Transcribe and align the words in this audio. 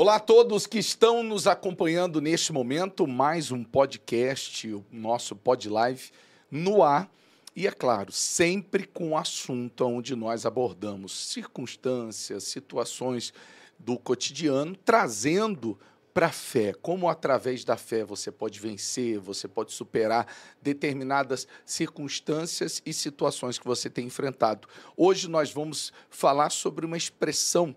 Olá 0.00 0.14
a 0.14 0.20
todos 0.20 0.64
que 0.64 0.78
estão 0.78 1.24
nos 1.24 1.48
acompanhando 1.48 2.20
neste 2.20 2.52
momento, 2.52 3.04
mais 3.04 3.50
um 3.50 3.64
podcast, 3.64 4.72
o 4.72 4.86
nosso 4.92 5.34
Pod 5.34 5.68
Live 5.68 6.12
no 6.48 6.84
ar. 6.84 7.10
E 7.56 7.66
é 7.66 7.72
claro, 7.72 8.12
sempre 8.12 8.86
com 8.86 9.10
o 9.10 9.16
assunto 9.16 9.84
onde 9.84 10.14
nós 10.14 10.46
abordamos 10.46 11.10
circunstâncias, 11.26 12.44
situações 12.44 13.34
do 13.76 13.98
cotidiano, 13.98 14.76
trazendo 14.76 15.76
para 16.14 16.26
a 16.26 16.32
fé, 16.32 16.72
como 16.74 17.08
através 17.08 17.64
da 17.64 17.76
fé 17.76 18.04
você 18.04 18.30
pode 18.30 18.60
vencer, 18.60 19.18
você 19.18 19.48
pode 19.48 19.72
superar 19.72 20.28
determinadas 20.62 21.48
circunstâncias 21.66 22.80
e 22.86 22.92
situações 22.92 23.58
que 23.58 23.66
você 23.66 23.90
tem 23.90 24.06
enfrentado. 24.06 24.68
Hoje 24.96 25.28
nós 25.28 25.50
vamos 25.50 25.92
falar 26.08 26.50
sobre 26.50 26.86
uma 26.86 26.96
expressão 26.96 27.74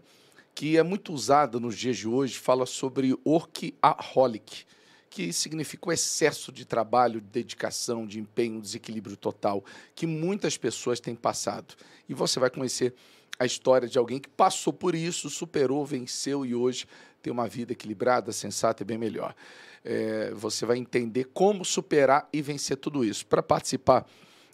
que 0.53 0.77
é 0.77 0.83
muito 0.83 1.13
usada 1.13 1.59
nos 1.59 1.77
dias 1.77 1.97
de 1.97 2.07
hoje, 2.07 2.37
fala 2.37 2.65
sobre 2.65 3.17
workaholic, 3.25 4.65
que 5.09 5.33
significa 5.33 5.89
o 5.89 5.91
excesso 5.91 6.51
de 6.51 6.65
trabalho, 6.65 7.19
de 7.19 7.27
dedicação, 7.27 8.05
de 8.05 8.19
empenho, 8.19 8.61
desequilíbrio 8.61 9.17
total, 9.17 9.63
que 9.93 10.07
muitas 10.07 10.57
pessoas 10.57 10.99
têm 10.99 11.15
passado. 11.15 11.75
E 12.07 12.13
você 12.13 12.39
vai 12.39 12.49
conhecer 12.49 12.93
a 13.37 13.45
história 13.45 13.87
de 13.87 13.97
alguém 13.97 14.19
que 14.19 14.29
passou 14.29 14.71
por 14.71 14.95
isso, 14.95 15.29
superou, 15.29 15.85
venceu 15.85 16.45
e 16.45 16.53
hoje 16.53 16.85
tem 17.21 17.33
uma 17.33 17.47
vida 17.47 17.73
equilibrada, 17.73 18.31
sensata 18.31 18.83
e 18.83 18.85
bem 18.85 18.97
melhor. 18.97 19.35
É, 19.83 20.31
você 20.31 20.65
vai 20.65 20.77
entender 20.77 21.25
como 21.33 21.65
superar 21.65 22.29
e 22.31 22.41
vencer 22.41 22.77
tudo 22.77 23.03
isso. 23.03 23.25
Para 23.25 23.41
participar 23.41 24.05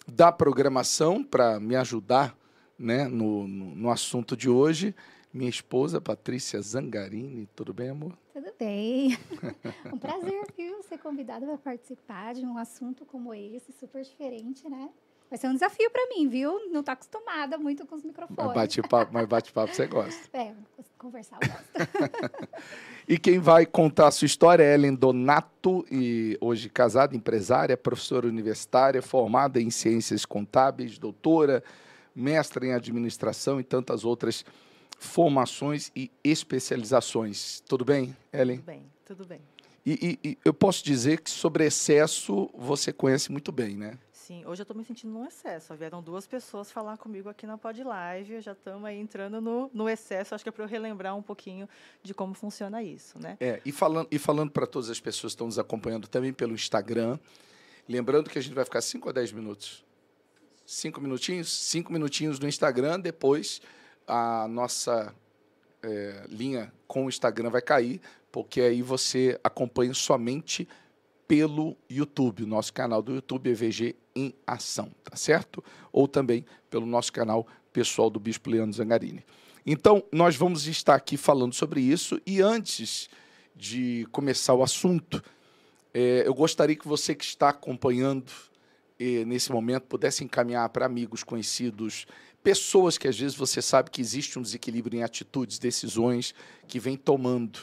da 0.06 0.32
programação, 0.32 1.22
para 1.22 1.60
me 1.60 1.76
ajudar 1.76 2.36
né, 2.78 3.06
no, 3.06 3.46
no, 3.46 3.74
no 3.76 3.90
assunto 3.90 4.36
de 4.36 4.48
hoje, 4.48 4.94
minha 5.38 5.48
esposa, 5.48 6.00
Patrícia 6.00 6.60
Zangarini. 6.60 7.48
Tudo 7.54 7.72
bem, 7.72 7.90
amor? 7.90 8.12
Tudo 8.34 8.52
bem. 8.58 9.16
um 9.92 9.96
prazer, 9.96 10.44
viu, 10.56 10.82
ser 10.82 10.98
convidada 10.98 11.46
para 11.46 11.56
participar 11.56 12.34
de 12.34 12.44
um 12.44 12.58
assunto 12.58 13.06
como 13.06 13.32
esse, 13.32 13.72
super 13.72 14.02
diferente, 14.02 14.68
né? 14.68 14.90
Vai 15.30 15.38
ser 15.38 15.46
um 15.46 15.52
desafio 15.52 15.90
para 15.90 16.08
mim, 16.08 16.26
viu? 16.28 16.70
Não 16.72 16.82
tá 16.82 16.92
acostumada 16.92 17.56
muito 17.58 17.86
com 17.86 17.94
os 17.94 18.02
microfones. 18.02 18.54
Bate-papo, 18.54 19.12
mas 19.12 19.26
bate-papo 19.26 19.72
você 19.72 19.86
gosta. 19.86 20.28
É, 20.36 20.54
conversar 20.96 21.38
eu 21.40 21.48
gosto. 21.48 22.50
e 23.06 23.18
quem 23.18 23.38
vai 23.38 23.64
contar 23.64 24.08
a 24.08 24.10
sua 24.10 24.26
história 24.26 24.64
é 24.64 24.74
Ellen 24.74 24.94
Donato, 24.94 25.86
e 25.92 26.36
hoje 26.40 26.68
casada, 26.68 27.14
empresária, 27.14 27.76
professora 27.76 28.26
universitária, 28.26 29.02
formada 29.02 29.60
em 29.60 29.70
ciências 29.70 30.24
contábeis, 30.24 30.98
doutora, 30.98 31.62
mestra 32.14 32.66
em 32.66 32.72
administração 32.72 33.60
e 33.60 33.62
tantas 33.62 34.04
outras 34.04 34.44
formações 34.98 35.90
e 35.94 36.10
especializações. 36.22 37.60
Tudo 37.66 37.84
bem, 37.84 38.16
Ellen? 38.32 38.56
Tudo 38.56 38.66
bem, 38.66 38.92
tudo 39.06 39.24
bem. 39.24 39.40
E, 39.86 40.18
e, 40.22 40.30
e 40.30 40.38
eu 40.44 40.52
posso 40.52 40.84
dizer 40.84 41.20
que 41.20 41.30
sobre 41.30 41.64
excesso 41.64 42.50
você 42.52 42.92
conhece 42.92 43.32
muito 43.32 43.50
bem, 43.50 43.76
né? 43.76 43.98
Sim, 44.12 44.44
hoje 44.44 44.60
eu 44.60 44.64
estou 44.64 44.76
me 44.76 44.84
sentindo 44.84 45.10
num 45.10 45.24
excesso. 45.24 45.74
Vieram 45.74 46.02
duas 46.02 46.26
pessoas 46.26 46.70
falar 46.70 46.98
comigo 46.98 47.30
aqui 47.30 47.46
na 47.46 47.56
Pod 47.56 47.82
Live, 47.82 48.42
já 48.42 48.52
estamos 48.52 48.84
aí 48.84 48.98
entrando 48.98 49.40
no, 49.40 49.70
no 49.72 49.88
excesso, 49.88 50.34
acho 50.34 50.44
que 50.44 50.50
é 50.50 50.52
para 50.52 50.64
eu 50.64 50.68
relembrar 50.68 51.16
um 51.16 51.22
pouquinho 51.22 51.66
de 52.02 52.12
como 52.12 52.34
funciona 52.34 52.82
isso, 52.82 53.18
né? 53.18 53.38
É, 53.40 53.62
e 53.64 53.72
falando, 53.72 54.08
e 54.10 54.18
falando 54.18 54.50
para 54.50 54.66
todas 54.66 54.90
as 54.90 55.00
pessoas 55.00 55.32
que 55.32 55.36
estão 55.36 55.46
nos 55.46 55.58
acompanhando 55.58 56.06
também 56.06 56.34
pelo 56.34 56.52
Instagram, 56.52 57.18
lembrando 57.88 58.28
que 58.28 58.38
a 58.38 58.42
gente 58.42 58.52
vai 58.52 58.66
ficar 58.66 58.82
5 58.82 59.08
a 59.08 59.12
10 59.12 59.32
minutos. 59.32 59.82
Cinco 60.66 61.00
minutinhos? 61.00 61.50
Cinco 61.50 61.90
minutinhos 61.90 62.38
no 62.38 62.46
Instagram, 62.46 63.00
depois 63.00 63.62
a 64.08 64.48
nossa 64.48 65.14
é, 65.82 66.24
linha 66.28 66.72
com 66.86 67.04
o 67.04 67.08
Instagram 67.08 67.50
vai 67.50 67.60
cair, 67.60 68.00
porque 68.32 68.60
aí 68.60 68.82
você 68.82 69.38
acompanha 69.44 69.92
somente 69.92 70.66
pelo 71.26 71.76
YouTube, 71.90 72.46
nosso 72.46 72.72
canal 72.72 73.02
do 73.02 73.14
YouTube 73.14 73.50
EVG 73.50 73.94
em 74.16 74.34
Ação, 74.46 74.90
tá 75.04 75.14
certo? 75.14 75.62
Ou 75.92 76.08
também 76.08 76.44
pelo 76.70 76.86
nosso 76.86 77.12
canal 77.12 77.46
pessoal 77.72 78.08
do 78.08 78.18
Bispo 78.18 78.48
Leandro 78.50 78.74
Zangarini. 78.74 79.24
Então, 79.66 80.02
nós 80.10 80.34
vamos 80.34 80.66
estar 80.66 80.94
aqui 80.94 81.18
falando 81.18 81.52
sobre 81.52 81.82
isso 81.82 82.18
e 82.26 82.40
antes 82.40 83.10
de 83.54 84.06
começar 84.10 84.54
o 84.54 84.62
assunto, 84.62 85.22
é, 85.92 86.22
eu 86.26 86.32
gostaria 86.32 86.74
que 86.74 86.88
você 86.88 87.14
que 87.14 87.24
está 87.24 87.50
acompanhando 87.50 88.32
eh, 88.98 89.24
nesse 89.24 89.52
momento 89.52 89.84
pudesse 89.84 90.24
encaminhar 90.24 90.68
para 90.70 90.84
amigos, 90.84 91.22
conhecidos, 91.22 92.06
pessoas 92.48 92.96
que 92.96 93.06
às 93.06 93.18
vezes 93.18 93.36
você 93.36 93.60
sabe 93.60 93.90
que 93.90 94.00
existe 94.00 94.38
um 94.38 94.42
desequilíbrio 94.42 94.98
em 94.98 95.02
atitudes, 95.02 95.58
decisões 95.58 96.34
que 96.66 96.80
vem 96.80 96.96
tomando, 96.96 97.58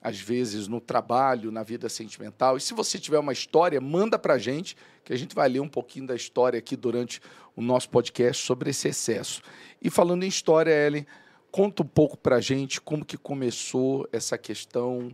às 0.00 0.20
vezes 0.20 0.68
no 0.68 0.80
trabalho, 0.80 1.50
na 1.50 1.64
vida 1.64 1.88
sentimental. 1.88 2.56
E 2.56 2.60
se 2.60 2.72
você 2.72 2.96
tiver 2.96 3.18
uma 3.18 3.32
história, 3.32 3.80
manda 3.80 4.16
para 4.16 4.34
a 4.34 4.38
gente, 4.38 4.76
que 5.02 5.12
a 5.12 5.16
gente 5.16 5.34
vai 5.34 5.48
ler 5.48 5.58
um 5.58 5.68
pouquinho 5.68 6.06
da 6.06 6.14
história 6.14 6.60
aqui 6.60 6.76
durante 6.76 7.20
o 7.56 7.60
nosso 7.60 7.90
podcast 7.90 8.46
sobre 8.46 8.70
esse 8.70 8.86
excesso. 8.86 9.42
E 9.82 9.90
falando 9.90 10.22
em 10.22 10.28
história, 10.28 10.70
Ellen, 10.70 11.04
conta 11.50 11.82
um 11.82 11.88
pouco 11.88 12.16
para 12.16 12.36
a 12.36 12.40
gente 12.40 12.80
como 12.80 13.04
que 13.04 13.16
começou 13.16 14.08
essa 14.12 14.38
questão 14.38 15.10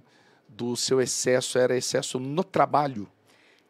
do 0.46 0.76
seu 0.76 1.00
excesso, 1.00 1.56
era 1.56 1.74
excesso 1.74 2.20
no 2.20 2.44
trabalho? 2.44 3.08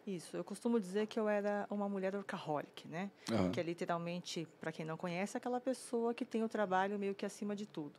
Isso, 0.06 0.36
eu 0.36 0.44
costumo 0.44 0.78
dizer 0.78 1.08
que 1.08 1.18
eu 1.18 1.28
era 1.28 1.66
uma 1.68 1.88
mulher 1.88 2.14
workaholic, 2.14 2.86
né? 2.86 3.10
Uhum. 3.28 3.50
Que 3.50 3.58
é 3.58 3.62
literalmente, 3.62 4.46
para 4.60 4.70
quem 4.70 4.84
não 4.84 4.96
conhece, 4.96 5.36
aquela 5.36 5.60
pessoa 5.60 6.14
que 6.14 6.24
tem 6.24 6.44
o 6.44 6.48
trabalho 6.48 6.96
meio 6.96 7.12
que 7.12 7.26
acima 7.26 7.56
de 7.56 7.66
tudo. 7.66 7.92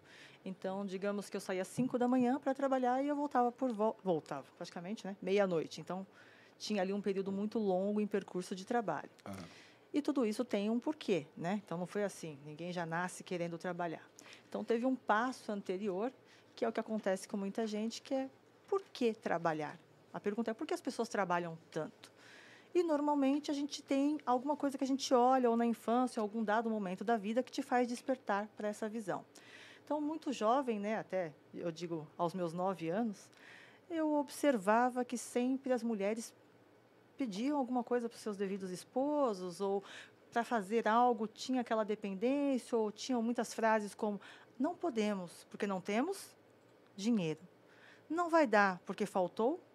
Então, 0.46 0.86
digamos 0.86 1.30
que 1.30 1.36
eu 1.36 1.42
saía 1.42 1.64
às 1.64 1.68
5 1.68 2.00
da 2.00 2.08
manhã 2.08 2.40
para 2.40 2.54
trabalhar 2.54 3.04
e 3.04 3.10
eu 3.10 3.16
voltava 3.16 3.52
por 3.52 3.74
vo 3.74 3.94
voltava, 4.02 4.46
praticamente, 4.56 5.06
né? 5.06 5.18
Meia-noite. 5.22 5.82
Então, 5.82 6.08
tinha 6.58 6.82
ali 6.82 6.94
um 6.94 7.02
período 7.02 7.30
muito 7.30 7.60
longo 7.60 8.00
em 8.00 8.08
percurso 8.08 8.56
de 8.56 8.64
trabalho. 8.64 9.10
Uhum. 9.28 9.36
E 9.94 10.02
tudo 10.02 10.26
isso 10.26 10.46
tem 10.46 10.70
um 10.70 10.80
porquê, 10.80 11.28
né? 11.36 11.62
Então, 11.66 11.78
não 11.78 11.88
foi 11.88 12.06
assim, 12.06 12.40
ninguém 12.46 12.72
já 12.72 12.86
nasce 12.86 13.22
querendo 13.22 13.58
trabalhar. 13.58 14.08
Então, 14.48 14.64
teve 14.64 14.86
um 14.86 14.96
passo 14.96 15.52
anterior, 15.52 16.14
que 16.56 16.64
é 16.64 16.70
o 16.70 16.72
que 16.72 16.80
acontece 16.80 17.28
com 17.28 17.36
muita 17.36 17.68
gente, 17.68 18.02
que 18.02 18.14
é 18.14 18.30
por 18.66 18.82
que 18.94 19.14
trabalhar? 19.14 19.78
A 20.18 20.20
pergunta 20.20 20.50
é 20.50 20.54
por 20.56 20.66
que 20.66 20.74
as 20.74 20.82
pessoas 20.82 21.08
trabalham 21.08 21.56
tanto? 21.70 22.12
E 22.74 22.82
normalmente 22.82 23.52
a 23.52 23.54
gente 23.54 23.84
tem 23.84 24.20
alguma 24.26 24.58
coisa 24.58 24.76
que 24.76 24.84
a 24.84 24.88
gente 24.88 25.14
olha 25.14 25.48
ou 25.48 25.56
na 25.56 25.64
infância, 25.64 26.20
ou 26.20 26.24
algum 26.24 26.44
dado 26.44 26.72
momento 26.72 27.04
da 27.04 27.16
vida 27.16 27.44
que 27.44 27.52
te 27.52 27.62
faz 27.62 27.88
despertar 27.88 28.48
para 28.58 28.68
essa 28.68 28.90
visão. 28.90 29.24
Então, 29.86 30.02
muito 30.02 30.34
jovem, 30.34 30.80
né, 30.80 30.98
até 30.98 31.32
eu 31.54 31.72
digo 31.72 32.08
aos 32.18 32.34
meus 32.34 32.52
nove 32.52 32.90
anos, 32.90 33.30
eu 33.92 34.16
observava 34.16 35.06
que 35.06 35.20
sempre 35.20 35.72
as 35.72 35.84
mulheres 35.84 36.34
pediam 37.16 37.56
alguma 37.56 37.84
coisa 37.84 38.10
para 38.10 38.16
os 38.16 38.22
seus 38.22 38.38
devidos 38.38 38.72
esposos 38.72 39.62
ou 39.62 39.84
para 40.34 40.44
fazer 40.44 40.88
algo 40.88 41.28
tinha 41.28 41.62
aquela 41.62 41.86
dependência 41.86 42.76
ou 42.76 42.92
tinham 42.92 43.22
muitas 43.22 43.54
frases 43.54 43.94
como 43.94 44.20
não 44.58 44.74
podemos 44.74 45.46
porque 45.52 45.68
não 45.68 45.80
temos 45.80 46.36
dinheiro. 46.96 47.42
Não 48.10 48.32
vai 48.32 48.48
dar 48.48 48.80
porque 48.84 49.06
faltou 49.06 49.67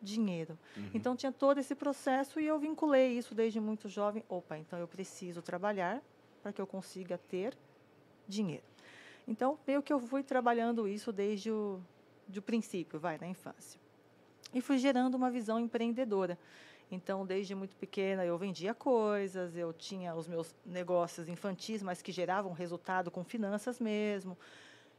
dinheiro. 0.00 0.58
Uhum. 0.76 0.90
Então 0.94 1.16
tinha 1.16 1.32
todo 1.32 1.58
esse 1.58 1.74
processo 1.74 2.38
e 2.40 2.46
eu 2.46 2.58
vinculei 2.58 3.16
isso 3.16 3.34
desde 3.34 3.60
muito 3.60 3.88
jovem. 3.88 4.24
Opa, 4.28 4.56
então 4.58 4.78
eu 4.78 4.86
preciso 4.86 5.42
trabalhar 5.42 6.02
para 6.42 6.52
que 6.52 6.60
eu 6.60 6.66
consiga 6.66 7.18
ter 7.18 7.56
dinheiro. 8.28 8.64
Então, 9.26 9.58
meio 9.66 9.82
que 9.82 9.92
eu 9.92 9.98
fui 9.98 10.22
trabalhando 10.22 10.86
isso 10.86 11.12
desde 11.12 11.50
o 11.50 11.80
do 12.28 12.42
princípio, 12.42 12.98
vai, 12.98 13.18
na 13.18 13.26
infância. 13.26 13.80
E 14.52 14.60
fui 14.60 14.78
gerando 14.78 15.14
uma 15.14 15.30
visão 15.30 15.58
empreendedora. 15.58 16.38
Então, 16.90 17.26
desde 17.26 17.54
muito 17.54 17.76
pequena, 17.76 18.24
eu 18.24 18.38
vendia 18.38 18.72
coisas, 18.72 19.56
eu 19.56 19.72
tinha 19.72 20.14
os 20.14 20.28
meus 20.28 20.54
negócios 20.64 21.28
infantis, 21.28 21.82
mas 21.82 22.00
que 22.00 22.12
geravam 22.12 22.52
resultado 22.52 23.10
com 23.10 23.24
finanças 23.24 23.80
mesmo. 23.80 24.38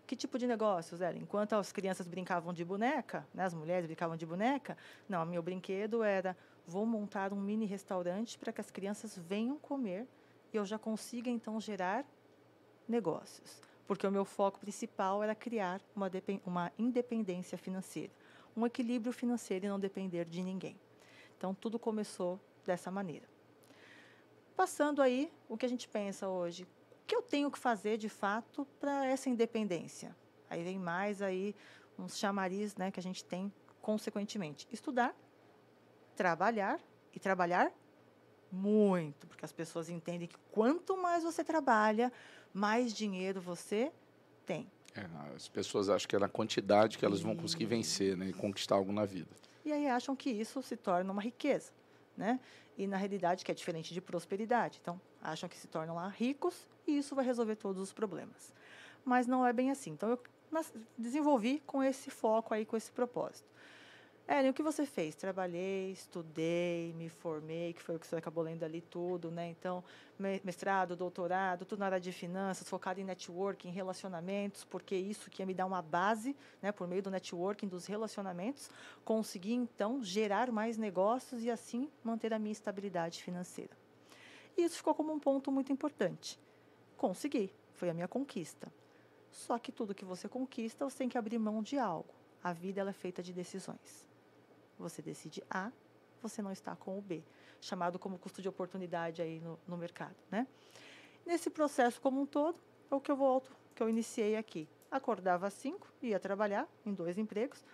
Que 0.07 0.16
tipo 0.16 0.40
de 0.40 0.47
negócios 0.47 1.01
era? 1.01 1.18
Enquanto 1.18 1.53
as 1.53 1.73
crianças 1.73 2.07
brincavam 2.07 2.53
de 2.53 2.63
boneca, 2.63 3.28
né, 3.34 3.43
as 3.43 3.53
mulheres 3.53 3.85
brincavam 3.85 4.16
de 4.16 4.26
boneca, 4.26 4.78
não, 5.08 5.26
meu 5.26 5.43
brinquedo 5.43 6.02
era 6.02 6.35
vou 6.66 6.85
montar 6.85 7.34
um 7.34 7.40
mini 7.40 7.66
restaurante 7.66 8.37
para 8.40 8.53
que 8.53 8.61
as 8.61 8.72
crianças 8.72 9.17
venham 9.17 9.59
comer 9.59 10.08
e 10.53 10.55
eu 10.55 10.66
já 10.66 10.79
consiga 10.79 11.29
então 11.29 11.59
gerar 11.59 12.05
negócios. 12.87 13.61
Porque 13.85 14.08
o 14.08 14.11
meu 14.11 14.23
foco 14.23 14.59
principal 14.59 15.22
era 15.22 15.35
criar 15.35 15.81
uma, 15.93 16.09
uma 16.46 16.72
independência 16.79 17.58
financeira, 17.58 18.14
um 18.55 18.66
equilíbrio 18.66 19.11
financeiro 19.11 19.66
e 19.66 19.70
não 19.70 19.79
depender 19.79 20.23
de 20.23 20.41
ninguém. 20.41 20.79
Então 21.37 21.53
tudo 21.53 21.78
começou 21.78 22.40
dessa 22.66 22.90
maneira. 22.90 23.28
Passando 24.55 25.02
aí, 25.02 25.29
o 25.49 25.58
que 25.58 25.66
a 25.66 25.70
gente 25.70 25.87
pensa 25.87 26.29
hoje? 26.29 26.66
Que 27.07 27.15
eu 27.15 27.21
tenho 27.21 27.49
que 27.49 27.57
fazer 27.57 27.97
de 27.97 28.09
fato 28.09 28.67
para 28.79 29.05
essa 29.05 29.29
independência? 29.29 30.15
Aí 30.49 30.63
vem 30.63 30.77
mais 30.77 31.21
aí 31.21 31.55
uns 31.97 32.17
chamariz 32.17 32.75
né, 32.75 32.91
que 32.91 32.99
a 32.99 33.03
gente 33.03 33.23
tem 33.23 33.51
consequentemente. 33.81 34.67
Estudar, 34.71 35.15
trabalhar 36.15 36.79
e 37.13 37.19
trabalhar 37.19 37.71
muito, 38.51 39.25
porque 39.27 39.45
as 39.45 39.51
pessoas 39.51 39.89
entendem 39.89 40.27
que 40.27 40.37
quanto 40.51 40.97
mais 40.97 41.23
você 41.23 41.43
trabalha, 41.43 42.11
mais 42.53 42.93
dinheiro 42.93 43.41
você 43.41 43.91
tem. 44.45 44.69
É, 44.95 45.05
as 45.35 45.47
pessoas 45.47 45.89
acham 45.89 46.07
que 46.07 46.15
é 46.15 46.19
na 46.19 46.29
quantidade 46.29 46.97
que 46.97 47.05
elas 47.05 47.21
vão 47.21 47.35
conseguir 47.35 47.65
vencer 47.65 48.17
né, 48.17 48.29
e 48.29 48.33
conquistar 48.33 48.75
algo 48.75 48.91
na 48.91 49.05
vida. 49.05 49.29
E 49.63 49.71
aí 49.71 49.87
acham 49.87 50.15
que 50.15 50.29
isso 50.29 50.61
se 50.61 50.75
torna 50.75 51.11
uma 51.11 51.21
riqueza. 51.21 51.71
Né? 52.17 52.40
E 52.78 52.87
na 52.87 52.97
realidade 52.97 53.46
que 53.46 53.52
é 53.52 53.55
diferente 53.55 53.93
de 53.93 54.02
prosperidade. 54.02 54.79
Então, 54.81 54.99
acham 55.22 55.47
que 55.47 55.55
se 55.55 55.67
tornam 55.67 55.96
lá 55.96 56.08
ricos 56.08 56.67
e 56.85 56.97
isso 56.97 57.16
vai 57.16 57.23
resolver 57.23 57.55
todos 57.55 57.81
os 57.81 57.93
problemas. 57.93 58.53
Mas 59.05 59.28
não 59.28 59.46
é 59.46 59.53
bem 59.53 59.69
assim. 59.69 59.91
Então, 59.91 60.09
eu 60.09 60.19
desenvolvi 60.97 61.61
com 61.66 61.84
esse 61.84 62.09
foco 62.09 62.53
aí, 62.53 62.66
com 62.66 62.75
esse 62.75 62.91
propósito. 62.91 63.47
Ellen, 64.29 64.50
o 64.50 64.53
que 64.53 64.62
você 64.62 64.85
fez? 64.85 65.16
Trabalhei, 65.16 65.90
estudei, 65.91 66.94
me 66.97 67.08
formei, 67.08 67.72
que 67.72 67.82
foi 67.82 67.96
o 67.96 68.00
que 68.00 68.06
você 68.06 68.18
acabou 68.18 68.44
lendo 68.44 68.64
ali 68.64 68.82
tudo, 68.82 69.32
né? 69.32 69.47
Então, 69.50 69.82
mestrado, 70.44 70.97
doutorado, 70.97 71.64
tudo 71.64 71.79
na 71.79 71.85
área 71.85 72.00
de 72.00 72.12
finanças, 72.12 72.68
focado 72.68 73.00
em 73.00 73.06
networking, 73.06 73.70
relacionamentos, 73.70 74.66
porque 74.66 74.97
isso 74.97 75.29
que 75.29 75.41
ia 75.41 75.46
me 75.46 75.53
dar 75.53 75.66
uma 75.66 75.82
base, 75.82 76.35
né, 76.62 76.74
por 76.74 76.90
meio 76.90 77.02
do 77.02 77.09
networking, 77.09 77.70
dos 77.70 77.85
relacionamentos, 77.85 78.70
conseguir 79.06 79.53
então 79.53 80.03
gerar 80.03 80.52
mais 80.52 80.78
negócios 80.78 81.41
e 81.41 81.50
assim 81.50 81.90
manter 82.03 82.34
a 82.34 82.40
minha 82.40 82.52
estabilidade 82.52 83.24
financeira. 83.24 83.78
E 84.58 84.64
isso 84.64 84.76
ficou 84.76 84.94
como 84.94 85.14
um 85.14 85.20
ponto 85.20 85.50
muito 85.53 85.72
importante. 85.72 86.38
Consegui, 86.97 87.50
foi 87.76 87.90
a 87.90 87.94
minha 87.94 88.09
conquista. 88.09 88.70
Só 89.32 89.58
que 89.58 89.72
tudo 89.72 89.96
que 89.96 90.03
você 90.03 90.28
conquista, 90.28 90.84
você 90.84 90.97
tem 90.97 91.08
que 91.08 91.18
abrir 91.18 91.38
mão 91.38 91.64
de 91.64 91.78
algo. 91.78 92.14
A 92.44 92.52
vida 92.52 92.82
ela 92.82 92.90
é 92.90 92.94
feita 92.94 93.24
de 93.24 93.32
decisões. 93.32 94.06
Você 94.78 95.02
decide 95.02 95.44
A, 95.50 95.72
você 96.22 96.41
não 96.41 96.52
está 96.52 96.76
com 96.76 96.97
o 96.97 97.02
B, 97.02 97.24
chamado 97.62 97.97
como 97.97 98.18
custo 98.18 98.41
de 98.41 98.50
oportunidade 98.50 99.22
aí 99.22 99.40
no, 99.40 99.59
no 99.68 99.78
mercado, 99.78 100.16
né? 100.29 100.47
Nesse 101.26 101.50
processo 101.50 102.00
como 102.00 102.22
um 102.22 102.26
todo, 102.26 102.59
é 102.90 102.96
o 102.96 103.02
que 103.02 103.12
eu 103.12 103.16
volto, 103.16 103.56
que 103.76 103.84
eu 103.84 103.90
iniciei 103.90 104.35
aqui. 104.38 104.68
Acordava 104.90 105.47
às 105.47 105.53
5, 105.53 105.88
ia 106.02 106.20
trabalhar 106.20 106.68
em 106.85 106.94
dois 106.94 107.18
empregos, 107.18 107.66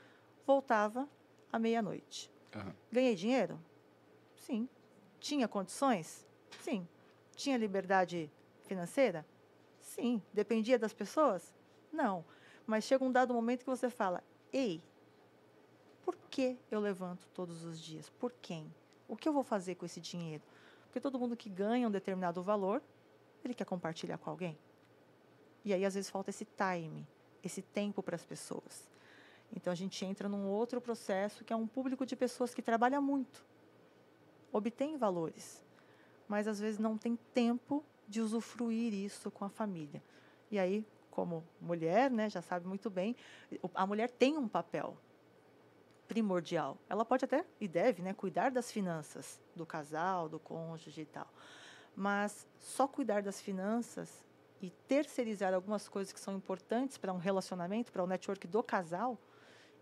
voltava 0.46 1.08
à 1.52 1.60
meia-noite. 1.60 2.32
Uhum. 2.56 2.74
Ganhei 2.92 3.16
dinheiro? 3.16 3.60
Sim. 4.36 4.68
Tinha 5.20 5.48
condições? 5.48 6.26
Sim. 6.62 6.88
Tinha 7.36 7.58
liberdade 7.58 8.32
financeira? 8.64 9.26
Sim. 9.82 10.22
Dependia 10.34 10.80
das 10.80 10.94
pessoas? 10.94 11.54
Não. 11.92 12.26
Mas 12.66 12.84
chega 12.86 13.04
um 13.04 13.12
dado 13.12 13.34
momento 13.34 13.60
que 13.60 13.70
você 13.70 13.90
fala: 13.90 14.24
ei, 14.52 14.82
que 16.33 16.57
eu 16.71 16.80
levanto 16.80 17.27
todos 17.31 17.63
os 17.63 17.80
dias? 17.80 18.09
Por 18.09 18.33
quem? 18.41 18.74
O 19.07 19.15
que 19.15 19.30
eu 19.30 19.33
vou 19.33 19.44
fazer 19.44 19.75
com 19.75 19.85
esse 19.85 20.01
dinheiro? 20.01 20.41
Porque 20.85 21.00
todo 21.00 21.19
mundo 21.19 21.38
que 21.38 21.47
ganha 21.47 21.88
um 21.88 21.91
determinado 21.91 22.41
valor, 22.41 22.81
ele 23.45 23.53
quer 23.53 23.65
compartilhar 23.65 24.18
com 24.18 24.31
alguém. 24.31 24.57
E 25.63 25.71
aí, 25.71 25.85
às 25.85 25.94
vezes, 25.94 26.09
falta 26.09 26.31
esse 26.31 26.44
time, 26.44 27.07
esse 27.44 27.62
tempo 27.62 28.01
para 28.01 28.15
as 28.15 28.25
pessoas. 28.25 28.89
Então, 29.56 29.71
a 29.71 29.75
gente 29.75 30.03
entra 30.03 30.27
num 30.27 30.47
outro 30.47 30.81
processo 30.81 31.44
que 31.44 31.53
é 31.53 31.56
um 31.56 31.68
público 31.68 32.03
de 32.03 32.15
pessoas 32.15 32.51
que 32.51 32.63
trabalha 32.63 33.00
muito, 33.00 33.45
obtém 34.51 34.97
valores, 34.97 35.63
mas 36.27 36.47
às 36.47 36.59
vezes 36.59 36.80
não 36.80 36.97
tem 36.97 37.15
tempo 37.31 37.85
de 38.07 38.19
usufruir 38.19 38.91
isso 38.91 39.30
com 39.30 39.45
a 39.45 39.50
família. 39.50 40.01
E 40.50 40.57
aí, 40.57 40.83
como 41.12 41.44
mulher, 41.62 42.09
né, 42.09 42.27
já 42.27 42.41
sabe 42.41 42.65
muito 42.65 42.89
bem, 42.89 43.15
a 43.75 43.85
mulher 43.85 44.09
tem 44.09 44.35
um 44.35 44.47
papel 44.47 44.97
primordial. 46.13 46.77
Ela 46.88 47.04
pode 47.04 47.25
até 47.25 47.44
e 47.60 47.68
deve, 47.68 48.04
né, 48.04 48.13
cuidar 48.13 48.51
das 48.51 48.71
finanças 48.71 49.42
do 49.56 49.65
casal, 49.65 50.30
do 50.30 50.38
cônjuge 50.38 51.01
e 51.01 51.06
tal. 51.06 51.27
Mas 51.95 52.45
só 52.60 52.88
cuidar 52.88 53.24
das 53.24 53.42
finanças 53.42 54.24
e 54.62 54.69
terceirizar 54.88 55.56
algumas 55.56 55.89
coisas 55.89 56.13
que 56.13 56.19
são 56.19 56.36
importantes 56.36 57.00
para 57.00 57.12
um 57.12 57.18
relacionamento, 57.18 57.92
para 57.92 58.04
o 58.04 58.07
network 58.07 58.48
do 58.48 58.62
casal, 58.62 59.18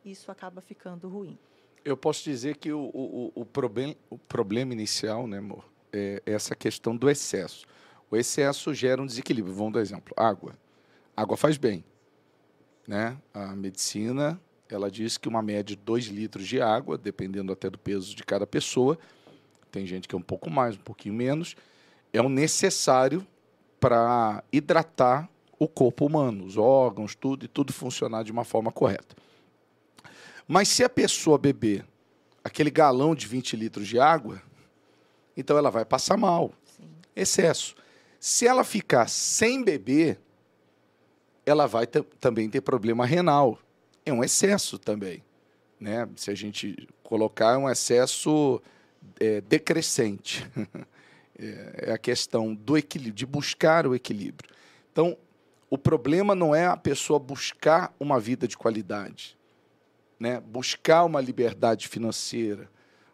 isso 0.05 0.31
acaba 0.31 0.61
ficando 0.61 1.09
ruim. 1.09 1.37
Eu 1.83 1.97
posso 1.97 2.23
dizer 2.23 2.55
que 2.55 2.71
o, 2.71 2.79
o, 2.79 3.31
o, 3.35 3.45
problem, 3.45 3.97
o 4.09 4.17
problema 4.17 4.71
inicial, 4.71 5.27
né, 5.27 5.39
amor, 5.39 5.65
é 5.91 6.23
essa 6.25 6.55
questão 6.55 6.95
do 6.95 7.09
excesso. 7.09 7.65
O 8.09 8.15
excesso 8.15 8.73
gera 8.73 9.01
um 9.01 9.05
desequilíbrio. 9.05 9.53
Vamos 9.53 9.73
dar 9.73 9.81
exemplo. 9.81 10.13
Água. 10.15 10.57
Água 11.15 11.35
faz 11.35 11.57
bem. 11.57 11.83
Né? 12.87 13.17
A 13.33 13.53
medicina 13.53 14.39
ela 14.73 14.89
diz 14.89 15.17
que 15.17 15.27
uma 15.27 15.41
média 15.41 15.63
de 15.63 15.75
2 15.75 16.05
litros 16.05 16.47
de 16.47 16.61
água, 16.61 16.97
dependendo 16.97 17.51
até 17.51 17.69
do 17.69 17.77
peso 17.77 18.15
de 18.15 18.23
cada 18.23 18.47
pessoa, 18.47 18.97
tem 19.71 19.85
gente 19.85 20.07
que 20.07 20.15
é 20.15 20.17
um 20.17 20.21
pouco 20.21 20.49
mais, 20.49 20.75
um 20.75 20.81
pouquinho 20.81 21.15
menos, 21.15 21.55
é 22.13 22.21
o 22.21 22.29
necessário 22.29 23.25
para 23.79 24.43
hidratar 24.51 25.29
o 25.57 25.67
corpo 25.67 26.05
humano, 26.05 26.45
os 26.45 26.57
órgãos, 26.57 27.15
tudo, 27.15 27.45
e 27.45 27.47
tudo 27.47 27.71
funcionar 27.71 28.23
de 28.23 28.31
uma 28.31 28.43
forma 28.43 28.71
correta. 28.71 29.15
Mas 30.47 30.67
se 30.67 30.83
a 30.83 30.89
pessoa 30.89 31.37
beber 31.37 31.85
aquele 32.43 32.69
galão 32.69 33.15
de 33.15 33.27
20 33.27 33.55
litros 33.55 33.87
de 33.87 33.99
água, 33.99 34.41
então 35.37 35.57
ela 35.57 35.69
vai 35.69 35.85
passar 35.85 36.17
mal. 36.17 36.51
Sim. 36.65 36.89
Excesso. 37.15 37.75
Se 38.19 38.45
ela 38.47 38.63
ficar 38.63 39.07
sem 39.07 39.63
beber, 39.63 40.19
ela 41.45 41.67
vai 41.67 41.87
também 41.87 42.49
ter 42.49 42.61
problema 42.61 43.05
renal 43.05 43.57
é 44.05 44.13
um 44.13 44.23
excesso 44.23 44.77
também. 44.77 45.23
Né? 45.79 46.07
Se 46.15 46.29
a 46.31 46.35
gente 46.35 46.87
colocar, 47.03 47.53
é 47.53 47.57
um 47.57 47.69
excesso 47.69 48.61
é, 49.19 49.41
decrescente. 49.41 50.47
É, 51.43 51.89
é 51.89 51.91
a 51.91 51.97
questão 51.97 52.53
do 52.53 52.77
equilíbrio, 52.77 53.15
de 53.15 53.25
buscar 53.25 53.87
o 53.87 53.95
equilíbrio. 53.95 54.47
Então, 54.91 55.17
o 55.71 55.77
problema 55.77 56.35
não 56.35 56.53
é 56.53 56.67
a 56.67 56.77
pessoa 56.77 57.17
buscar 57.17 57.95
uma 57.99 58.19
vida 58.19 58.47
de 58.47 58.55
qualidade, 58.55 59.35
né? 60.19 60.39
buscar 60.39 61.03
uma 61.03 61.19
liberdade 61.19 61.87
financeira, 61.87 62.69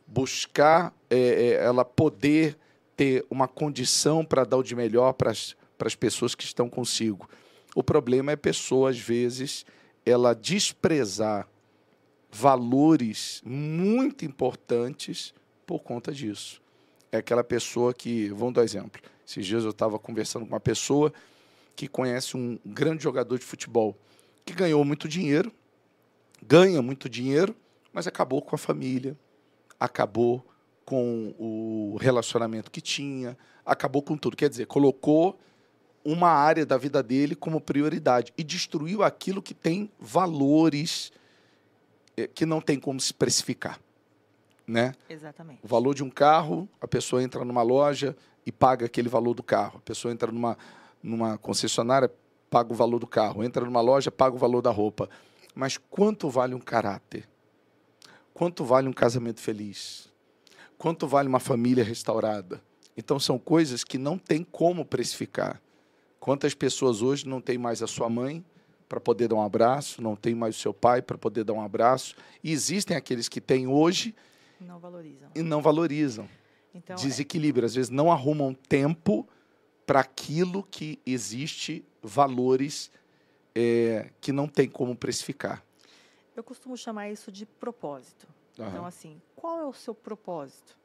buscar 0.05 0.93
é, 1.09 1.17
é 1.17 1.51
ela 1.63 1.85
poder 1.85 2.57
ter 2.97 3.25
uma 3.29 3.47
condição 3.47 4.25
para 4.25 4.43
dar 4.43 4.57
o 4.57 4.63
de 4.63 4.75
melhor 4.75 5.13
para 5.13 5.31
as 5.31 5.95
pessoas 5.95 6.35
que 6.35 6.43
estão 6.43 6.67
consigo. 6.67 7.29
O 7.75 7.83
problema 7.83 8.31
é 8.31 8.33
a 8.33 8.37
pessoa, 8.37 8.89
às 8.89 8.99
vezes, 8.99 9.63
ela 10.09 10.33
desprezar 10.33 11.47
valores 12.31 13.41
muito 13.45 14.23
importantes 14.23 15.33
por 15.65 15.79
conta 15.79 16.13
disso. 16.13 16.61
É 17.11 17.17
aquela 17.17 17.43
pessoa 17.43 17.93
que, 17.93 18.29
vamos 18.29 18.53
dar 18.53 18.63
exemplo, 18.63 19.01
esses 19.27 19.45
dias 19.45 19.63
eu 19.65 19.71
estava 19.71 19.99
conversando 19.99 20.45
com 20.45 20.53
uma 20.53 20.59
pessoa 20.59 21.11
que 21.75 21.87
conhece 21.87 22.37
um 22.37 22.57
grande 22.65 23.03
jogador 23.03 23.37
de 23.37 23.43
futebol 23.43 23.97
que 24.45 24.53
ganhou 24.53 24.83
muito 24.85 25.09
dinheiro, 25.09 25.51
ganha 26.41 26.81
muito 26.81 27.09
dinheiro, 27.09 27.53
mas 27.91 28.07
acabou 28.07 28.41
com 28.41 28.55
a 28.55 28.57
família, 28.57 29.17
acabou 29.77 30.45
com 30.85 31.35
o 31.37 31.97
relacionamento 31.99 32.71
que 32.71 32.79
tinha, 32.79 33.37
acabou 33.65 34.01
com 34.01 34.15
tudo. 34.15 34.37
Quer 34.37 34.49
dizer, 34.49 34.67
colocou 34.67 35.37
uma 36.09 36.29
área 36.29 36.65
da 36.65 36.77
vida 36.77 37.03
dele 37.03 37.35
como 37.35 37.59
prioridade 37.59 38.33
e 38.37 38.43
destruiu 38.43 39.03
aquilo 39.03 39.41
que 39.41 39.53
tem 39.53 39.91
valores 39.99 41.11
eh, 42.15 42.27
que 42.27 42.45
não 42.45 42.61
tem 42.61 42.79
como 42.79 42.97
se 42.97 43.13
precificar. 43.13 43.77
Né? 44.65 44.93
Exatamente. 45.09 45.59
O 45.61 45.67
valor 45.67 45.93
de 45.93 46.05
um 46.05 46.09
carro, 46.09 46.67
a 46.79 46.87
pessoa 46.87 47.21
entra 47.21 47.43
numa 47.43 47.61
loja 47.61 48.15
e 48.45 48.53
paga 48.53 48.85
aquele 48.85 49.09
valor 49.09 49.33
do 49.33 49.43
carro. 49.43 49.79
A 49.79 49.81
pessoa 49.81 50.13
entra 50.13 50.31
numa, 50.31 50.57
numa 51.03 51.37
concessionária, 51.37 52.09
paga 52.49 52.71
o 52.71 52.75
valor 52.75 52.99
do 52.99 53.07
carro. 53.07 53.43
Entra 53.43 53.65
numa 53.65 53.81
loja, 53.81 54.09
paga 54.09 54.33
o 54.33 54.39
valor 54.39 54.61
da 54.61 54.71
roupa. 54.71 55.09
Mas 55.53 55.77
quanto 55.77 56.29
vale 56.29 56.55
um 56.55 56.59
caráter? 56.59 57.27
Quanto 58.33 58.63
vale 58.63 58.87
um 58.87 58.93
casamento 58.93 59.41
feliz? 59.41 60.09
Quanto 60.77 61.05
vale 61.05 61.27
uma 61.27 61.39
família 61.39 61.83
restaurada? 61.83 62.61
Então 62.95 63.19
são 63.19 63.37
coisas 63.37 63.83
que 63.83 63.97
não 63.97 64.17
tem 64.17 64.41
como 64.41 64.85
precificar. 64.85 65.61
Quantas 66.27 66.53
pessoas 66.53 67.01
hoje 67.01 67.25
não 67.25 67.39
têm 67.39 67.57
mais 67.57 67.81
a 67.81 67.87
sua 67.87 68.09
mãe 68.09 68.43
para 68.89 68.99
poder 68.99 69.29
dar 69.29 69.35
um 69.35 69.41
abraço, 69.41 70.01
não 70.01 70.13
tem 70.13 70.35
mais 70.35 70.57
o 70.57 70.59
seu 70.59 70.73
pai 70.73 71.01
para 71.01 71.17
poder 71.17 71.45
dar 71.45 71.53
um 71.53 71.61
abraço? 71.61 72.17
E 72.43 72.51
existem 72.51 72.97
aqueles 72.97 73.29
que 73.29 73.39
têm 73.39 73.65
hoje 73.65 74.13
não 74.59 74.77
valorizam. 74.77 75.29
e 75.33 75.41
não 75.41 75.61
valorizam. 75.61 76.27
Então, 76.75 76.97
Desequilíbrio. 76.97 77.65
Às 77.65 77.75
vezes 77.75 77.89
não 77.89 78.11
arrumam 78.11 78.53
tempo 78.53 79.25
para 79.85 80.01
aquilo 80.01 80.63
que 80.69 80.99
existe 81.05 81.85
valores 82.03 82.91
é, 83.55 84.09
que 84.19 84.33
não 84.33 84.49
tem 84.49 84.67
como 84.67 84.97
precificar. 84.97 85.63
Eu 86.35 86.43
costumo 86.43 86.75
chamar 86.75 87.09
isso 87.09 87.31
de 87.31 87.45
propósito. 87.45 88.27
Uhum. 88.59 88.67
Então, 88.67 88.85
assim, 88.85 89.21
qual 89.33 89.61
é 89.61 89.65
o 89.65 89.71
seu 89.71 89.95
propósito? 89.95 90.77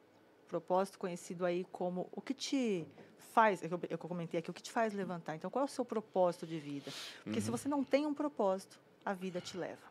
Propósito 0.46 1.00
conhecido 1.00 1.44
aí 1.44 1.66
como 1.72 2.08
o 2.12 2.20
que 2.20 2.32
te 2.32 2.86
faz, 3.32 3.62
eu, 3.62 3.80
eu 3.88 3.98
comentei 3.98 4.38
aqui, 4.38 4.50
o 4.50 4.54
que 4.54 4.62
te 4.62 4.70
faz 4.70 4.92
levantar? 4.92 5.34
Então, 5.34 5.50
qual 5.50 5.62
é 5.62 5.64
o 5.64 5.68
seu 5.68 5.84
propósito 5.84 6.46
de 6.46 6.58
vida? 6.58 6.92
Porque 7.24 7.38
uhum. 7.38 7.44
se 7.44 7.50
você 7.50 7.68
não 7.68 7.82
tem 7.82 8.06
um 8.06 8.14
propósito, 8.14 8.78
a 9.04 9.12
vida 9.12 9.40
te 9.40 9.56
leva. 9.56 9.90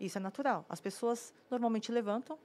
Isso 0.00 0.18
é 0.18 0.20
natural. 0.20 0.64
As 0.68 0.80
pessoas 0.80 1.32
normalmente 1.50 1.92
levantam 1.92 2.38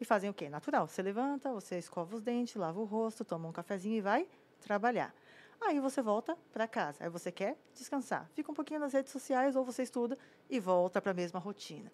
e 0.00 0.04
fazem 0.04 0.30
o 0.30 0.34
quê? 0.34 0.48
Natural. 0.48 0.86
Você 0.86 1.02
levanta, 1.02 1.52
você 1.52 1.78
escova 1.78 2.14
os 2.16 2.22
dentes, 2.22 2.54
lava 2.54 2.80
o 2.80 2.84
rosto, 2.84 3.24
toma 3.24 3.48
um 3.48 3.52
cafezinho 3.52 3.96
e 3.96 4.00
vai 4.00 4.26
trabalhar. 4.60 5.14
Aí 5.60 5.80
você 5.80 6.00
volta 6.00 6.36
para 6.52 6.68
casa. 6.68 7.02
Aí 7.04 7.10
você 7.10 7.32
quer 7.32 7.56
descansar. 7.74 8.28
Fica 8.34 8.50
um 8.50 8.54
pouquinho 8.54 8.80
nas 8.80 8.92
redes 8.92 9.12
sociais 9.12 9.56
ou 9.56 9.64
você 9.64 9.82
estuda 9.82 10.16
e 10.48 10.60
volta 10.60 11.00
para 11.00 11.10
a 11.10 11.14
mesma 11.14 11.40
rotina. 11.40 11.90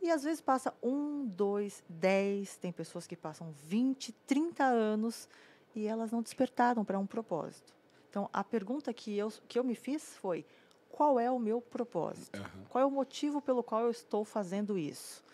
E 0.00 0.10
às 0.10 0.24
vezes 0.24 0.40
passa 0.40 0.74
um, 0.82 1.24
dois, 1.26 1.84
dez, 1.88 2.56
tem 2.56 2.72
pessoas 2.72 3.06
que 3.06 3.16
passam 3.16 3.52
20, 3.52 4.12
30 4.26 4.64
anos 4.64 5.28
e 5.74 5.86
elas 5.86 6.10
não 6.10 6.22
despertaram 6.22 6.84
para 6.84 6.98
um 6.98 7.06
propósito. 7.06 7.72
Então, 8.10 8.28
a 8.32 8.44
pergunta 8.44 8.92
que 8.92 9.16
eu, 9.16 9.32
que 9.48 9.58
eu 9.58 9.64
me 9.64 9.74
fiz 9.74 10.14
foi: 10.16 10.44
qual 10.90 11.18
é 11.18 11.30
o 11.30 11.38
meu 11.38 11.60
propósito? 11.60 12.38
Uhum. 12.38 12.64
Qual 12.68 12.82
é 12.82 12.86
o 12.86 12.90
motivo 12.90 13.40
pelo 13.40 13.62
qual 13.62 13.82
eu 13.82 13.90
estou 13.90 14.24
fazendo 14.24 14.76
isso? 14.76 15.24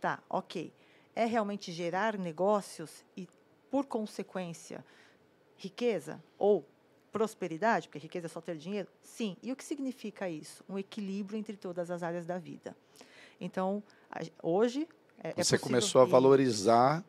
Tá, 0.00 0.22
ok. 0.28 0.72
É 1.14 1.26
realmente 1.26 1.70
gerar 1.72 2.16
negócios 2.16 3.04
e, 3.14 3.28
por 3.70 3.84
consequência, 3.84 4.82
riqueza? 5.56 6.22
Ou 6.38 6.64
prosperidade? 7.12 7.88
Porque 7.88 7.98
riqueza 7.98 8.26
é 8.26 8.28
só 8.30 8.40
ter 8.40 8.56
dinheiro? 8.56 8.88
Sim. 9.02 9.36
E 9.42 9.52
o 9.52 9.56
que 9.56 9.64
significa 9.64 10.28
isso? 10.28 10.64
Um 10.68 10.78
equilíbrio 10.78 11.38
entre 11.38 11.56
todas 11.56 11.90
as 11.90 12.02
áreas 12.02 12.24
da 12.24 12.38
vida. 12.38 12.74
Então, 13.38 13.82
hoje. 14.42 14.88
É, 15.22 15.34
é 15.36 15.44
você 15.44 15.56
é 15.56 15.58
começou 15.58 16.00
a 16.00 16.06
valorizar 16.06 17.04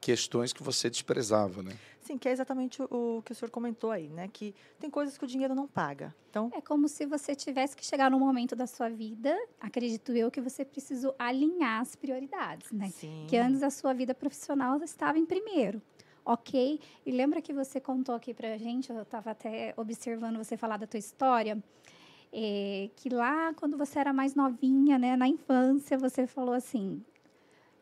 questões 0.00 0.52
que 0.52 0.62
você 0.62 0.88
desprezava, 0.88 1.62
né? 1.62 1.76
Sim, 2.00 2.16
que 2.16 2.28
é 2.28 2.32
exatamente 2.32 2.82
o, 2.82 3.18
o, 3.18 3.22
que 3.22 3.32
o 3.32 3.34
senhor 3.34 3.50
comentou 3.50 3.90
aí, 3.90 4.08
né? 4.08 4.28
Que 4.32 4.54
tem 4.78 4.88
coisas 4.88 5.18
que 5.18 5.24
o 5.24 5.26
dinheiro 5.26 5.54
não 5.54 5.68
paga. 5.68 6.14
Então 6.30 6.50
é 6.54 6.60
como 6.60 6.88
se 6.88 7.04
você 7.04 7.34
tivesse 7.34 7.76
que 7.76 7.84
chegar 7.84 8.10
num 8.10 8.18
momento 8.18 8.56
da 8.56 8.66
sua 8.66 8.88
vida, 8.88 9.36
acredito 9.60 10.12
eu, 10.12 10.30
que 10.30 10.40
você 10.40 10.64
precisou 10.64 11.14
alinhar 11.18 11.82
as 11.82 11.94
prioridades, 11.94 12.72
né? 12.72 12.88
Sim. 12.88 13.26
Que 13.28 13.36
antes 13.36 13.62
a 13.62 13.70
sua 13.70 13.92
vida 13.92 14.14
profissional 14.14 14.82
estava 14.82 15.18
em 15.18 15.26
primeiro. 15.26 15.82
Ok? 16.24 16.80
E 17.04 17.10
lembra 17.10 17.42
que 17.42 17.52
você 17.52 17.80
contou 17.80 18.14
aqui 18.14 18.32
pra 18.32 18.56
gente, 18.56 18.90
eu 18.90 19.02
estava 19.02 19.30
até 19.30 19.74
observando 19.76 20.36
você 20.36 20.56
falar 20.56 20.76
da 20.76 20.86
tua 20.86 20.98
história, 20.98 21.62
é, 22.32 22.90
que 22.96 23.08
lá 23.08 23.52
quando 23.54 23.76
você 23.76 23.98
era 23.98 24.12
mais 24.12 24.34
novinha, 24.34 24.98
né, 24.98 25.16
na 25.16 25.28
infância, 25.28 25.98
você 25.98 26.26
falou 26.26 26.54
assim: 26.54 27.02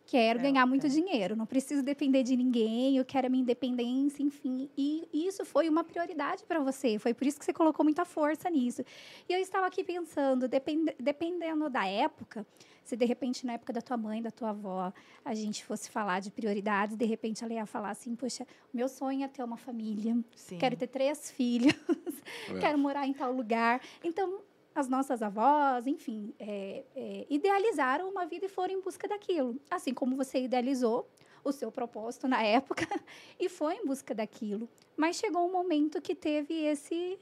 quero 0.07 0.39
é, 0.39 0.43
ganhar 0.43 0.65
muito 0.65 0.87
é. 0.87 0.89
dinheiro, 0.89 1.37
não 1.37 1.45
preciso 1.45 1.83
depender 1.83 2.23
de 2.23 2.37
ninguém, 2.37 2.97
eu 2.97 3.05
quero 3.05 3.27
a 3.27 3.31
minha 3.31 3.43
independência, 3.43 4.23
enfim. 4.23 4.71
E 4.77 5.09
isso 5.13 5.45
foi 5.45 5.69
uma 5.69 5.83
prioridade 5.83 6.45
para 6.45 6.61
você, 6.61 6.99
foi 6.99 7.13
por 7.13 7.27
isso 7.27 7.39
que 7.39 7.45
você 7.45 7.53
colocou 7.53 7.85
muita 7.85 8.05
força 8.05 8.49
nisso. 8.49 8.83
E 9.29 9.33
eu 9.33 9.41
estava 9.41 9.67
aqui 9.67 9.83
pensando, 9.83 10.49
depend, 10.49 10.95
dependendo 10.99 11.69
da 11.69 11.87
época, 11.87 12.47
se 12.85 12.97
de 12.97 13.05
repente 13.05 13.45
na 13.45 13.55
época 13.55 13.73
da 13.73 13.83
tua 13.83 13.97
mãe, 13.97 14.23
da 14.23 14.31
tua 14.31 14.51
avó, 14.51 14.93
a 15.25 15.35
gente 15.35 15.65
fosse 15.65 15.91
falar 15.91 16.21
de 16.21 16.31
prioridades, 16.31 16.97
de 16.97 17.05
repente 17.05 17.43
ela 17.43 17.53
ia 17.53 17.67
falar 17.67 17.91
assim, 17.91 18.15
poxa, 18.15 18.47
meu 18.73 18.89
sonho 18.89 19.25
é 19.25 19.29
ter 19.29 19.43
uma 19.43 19.57
família, 19.57 20.17
Sim. 20.37 20.57
quero 20.57 20.77
ter 20.77 20.87
três 20.87 21.33
filhos, 21.33 21.75
é. 22.49 22.59
quero 22.61 22.79
morar 22.79 23.07
em 23.07 23.13
tal 23.13 23.33
lugar. 23.33 23.81
Então, 24.05 24.41
as 24.77 24.89
nossas 24.89 25.23
avós, 25.23 25.87
enfim, 25.87 26.35
é, 26.39 26.85
é, 26.95 27.27
idealizaram 27.31 28.11
uma 28.11 28.27
vida 28.27 28.45
e 28.45 28.49
foram 28.49 28.75
em 28.75 28.81
busca 28.81 29.09
daquilo. 29.09 29.57
Assim 29.71 29.95
como 29.95 30.15
você 30.15 30.39
idealizou 30.39 31.09
o 31.43 31.51
seu 31.51 31.73
propósito 31.73 32.29
na 32.29 32.43
época 32.43 32.87
e 33.41 33.49
foi 33.49 33.77
em 33.77 33.87
busca 33.87 34.15
daquilo. 34.15 34.69
Mas 34.95 35.17
chegou 35.17 35.49
um 35.49 35.51
momento 35.51 35.99
que 36.03 36.15
teve 36.15 36.53
esse. 36.53 37.19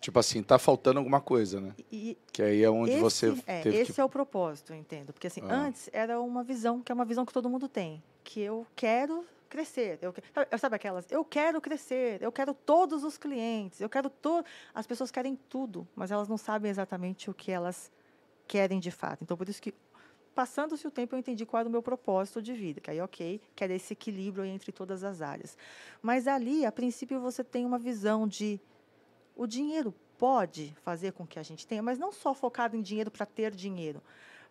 Tipo 0.00 0.18
assim, 0.18 0.42
tá 0.42 0.58
faltando 0.58 0.98
alguma 0.98 1.20
coisa, 1.20 1.60
né? 1.60 1.74
E, 1.92 2.18
que 2.32 2.42
aí 2.42 2.64
é 2.64 2.70
onde 2.70 2.90
esse, 2.90 3.00
você 3.00 3.34
é, 3.46 3.60
teve 3.60 3.76
Esse 3.76 3.92
que... 3.92 4.00
é 4.00 4.04
o 4.04 4.08
propósito, 4.08 4.72
eu 4.72 4.76
entendo. 4.76 5.12
Porque 5.12 5.28
assim, 5.28 5.42
ah. 5.42 5.54
antes 5.54 5.88
era 5.92 6.20
uma 6.20 6.42
visão, 6.42 6.80
que 6.80 6.90
é 6.90 6.94
uma 6.94 7.04
visão 7.04 7.24
que 7.24 7.32
todo 7.32 7.48
mundo 7.48 7.68
tem. 7.68 8.02
Que 8.24 8.40
eu 8.40 8.66
quero 8.74 9.24
crescer. 9.50 9.98
Eu, 10.00 10.14
sabe 10.58 10.76
aquelas? 10.76 11.10
Eu 11.10 11.24
quero 11.24 11.60
crescer, 11.60 12.22
eu 12.22 12.32
quero 12.32 12.54
todos 12.54 13.04
os 13.04 13.18
clientes, 13.18 13.80
eu 13.80 13.88
quero 13.90 14.08
todo. 14.08 14.46
As 14.72 14.86
pessoas 14.86 15.10
querem 15.10 15.36
tudo, 15.36 15.86
mas 15.94 16.10
elas 16.10 16.28
não 16.28 16.38
sabem 16.38 16.70
exatamente 16.70 17.28
o 17.28 17.34
que 17.34 17.50
elas 17.50 17.92
querem 18.46 18.80
de 18.80 18.90
fato. 18.90 19.22
Então, 19.22 19.36
por 19.36 19.48
isso 19.48 19.60
que, 19.60 19.74
passando-se 20.34 20.86
o 20.86 20.90
tempo, 20.90 21.14
eu 21.14 21.18
entendi 21.18 21.44
qual 21.44 21.60
era 21.60 21.68
o 21.68 21.72
meu 21.72 21.82
propósito 21.82 22.40
de 22.40 22.54
vida. 22.54 22.80
Que 22.80 22.90
aí, 22.92 23.00
ok, 23.00 23.40
que 23.54 23.64
era 23.64 23.74
esse 23.74 23.92
equilíbrio 23.92 24.44
entre 24.44 24.72
todas 24.72 25.04
as 25.04 25.20
áreas. 25.20 25.58
Mas 26.00 26.26
ali, 26.26 26.64
a 26.64 26.72
princípio, 26.72 27.20
você 27.20 27.44
tem 27.44 27.66
uma 27.66 27.78
visão 27.78 28.26
de 28.26 28.60
o 29.36 29.46
dinheiro 29.46 29.94
pode 30.16 30.76
fazer 30.82 31.12
com 31.12 31.26
que 31.26 31.38
a 31.38 31.42
gente 31.42 31.66
tenha, 31.66 31.82
mas 31.82 31.98
não 31.98 32.12
só 32.12 32.34
focado 32.34 32.76
em 32.76 32.82
dinheiro 32.82 33.10
para 33.10 33.24
ter 33.24 33.54
dinheiro, 33.54 34.02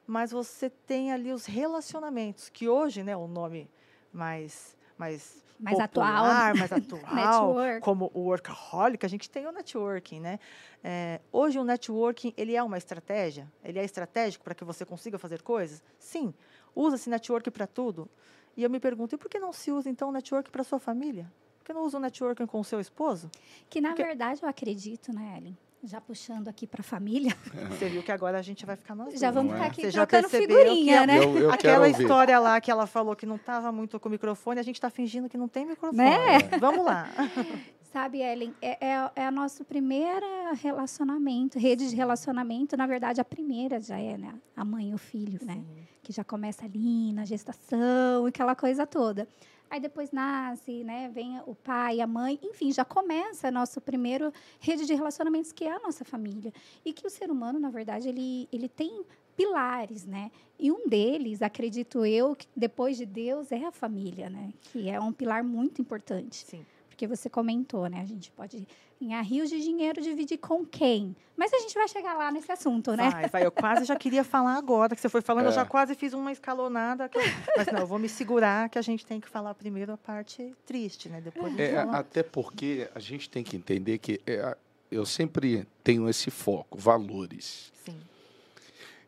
mas 0.07 0.31
você 0.31 0.67
tem 0.67 1.11
ali 1.11 1.31
os 1.31 1.45
relacionamentos, 1.45 2.49
que 2.49 2.67
hoje, 2.67 3.03
né, 3.03 3.15
o 3.15 3.27
nome 3.27 3.69
mais 4.11 4.75
mais, 4.99 5.43
mais 5.57 5.77
popular, 5.77 6.51
atual, 6.51 6.57
mais 6.57 6.71
atual, 6.71 7.55
como 7.81 8.11
o 8.13 8.25
workaholic, 8.25 9.05
a 9.05 9.09
gente 9.09 9.29
tem 9.29 9.47
o 9.47 9.51
networking, 9.51 10.19
né? 10.19 10.39
É, 10.83 11.21
hoje 11.31 11.57
o 11.57 11.63
networking 11.63 12.33
ele 12.37 12.55
é 12.55 12.61
uma 12.61 12.77
estratégia, 12.77 13.47
ele 13.63 13.79
é 13.79 13.83
estratégico 13.83 14.43
para 14.43 14.53
que 14.53 14.65
você 14.65 14.85
consiga 14.85 15.17
fazer 15.17 15.41
coisas. 15.41 15.81
Sim, 15.97 16.33
usa-se 16.75 17.09
networking 17.09 17.51
para 17.51 17.65
tudo. 17.65 18.09
E 18.57 18.63
eu 18.63 18.69
me 18.69 18.79
pergunto, 18.79 19.15
e 19.15 19.17
por 19.17 19.29
que 19.29 19.39
não 19.39 19.53
se 19.53 19.71
usa 19.71 19.89
então 19.89 20.09
o 20.09 20.11
networking 20.11 20.51
para 20.51 20.63
sua 20.63 20.79
família? 20.79 21.31
Por 21.59 21.65
que 21.65 21.73
não 21.73 21.85
usa 21.85 21.97
o 21.97 22.01
networking 22.01 22.45
com 22.45 22.59
o 22.59 22.63
seu 22.63 22.79
esposo? 22.79 23.31
Que 23.69 23.79
na 23.79 23.89
Porque... 23.89 24.03
verdade 24.03 24.43
eu 24.43 24.49
acredito, 24.49 25.13
né, 25.13 25.37
Ellen? 25.37 25.57
Já 25.83 26.01
puxando 26.01 26.47
aqui 26.47 26.67
para 26.67 26.81
a 26.81 26.83
família. 26.83 27.35
Você 27.69 27.89
viu 27.89 28.03
que 28.03 28.11
agora 28.11 28.37
a 28.37 28.41
gente 28.41 28.65
vai 28.65 28.75
ficar 28.75 28.95
nós 28.95 29.13
Já 29.19 29.31
vamos 29.31 29.53
ficar 29.53 29.65
é? 29.65 29.67
aqui 29.67 29.81
Você 29.83 29.91
trocando 29.91 30.29
figurinha, 30.29 31.05
né? 31.05 31.19
Eu, 31.19 31.37
eu 31.37 31.51
Aquela 31.51 31.87
história 31.87 32.37
lá 32.39 32.59
que 32.59 32.69
ela 32.69 32.85
falou 32.85 33.15
que 33.15 33.25
não 33.25 33.35
estava 33.37 33.71
muito 33.71 33.99
com 33.99 34.09
o 34.09 34.11
microfone, 34.11 34.59
a 34.59 34.63
gente 34.63 34.75
está 34.75 34.89
fingindo 34.89 35.29
que 35.29 35.37
não 35.37 35.47
tem 35.47 35.65
microfone. 35.65 35.97
Né? 35.97 36.39
Vamos 36.59 36.85
lá. 36.85 37.07
Sabe, 37.91 38.21
Ellen, 38.21 38.53
é, 38.61 38.87
é, 38.87 39.11
é 39.15 39.27
o 39.27 39.31
nosso 39.31 39.65
primeiro 39.65 40.25
relacionamento, 40.61 41.57
rede 41.57 41.89
de 41.89 41.95
relacionamento. 41.95 42.77
Na 42.77 42.85
verdade, 42.85 43.19
a 43.19 43.25
primeira 43.25 43.81
já 43.81 43.97
é 43.97 44.15
né? 44.15 44.35
a 44.55 44.63
mãe 44.63 44.91
e 44.91 44.93
o 44.93 44.97
filho, 44.97 45.39
né? 45.43 45.53
Sim. 45.53 45.59
né? 45.59 45.83
Que 46.03 46.13
já 46.13 46.23
começa 46.23 46.65
ali 46.65 47.11
na 47.13 47.25
gestação, 47.25 48.27
aquela 48.27 48.55
coisa 48.55 48.85
toda. 48.85 49.27
Aí 49.69 49.79
depois 49.79 50.11
nasce, 50.11 50.83
né? 50.83 51.09
Vem 51.13 51.39
o 51.45 51.53
pai, 51.53 52.01
a 52.01 52.07
mãe, 52.07 52.39
enfim, 52.41 52.71
já 52.71 52.83
começa 52.83 53.51
nosso 53.51 53.79
primeiro 53.79 54.33
rede 54.59 54.85
de 54.85 54.93
relacionamentos 54.93 55.51
que 55.51 55.65
é 55.65 55.71
a 55.71 55.79
nossa 55.79 56.03
família 56.03 56.51
e 56.83 56.91
que 56.91 57.05
o 57.05 57.09
ser 57.09 57.29
humano, 57.29 57.59
na 57.59 57.69
verdade, 57.69 58.09
ele 58.09 58.47
ele 58.51 58.67
tem 58.67 59.03
pilares, 59.37 60.05
né? 60.05 60.31
E 60.59 60.71
um 60.71 60.87
deles, 60.87 61.41
acredito 61.41 62.05
eu, 62.05 62.35
que 62.35 62.47
depois 62.55 62.97
de 62.97 63.05
Deus 63.05 63.51
é 63.51 63.63
a 63.65 63.71
família, 63.71 64.29
né? 64.29 64.51
Que 64.63 64.89
é 64.89 64.99
um 64.99 65.13
pilar 65.13 65.43
muito 65.43 65.81
importante. 65.81 66.37
Sim 66.45 66.65
porque 66.99 67.07
você 67.07 67.29
comentou, 67.29 67.87
né? 67.87 68.01
A 68.01 68.05
gente 68.05 68.29
pode 68.29 68.67
ganhar 69.01 69.21
rios 69.21 69.49
de 69.49 69.61
dinheiro, 69.61 70.01
dividir 70.01 70.37
com 70.37 70.65
quem? 70.65 71.15
Mas 71.37 71.53
a 71.53 71.59
gente 71.59 71.73
vai 71.73 71.87
chegar 71.87 72.13
lá 72.13 72.29
nesse 72.29 72.51
assunto, 72.51 72.91
né? 72.91 73.09
Vai, 73.09 73.29
vai. 73.29 73.45
Eu 73.45 73.51
quase 73.53 73.85
já 73.85 73.95
queria 73.95 74.21
falar 74.21 74.57
agora, 74.57 74.93
que 74.93 74.99
você 74.99 75.07
foi 75.07 75.21
falando, 75.21 75.45
é. 75.45 75.47
eu 75.47 75.53
já 75.53 75.65
quase 75.65 75.95
fiz 75.95 76.13
uma 76.13 76.29
escalonada. 76.29 77.09
Mas 77.55 77.67
não, 77.67 77.79
eu 77.79 77.87
vou 77.87 77.97
me 77.97 78.09
segurar, 78.09 78.67
que 78.67 78.77
a 78.77 78.81
gente 78.81 79.05
tem 79.05 79.21
que 79.21 79.29
falar 79.29 79.53
primeiro 79.53 79.93
a 79.93 79.97
parte 79.97 80.53
triste, 80.65 81.07
né? 81.07 81.21
Depois 81.21 81.57
é, 81.57 81.77
Até 81.77 82.21
porque 82.21 82.89
a 82.93 82.99
gente 82.99 83.29
tem 83.29 83.45
que 83.45 83.55
entender 83.55 83.97
que 83.99 84.19
é, 84.27 84.57
eu 84.91 85.05
sempre 85.05 85.65
tenho 85.81 86.09
esse 86.09 86.29
foco, 86.29 86.77
valores. 86.77 87.71
Sim. 87.85 87.95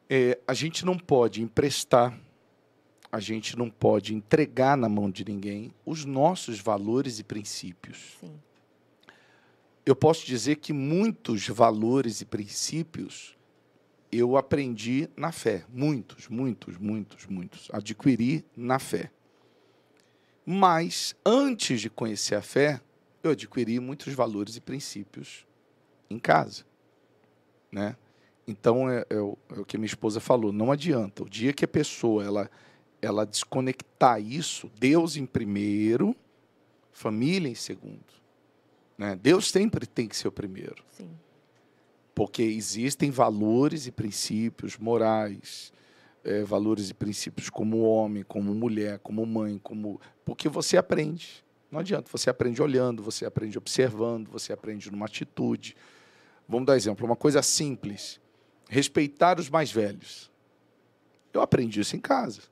É, 0.10 0.40
a 0.48 0.54
gente 0.54 0.86
não 0.86 0.98
pode 0.98 1.42
emprestar 1.42 2.18
a 3.12 3.20
gente 3.20 3.58
não 3.58 3.70
pode 3.70 4.16
entregar 4.16 4.78
na 4.78 4.88
mão 4.88 5.12
de 5.12 5.26
ninguém 5.26 5.74
os 5.86 6.06
nossos 6.06 6.60
valores 6.60 7.20
e 7.20 7.24
princípios. 7.24 8.18
Sim. 8.20 8.40
Eu 9.86 9.96
posso 9.96 10.26
dizer 10.26 10.58
que 10.58 10.72
muitos 10.72 11.48
valores 11.48 12.22
e 12.22 12.26
princípios 12.26 13.36
eu 14.12 14.38
aprendi 14.38 15.10
na 15.18 15.32
fé. 15.32 15.66
Muitos, 15.70 16.28
muitos, 16.30 16.78
muitos, 16.78 17.26
muitos. 17.26 17.70
Adquiri 17.72 18.46
na 18.56 18.78
fé. 18.78 19.12
Mas, 20.46 21.16
antes 21.26 21.82
de 21.82 21.90
conhecer 21.90 22.36
a 22.36 22.42
fé, 22.42 22.82
eu 23.24 23.32
adquiri 23.32 23.80
muitos 23.80 24.14
valores 24.14 24.56
e 24.56 24.62
princípios 24.62 25.46
em 26.10 26.20
casa. 26.20 26.64
Né? 27.72 27.96
Então, 28.48 28.90
é, 28.90 29.06
é, 29.10 29.18
o, 29.18 29.38
é 29.56 29.60
o 29.60 29.66
que 29.66 29.78
minha 29.78 29.86
esposa 29.86 30.20
falou. 30.20 30.52
Não 30.52 30.72
adianta. 30.72 31.24
O 31.24 31.30
dia 31.30 31.54
que 31.54 31.66
a 31.66 31.68
pessoa 31.68 32.24
ela 32.24 32.52
ela 33.02 33.26
desconectar 33.26 34.22
isso, 34.22 34.72
Deus 34.80 35.18
em 35.18 35.26
primeiro, 35.26 36.16
família 36.92 37.50
em 37.50 37.56
segundo. 37.56 38.06
Né? 38.98 39.16
Deus 39.16 39.50
sempre 39.50 39.88
tem 39.88 40.08
que 40.08 40.16
ser 40.16 40.28
o 40.28 40.32
primeiro. 40.32 40.84
Sim. 40.92 41.10
Porque 42.14 42.44
existem 42.44 43.10
valores 43.10 43.88
e 43.88 43.92
princípios 43.92 44.78
morais, 44.78 45.74
é, 46.24 46.44
valores 46.44 46.90
e 46.90 46.94
princípios 46.94 47.50
como 47.50 47.82
homem, 47.82 48.24
como 48.24 48.54
mulher, 48.54 49.00
como 49.00 49.26
mãe, 49.26 49.58
como. 49.58 50.00
Porque 50.24 50.48
você 50.48 50.78
aprende. 50.78 51.44
Não 51.72 51.80
adianta, 51.80 52.10
você 52.12 52.30
aprende 52.30 52.62
olhando, 52.62 53.02
você 53.02 53.26
aprende 53.26 53.58
observando, 53.58 54.28
você 54.28 54.54
aprende 54.54 54.92
numa 54.92 55.06
atitude. 55.06 55.76
Vamos 56.48 56.68
dar 56.68 56.76
exemplo, 56.76 57.06
uma 57.06 57.16
coisa 57.16 57.42
simples. 57.42 58.20
Respeitar 58.70 59.40
os 59.40 59.50
mais 59.50 59.72
velhos. 59.72 60.30
Eu 61.34 61.42
aprendi 61.42 61.80
isso 61.80 61.96
em 61.96 62.00
casa 62.00 62.51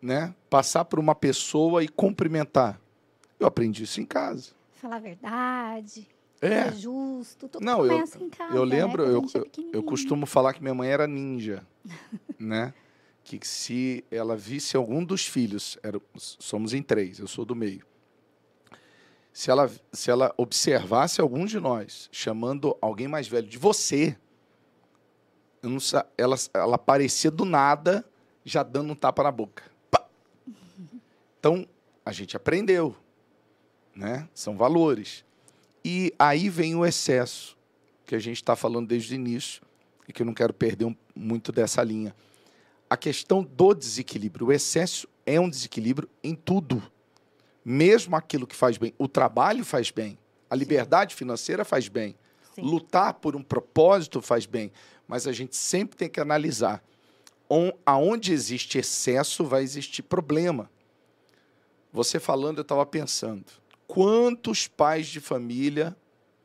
né? 0.00 0.34
Passar 0.48 0.84
por 0.84 0.98
uma 0.98 1.14
pessoa 1.14 1.82
e 1.82 1.88
cumprimentar. 1.88 2.80
Eu 3.38 3.46
aprendi 3.46 3.84
isso 3.84 4.00
em 4.00 4.06
casa. 4.06 4.52
falar 4.72 4.96
a 4.96 5.00
verdade, 5.00 6.08
é. 6.40 6.70
justo, 6.72 7.48
tudo 7.48 7.64
Não, 7.64 7.84
eu, 7.84 7.98
em 7.98 8.30
casa, 8.30 8.54
eu 8.54 8.64
né, 8.64 8.76
lembro, 8.76 9.06
né? 9.06 9.12
eu, 9.12 9.24
eu, 9.34 9.70
eu 9.72 9.82
costumo 9.82 10.24
falar 10.24 10.54
que 10.54 10.62
minha 10.62 10.74
mãe 10.74 10.88
era 10.88 11.06
ninja, 11.06 11.66
né? 12.38 12.72
Que 13.24 13.40
se 13.46 14.04
ela 14.10 14.36
visse 14.36 14.76
algum 14.76 15.04
dos 15.04 15.26
filhos, 15.26 15.76
era, 15.82 16.00
somos 16.14 16.72
em 16.72 16.82
três, 16.82 17.18
eu 17.18 17.26
sou 17.26 17.44
do 17.44 17.54
meio. 17.54 17.84
Se 19.32 19.50
ela, 19.50 19.70
se 19.92 20.10
ela 20.10 20.32
observasse 20.36 21.20
algum 21.20 21.44
de 21.44 21.60
nós 21.60 22.08
chamando 22.10 22.76
alguém 22.80 23.06
mais 23.06 23.28
velho 23.28 23.46
de 23.46 23.58
você, 23.58 24.16
não, 25.62 25.78
ela, 26.16 26.36
ela 26.54 26.76
aparecia 26.76 27.30
do 27.30 27.44
nada, 27.44 28.04
já 28.44 28.62
dando 28.62 28.92
um 28.92 28.96
tapa 28.96 29.22
na 29.22 29.30
boca. 29.30 29.64
Então, 31.38 31.66
a 32.04 32.12
gente 32.12 32.36
aprendeu, 32.36 32.96
né? 33.94 34.28
São 34.34 34.56
valores. 34.56 35.24
E 35.84 36.12
aí 36.18 36.48
vem 36.48 36.74
o 36.74 36.84
excesso, 36.84 37.56
que 38.04 38.14
a 38.14 38.18
gente 38.18 38.36
está 38.36 38.56
falando 38.56 38.88
desde 38.88 39.14
o 39.14 39.16
início, 39.16 39.62
e 40.06 40.12
que 40.12 40.22
eu 40.22 40.26
não 40.26 40.34
quero 40.34 40.52
perder 40.52 40.86
um, 40.86 40.96
muito 41.14 41.52
dessa 41.52 41.82
linha. 41.82 42.14
A 42.88 42.96
questão 42.96 43.44
do 43.44 43.74
desequilíbrio. 43.74 44.46
O 44.46 44.52
excesso 44.52 45.06
é 45.26 45.38
um 45.38 45.48
desequilíbrio 45.48 46.08
em 46.24 46.34
tudo. 46.34 46.82
Mesmo 47.62 48.16
aquilo 48.16 48.46
que 48.46 48.56
faz 48.56 48.78
bem. 48.78 48.94
O 48.96 49.06
trabalho 49.06 49.64
faz 49.64 49.90
bem. 49.90 50.18
A 50.48 50.56
liberdade 50.56 51.12
Sim. 51.12 51.18
financeira 51.18 51.64
faz 51.64 51.88
bem. 51.88 52.16
Sim. 52.54 52.62
Lutar 52.62 53.14
por 53.14 53.36
um 53.36 53.42
propósito 53.42 54.22
faz 54.22 54.46
bem. 54.46 54.72
Mas 55.06 55.26
a 55.26 55.32
gente 55.32 55.54
sempre 55.54 55.98
tem 55.98 56.08
que 56.08 56.18
analisar. 56.18 56.82
On, 57.48 57.70
aonde 57.84 58.32
existe 58.32 58.78
excesso, 58.78 59.44
vai 59.44 59.62
existir 59.62 60.02
problema. 60.02 60.70
Você 61.92 62.20
falando, 62.20 62.58
eu 62.58 62.62
estava 62.62 62.84
pensando 62.84 63.44
quantos 63.88 64.68
pais 64.68 65.06
de 65.08 65.18
família 65.18 65.96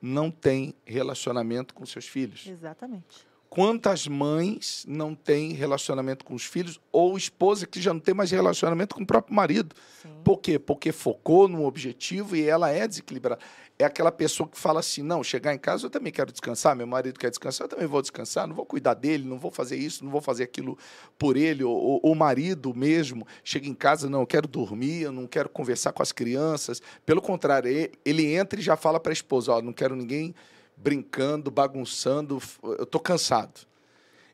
não 0.01 0.31
têm 0.31 0.73
relacionamento 0.85 1.73
com 1.73 1.85
seus 1.85 2.07
filhos? 2.07 2.47
Exatamente. 2.47 3.27
Quantas 3.49 4.07
mães 4.07 4.83
não 4.87 5.13
têm 5.13 5.51
relacionamento 5.51 6.25
com 6.25 6.33
os 6.33 6.43
filhos 6.43 6.79
ou 6.91 7.15
esposa 7.15 7.67
que 7.67 7.79
já 7.79 7.93
não 7.93 7.99
tem 7.99 8.15
mais 8.15 8.31
relacionamento 8.31 8.95
com 8.95 9.03
o 9.03 9.05
próprio 9.05 9.35
marido? 9.35 9.75
Sim. 10.01 10.09
Por 10.23 10.37
quê? 10.39 10.57
Porque 10.57 10.91
focou 10.91 11.47
num 11.47 11.63
objetivo 11.63 12.35
e 12.35 12.43
ela 12.43 12.71
é 12.71 12.87
desequilibrada 12.87 13.39
é 13.77 13.85
aquela 13.85 14.11
pessoa 14.11 14.47
que 14.47 14.57
fala 14.57 14.79
assim: 14.79 15.01
não, 15.01 15.23
chegar 15.23 15.53
em 15.53 15.57
casa 15.57 15.85
eu 15.85 15.89
também 15.89 16.11
quero 16.11 16.31
descansar, 16.31 16.75
meu 16.75 16.85
marido 16.85 17.19
quer 17.19 17.29
descansar, 17.29 17.65
eu 17.65 17.69
também 17.69 17.87
vou 17.87 18.01
descansar, 18.01 18.47
não 18.47 18.55
vou 18.55 18.65
cuidar 18.65 18.93
dele, 18.93 19.27
não 19.27 19.39
vou 19.39 19.51
fazer 19.51 19.77
isso, 19.77 20.03
não 20.03 20.11
vou 20.11 20.21
fazer 20.21 20.43
aquilo 20.43 20.77
por 21.17 21.35
ele. 21.35 21.63
Ou 21.63 21.99
o 22.03 22.15
marido 22.15 22.73
mesmo 22.73 23.25
chega 23.43 23.67
em 23.67 23.73
casa, 23.73 24.09
não, 24.09 24.21
eu 24.21 24.27
quero 24.27 24.47
dormir, 24.47 25.01
eu 25.01 25.11
não 25.11 25.27
quero 25.27 25.49
conversar 25.49 25.91
com 25.91 26.03
as 26.03 26.11
crianças. 26.11 26.81
Pelo 27.05 27.21
contrário, 27.21 27.69
ele 28.05 28.35
entra 28.35 28.59
e 28.59 28.63
já 28.63 28.75
fala 28.75 28.99
para 28.99 29.11
a 29.11 29.13
esposa: 29.13 29.53
ó, 29.53 29.61
não 29.61 29.73
quero 29.73 29.95
ninguém 29.95 30.35
brincando, 30.77 31.49
bagunçando, 31.49 32.39
eu 32.63 32.83
estou 32.83 33.01
cansado. 33.01 33.61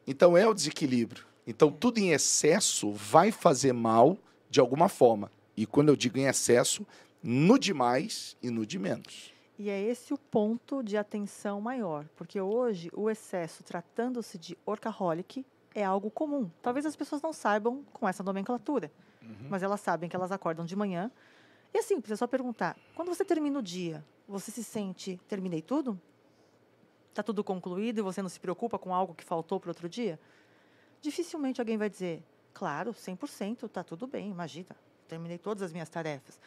Então 0.06 0.38
é 0.38 0.48
o 0.48 0.54
desequilíbrio. 0.54 1.24
Então 1.46 1.72
tudo 1.72 2.00
em 2.00 2.12
excesso 2.12 2.92
vai 2.92 3.32
fazer 3.32 3.74
mal 3.74 4.18
de 4.50 4.60
alguma 4.60 4.90
forma. 4.90 5.32
E 5.56 5.66
quando 5.66 5.90
eu 5.90 5.96
digo 5.96 6.18
em 6.18 6.26
excesso, 6.26 6.86
no 7.22 7.60
demais 7.60 8.36
e 8.42 8.50
no 8.50 8.66
de 8.66 8.80
menos. 8.80 9.34
E 9.58 9.70
é 9.70 9.82
esse 9.82 10.14
o 10.14 10.18
ponto 10.18 10.82
de 10.82 10.96
atenção 10.96 11.60
maior, 11.60 12.08
porque 12.16 12.40
hoje 12.40 12.90
o 12.94 13.10
excesso, 13.10 13.62
tratando-se 13.62 14.38
de 14.38 14.58
orcaholic, 14.66 15.46
é 15.76 15.84
algo 15.84 16.10
comum. 16.10 16.50
Talvez 16.62 16.86
as 16.86 16.96
pessoas 16.96 17.22
não 17.22 17.34
saibam 17.34 17.84
com 17.92 18.08
essa 18.08 18.24
nomenclatura, 18.24 18.92
uhum. 19.22 19.48
mas 19.50 19.62
elas 19.62 19.82
sabem 19.82 20.10
que 20.10 20.16
elas 20.16 20.32
acordam 20.32 20.66
de 20.66 20.76
manhã. 20.76 21.12
E 21.74 21.78
é 21.78 21.82
simples, 21.82 22.14
é 22.14 22.16
só 22.16 22.26
perguntar: 22.26 22.78
quando 22.96 23.10
você 23.10 23.26
termina 23.26 23.60
o 23.60 23.62
dia, 23.62 24.04
você 24.28 24.50
se 24.50 24.64
sente, 24.64 25.20
terminei 25.28 25.62
tudo? 25.62 26.00
Está 27.10 27.22
tudo 27.22 27.44
concluído 27.44 28.00
e 28.00 28.02
você 28.02 28.22
não 28.22 28.30
se 28.30 28.40
preocupa 28.40 28.80
com 28.80 28.94
algo 28.96 29.14
que 29.14 29.26
faltou 29.26 29.60
para 29.60 29.72
outro 29.72 29.90
dia? 29.90 30.18
Dificilmente 31.02 31.60
alguém 31.60 31.78
vai 31.78 31.90
dizer, 31.90 32.24
claro, 32.54 32.94
100%, 32.94 33.66
está 33.66 33.84
tudo 33.84 34.08
bem, 34.08 34.30
imagina, 34.30 34.76
terminei 35.08 35.38
todas 35.38 35.64
as 35.64 35.74
minhas 35.74 35.90
tarefas. 35.90 36.40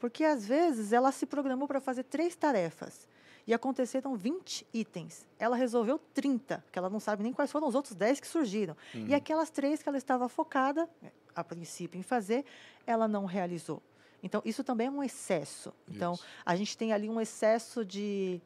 Porque 0.00 0.24
às 0.24 0.46
vezes 0.46 0.92
ela 0.92 1.12
se 1.12 1.26
programou 1.26 1.68
para 1.68 1.80
fazer 1.80 2.04
três 2.04 2.34
tarefas 2.34 3.06
e 3.46 3.52
aconteceram 3.54 4.16
20 4.16 4.66
itens. 4.72 5.26
Ela 5.38 5.54
resolveu 5.56 5.98
30, 6.14 6.64
que 6.72 6.78
ela 6.78 6.88
não 6.88 6.98
sabe 6.98 7.22
nem 7.22 7.32
quais 7.32 7.52
foram 7.52 7.68
os 7.68 7.74
outros 7.74 7.94
10 7.94 8.18
que 8.18 8.26
surgiram. 8.26 8.74
Uhum. 8.94 9.06
E 9.08 9.14
aquelas 9.14 9.50
três 9.50 9.82
que 9.82 9.88
ela 9.88 9.98
estava 9.98 10.28
focada, 10.28 10.88
a 11.36 11.44
princípio, 11.44 11.98
em 11.98 12.02
fazer, 12.02 12.44
ela 12.86 13.06
não 13.06 13.26
realizou. 13.26 13.82
Então, 14.22 14.42
isso 14.44 14.64
também 14.64 14.86
é 14.86 14.90
um 14.90 15.02
excesso. 15.02 15.72
Então, 15.88 16.14
isso. 16.14 16.24
a 16.44 16.56
gente 16.56 16.76
tem 16.76 16.92
ali 16.92 17.08
um 17.08 17.20
excesso 17.20 17.84
de 17.84 18.40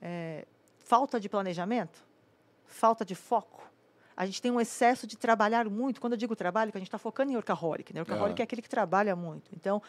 é, 0.00 0.46
falta 0.78 1.18
de 1.18 1.28
planejamento, 1.28 2.04
falta 2.64 3.04
de 3.04 3.14
foco. 3.14 3.62
A 4.16 4.26
gente 4.26 4.42
tem 4.42 4.50
um 4.50 4.60
excesso 4.60 5.06
de 5.06 5.16
trabalhar 5.16 5.68
muito. 5.68 6.00
Quando 6.00 6.12
eu 6.12 6.18
digo 6.18 6.36
trabalho, 6.36 6.70
que 6.70 6.78
a 6.78 6.80
gente 6.80 6.88
está 6.88 6.98
focando 6.98 7.32
em 7.32 7.34
workaholic. 7.34 7.92
Né? 7.92 8.00
Workaholic 8.00 8.40
é. 8.40 8.42
é 8.42 8.44
aquele 8.44 8.62
que 8.62 8.68
trabalha 8.68 9.16
muito. 9.16 9.50
Então, 9.54 9.82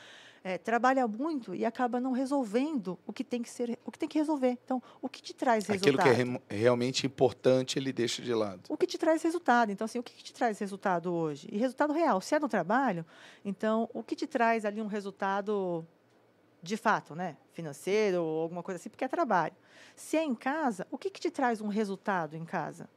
é, 0.43 0.57
trabalha 0.57 1.07
muito 1.07 1.55
e 1.55 1.63
acaba 1.63 1.99
não 1.99 2.11
resolvendo 2.11 2.99
o 3.07 3.13
que 3.13 3.23
tem 3.23 3.41
que 3.41 3.49
ser, 3.49 3.79
o 3.85 3.91
que 3.91 3.97
tem 3.97 4.09
que 4.09 4.19
resolver. 4.19 4.57
Então, 4.63 4.83
o 5.01 5.07
que 5.07 5.21
te 5.21 5.33
traz 5.33 5.65
resultado? 5.65 6.09
Aquilo 6.09 6.39
que 6.39 6.53
é 6.53 6.57
realmente 6.57 7.07
importante, 7.07 7.79
ele 7.79 7.93
deixa 7.93 8.21
de 8.21 8.33
lado. 8.33 8.63
O 8.67 8.75
que 8.75 8.85
te 8.85 8.97
traz 8.97 9.23
resultado? 9.23 9.71
Então, 9.71 9.85
assim, 9.85 9.99
o 9.99 10.03
que, 10.03 10.21
te 10.21 10.33
traz 10.33 10.59
resultado 10.59 11.13
hoje? 11.13 11.47
E 11.49 11.57
resultado 11.57 11.93
real. 11.93 12.19
Se 12.19 12.35
é 12.35 12.39
no 12.39 12.49
trabalho, 12.49 13.05
então, 13.45 13.89
o 13.93 14.03
que 14.03 14.15
te 14.15 14.27
traz 14.27 14.65
ali 14.65 14.81
um 14.81 14.87
resultado 14.87 15.85
de 16.61 16.75
fato, 16.75 17.15
né? 17.15 17.37
Financeiro 17.53 18.21
ou 18.21 18.41
alguma 18.41 18.61
coisa 18.61 18.77
assim, 18.77 18.89
porque 18.89 19.05
é 19.05 19.07
trabalho. 19.07 19.55
Se 19.95 20.17
é 20.17 20.23
em 20.23 20.35
casa, 20.35 20.85
o 20.91 20.97
que, 20.97 21.09
que 21.09 21.21
te 21.21 21.31
traz 21.31 21.61
um 21.61 21.67
resultado 21.69 22.35
em 22.35 22.43
casa? 22.43 22.89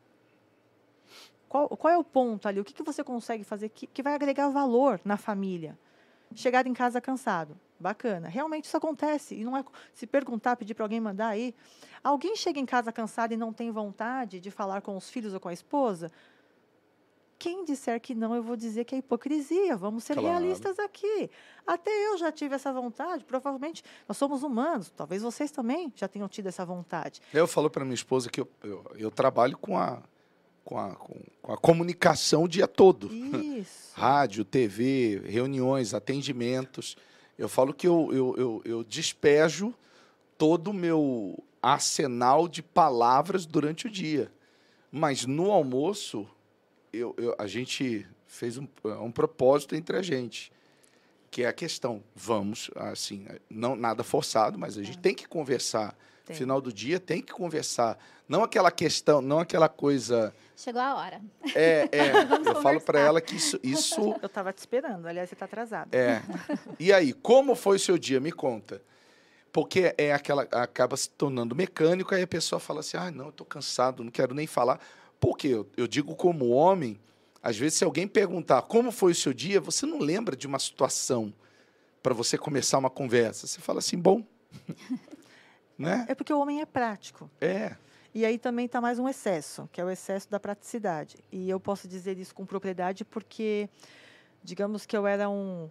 Qual, 1.49 1.69
qual 1.69 1.93
é 1.93 1.99
o 1.99 2.03
ponto 2.03 2.49
ali? 2.49 2.59
O 2.59 2.65
que, 2.65 2.75
que 2.75 2.83
você 2.83 3.05
consegue 3.05 3.45
fazer 3.45 3.69
que, 3.69 3.87
que 3.87 4.03
vai 4.03 4.15
agregar 4.15 4.49
valor 4.49 5.01
na 5.05 5.17
família? 5.17 5.79
Chegar 6.35 6.67
em 6.67 6.75
casa 6.75 7.01
cansado. 7.01 7.59
Bacana. 7.79 8.29
Realmente 8.29 8.65
isso 8.65 8.77
acontece. 8.77 9.35
E 9.35 9.45
não 9.45 9.57
é 9.57 9.63
se 9.93 10.07
perguntar, 10.07 10.57
pedir 10.57 10.75
para 10.75 10.85
alguém 10.85 11.01
mandar 11.01 11.29
aí. 11.29 11.55
Alguém 12.03 12.35
chega 12.35 12.59
em 12.59 12.65
casa 12.65 12.91
cansado 12.91 13.33
e 13.35 13.37
não 13.37 13.53
tem 13.53 13.71
vontade 13.71 14.41
de 14.41 14.51
falar 14.51 14.81
com 14.81 14.97
os 14.97 15.11
filhos 15.11 15.35
ou 15.35 15.41
com 15.41 15.49
a 15.49 15.53
esposa? 15.53 16.11
Quem 17.39 17.65
disser 17.65 18.01
que 18.01 18.15
não, 18.15 18.35
eu 18.35 18.43
vou 18.43 18.57
dizer 18.57 18.85
que 18.85 18.95
é 18.95 18.99
hipocrisia. 18.99 19.77
Vamos 19.77 20.05
ser 20.05 20.15
claro. 20.15 20.29
realistas 20.29 20.79
aqui. 20.79 21.31
Até 21.67 21.91
eu 22.07 22.17
já 22.17 22.33
tive 22.33 22.55
essa 22.55 22.73
vontade. 22.73 23.25
Provavelmente 23.25 23.85
nós 24.09 24.17
somos 24.17 24.43
humanos. 24.43 24.91
Talvez 24.91 25.23
vocês 25.23 25.51
também 25.51 25.93
já 25.95 26.09
tenham 26.09 26.29
tido 26.29 26.47
essa 26.47 26.65
vontade. 26.65 27.21
Eu 27.35 27.47
falo 27.47 27.69
para 27.69 27.85
minha 27.85 27.95
esposa 27.95 28.31
que 28.31 28.41
eu, 28.41 28.49
eu, 28.63 28.85
eu 28.97 29.11
trabalho 29.11 29.59
com 29.59 29.77
a 29.77 30.03
com 30.67 30.77
a, 30.77 30.97
com, 30.97 31.15
com 31.41 31.53
a 31.53 31.57
comunicação 31.57 32.43
o 32.43 32.49
dia 32.49 32.67
todo. 32.67 33.09
Isso. 33.15 33.93
Rádio, 33.95 34.45
TV, 34.45 35.23
reuniões, 35.25 35.95
atendimentos. 35.95 36.97
Eu 37.39 37.49
falo 37.49 37.73
que 37.73 37.87
eu, 37.87 38.11
eu, 38.13 38.35
eu, 38.37 38.63
eu 38.65 38.85
despejo 38.85 39.73
todo 40.37 40.69
o 40.69 40.75
meu 40.75 41.43
arsenal 41.63 42.49
de 42.49 42.63
palavras 42.63 43.47
durante 43.47 43.87
o 43.87 43.91
dia. 43.91 44.31
Mas 44.91 45.25
no 45.25 45.53
almoço, 45.53 46.29
eu, 46.93 47.15
eu, 47.17 47.35
a 47.39 47.47
gente 47.47 48.05
fez 48.27 48.59
um, 48.59 48.67
um 49.01 49.13
propósito 49.13 49.77
entre 49.77 49.97
a 49.97 50.03
gente, 50.03 50.53
que 51.31 51.45
é 51.45 51.47
a 51.47 51.53
questão, 51.53 52.03
vamos, 52.15 52.71
assim, 52.75 53.27
não 53.49 53.77
nada 53.77 54.03
forçado, 54.03 54.59
mas 54.59 54.77
a 54.77 54.83
gente 54.83 54.99
é. 54.99 55.01
tem 55.01 55.15
que 55.15 55.29
conversar. 55.29 55.97
Tem. 56.27 56.37
Final 56.37 56.61
do 56.61 56.73
dia 56.73 57.01
tem 57.01 57.23
que 57.23 57.33
conversar. 57.33 57.99
Não 58.29 58.43
aquela 58.43 58.71
questão, 58.71 59.23
não 59.23 59.39
aquela 59.39 59.69
coisa 59.69 60.35
Chegou 60.57 60.81
a 60.81 60.95
hora. 60.97 61.21
É, 61.55 61.89
é. 61.93 62.13
eu 62.49 62.63
falo 62.63 62.81
para 62.81 62.99
ela 62.99 63.21
que 63.21 63.37
isso, 63.37 63.61
isso. 63.63 64.01
Eu 64.23 64.27
estava 64.27 64.53
te 64.55 64.59
esperando, 64.59 65.07
aliás, 65.07 65.29
você 65.29 65.35
está 65.35 65.45
atrasado. 65.45 65.95
É. 65.95 66.23
E 66.81 66.93
aí, 66.93 67.13
como 67.13 67.55
foi 67.55 67.77
o 67.77 67.81
seu 67.81 67.99
dia? 67.99 68.19
Me 68.19 68.33
conta. 68.33 68.81
Porque 69.53 69.95
é 69.99 70.13
aquela. 70.15 70.43
acaba 70.45 70.97
se 70.97 71.11
tornando 71.11 71.55
mecânico, 71.55 72.15
aí 72.15 72.23
a 72.23 72.27
pessoa 72.27 72.59
fala 72.59 72.81
assim: 72.81 72.97
ah, 72.97 73.11
não, 73.11 73.27
eu 73.27 73.31
estou 73.31 73.47
cansado, 73.47 74.03
não 74.03 74.11
quero 74.11 74.35
nem 74.35 74.47
falar. 74.47 74.81
Porque 75.21 75.49
eu, 75.49 75.69
eu 75.77 75.87
digo 75.87 76.15
como 76.15 76.49
homem, 76.49 76.99
às 77.43 77.57
vezes, 77.57 77.79
se 77.79 77.85
alguém 77.85 78.09
perguntar 78.09 78.63
como 78.63 78.91
foi 78.91 79.13
o 79.13 79.15
seu 79.15 79.35
dia, 79.35 79.61
você 79.61 79.85
não 79.85 79.99
lembra 79.99 80.35
de 80.35 80.47
uma 80.47 80.59
situação 80.59 81.33
para 82.03 82.15
você 82.15 82.39
começar 82.39 82.79
uma 82.79 82.91
conversa. 82.91 83.47
Você 83.47 83.61
fala 83.61 83.81
assim, 83.81 83.99
bom. 83.99 84.25
Né? 85.79 86.07
É 86.09 86.15
porque 86.15 86.33
o 86.33 86.41
homem 86.41 86.61
é 86.61 86.67
prático. 86.67 87.31
É. 87.41 87.77
E 88.15 88.25
aí 88.25 88.39
também 88.39 88.65
está 88.65 88.81
mais 88.81 88.99
um 88.99 89.09
excesso, 89.09 89.69
que 89.71 89.81
é 89.81 89.85
o 89.85 89.91
excesso 89.91 90.31
da 90.31 90.41
praticidade. 90.41 91.19
E 91.31 91.51
eu 91.51 91.61
posso 91.61 91.87
dizer 91.87 92.19
isso 92.19 92.35
com 92.35 92.47
propriedade 92.47 93.05
porque, 93.05 93.69
digamos 94.43 94.87
que 94.87 94.97
eu 94.97 95.07
era 95.07 95.29
um 95.29 95.69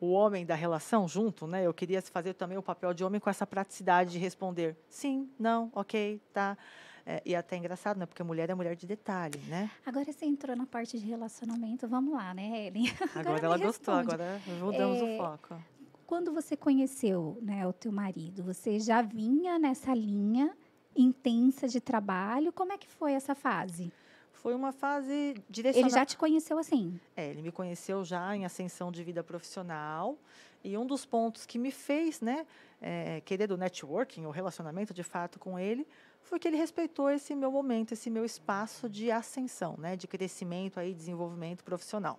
o 0.00 0.12
homem 0.12 0.46
da 0.46 0.54
relação 0.54 1.06
junto, 1.06 1.46
né? 1.46 1.66
Eu 1.66 1.74
queria 1.74 2.00
fazer 2.00 2.32
também 2.32 2.56
o 2.56 2.62
papel 2.62 2.94
de 2.94 3.04
homem 3.04 3.20
com 3.20 3.28
essa 3.28 3.46
praticidade 3.46 4.12
de 4.12 4.18
responder 4.18 4.74
sim, 4.88 5.28
não, 5.38 5.70
ok, 5.74 6.18
tá. 6.32 6.56
É, 7.04 7.20
e 7.24 7.34
até 7.36 7.56
engraçado, 7.56 7.98
né? 7.98 8.06
Porque 8.06 8.22
mulher 8.22 8.48
é 8.48 8.54
mulher 8.54 8.74
de 8.74 8.86
detalhe, 8.86 9.38
né? 9.46 9.70
Agora 9.84 10.10
você 10.10 10.24
entrou 10.24 10.56
na 10.56 10.64
parte 10.64 10.98
de 10.98 11.04
relacionamento, 11.04 11.86
vamos 11.86 12.14
lá, 12.14 12.32
né, 12.32 12.68
Ellen? 12.68 12.90
Agora, 13.14 13.36
agora 13.36 13.46
ela 13.46 13.58
gostou, 13.58 13.92
agora 13.92 14.40
mudamos 14.58 14.98
é, 14.98 15.04
o 15.04 15.18
foco 15.18 15.62
quando 16.10 16.32
você 16.32 16.56
conheceu 16.56 17.38
né, 17.40 17.64
o 17.64 17.72
teu 17.72 17.92
marido, 17.92 18.42
você 18.42 18.80
já 18.80 19.00
vinha 19.00 19.60
nessa 19.60 19.94
linha 19.94 20.52
intensa 20.96 21.68
de 21.68 21.80
trabalho? 21.80 22.52
Como 22.52 22.72
é 22.72 22.78
que 22.78 22.88
foi 22.88 23.12
essa 23.12 23.32
fase? 23.32 23.92
Foi 24.32 24.52
uma 24.52 24.72
fase 24.72 25.36
direcionada. 25.48 25.88
Ele 25.88 26.00
já 26.00 26.04
te 26.04 26.16
conheceu 26.16 26.58
assim? 26.58 26.98
É, 27.16 27.30
ele 27.30 27.42
me 27.42 27.52
conheceu 27.52 28.02
já 28.04 28.34
em 28.34 28.44
ascensão 28.44 28.90
de 28.90 29.04
vida 29.04 29.22
profissional. 29.22 30.18
E 30.64 30.76
um 30.76 30.84
dos 30.84 31.06
pontos 31.06 31.46
que 31.46 31.60
me 31.60 31.70
fez 31.70 32.20
né, 32.20 32.44
é, 32.82 33.20
querer 33.20 33.46
do 33.46 33.56
networking, 33.56 34.26
o 34.26 34.32
relacionamento 34.32 34.92
de 34.92 35.04
fato 35.04 35.38
com 35.38 35.60
ele, 35.60 35.86
foi 36.22 36.40
que 36.40 36.48
ele 36.48 36.56
respeitou 36.56 37.08
esse 37.08 37.36
meu 37.36 37.52
momento, 37.52 37.92
esse 37.92 38.10
meu 38.10 38.24
espaço 38.24 38.88
de 38.88 39.12
ascensão, 39.12 39.76
né, 39.78 39.94
de 39.94 40.08
crescimento, 40.08 40.80
aí, 40.80 40.92
desenvolvimento 40.92 41.62
profissional. 41.62 42.18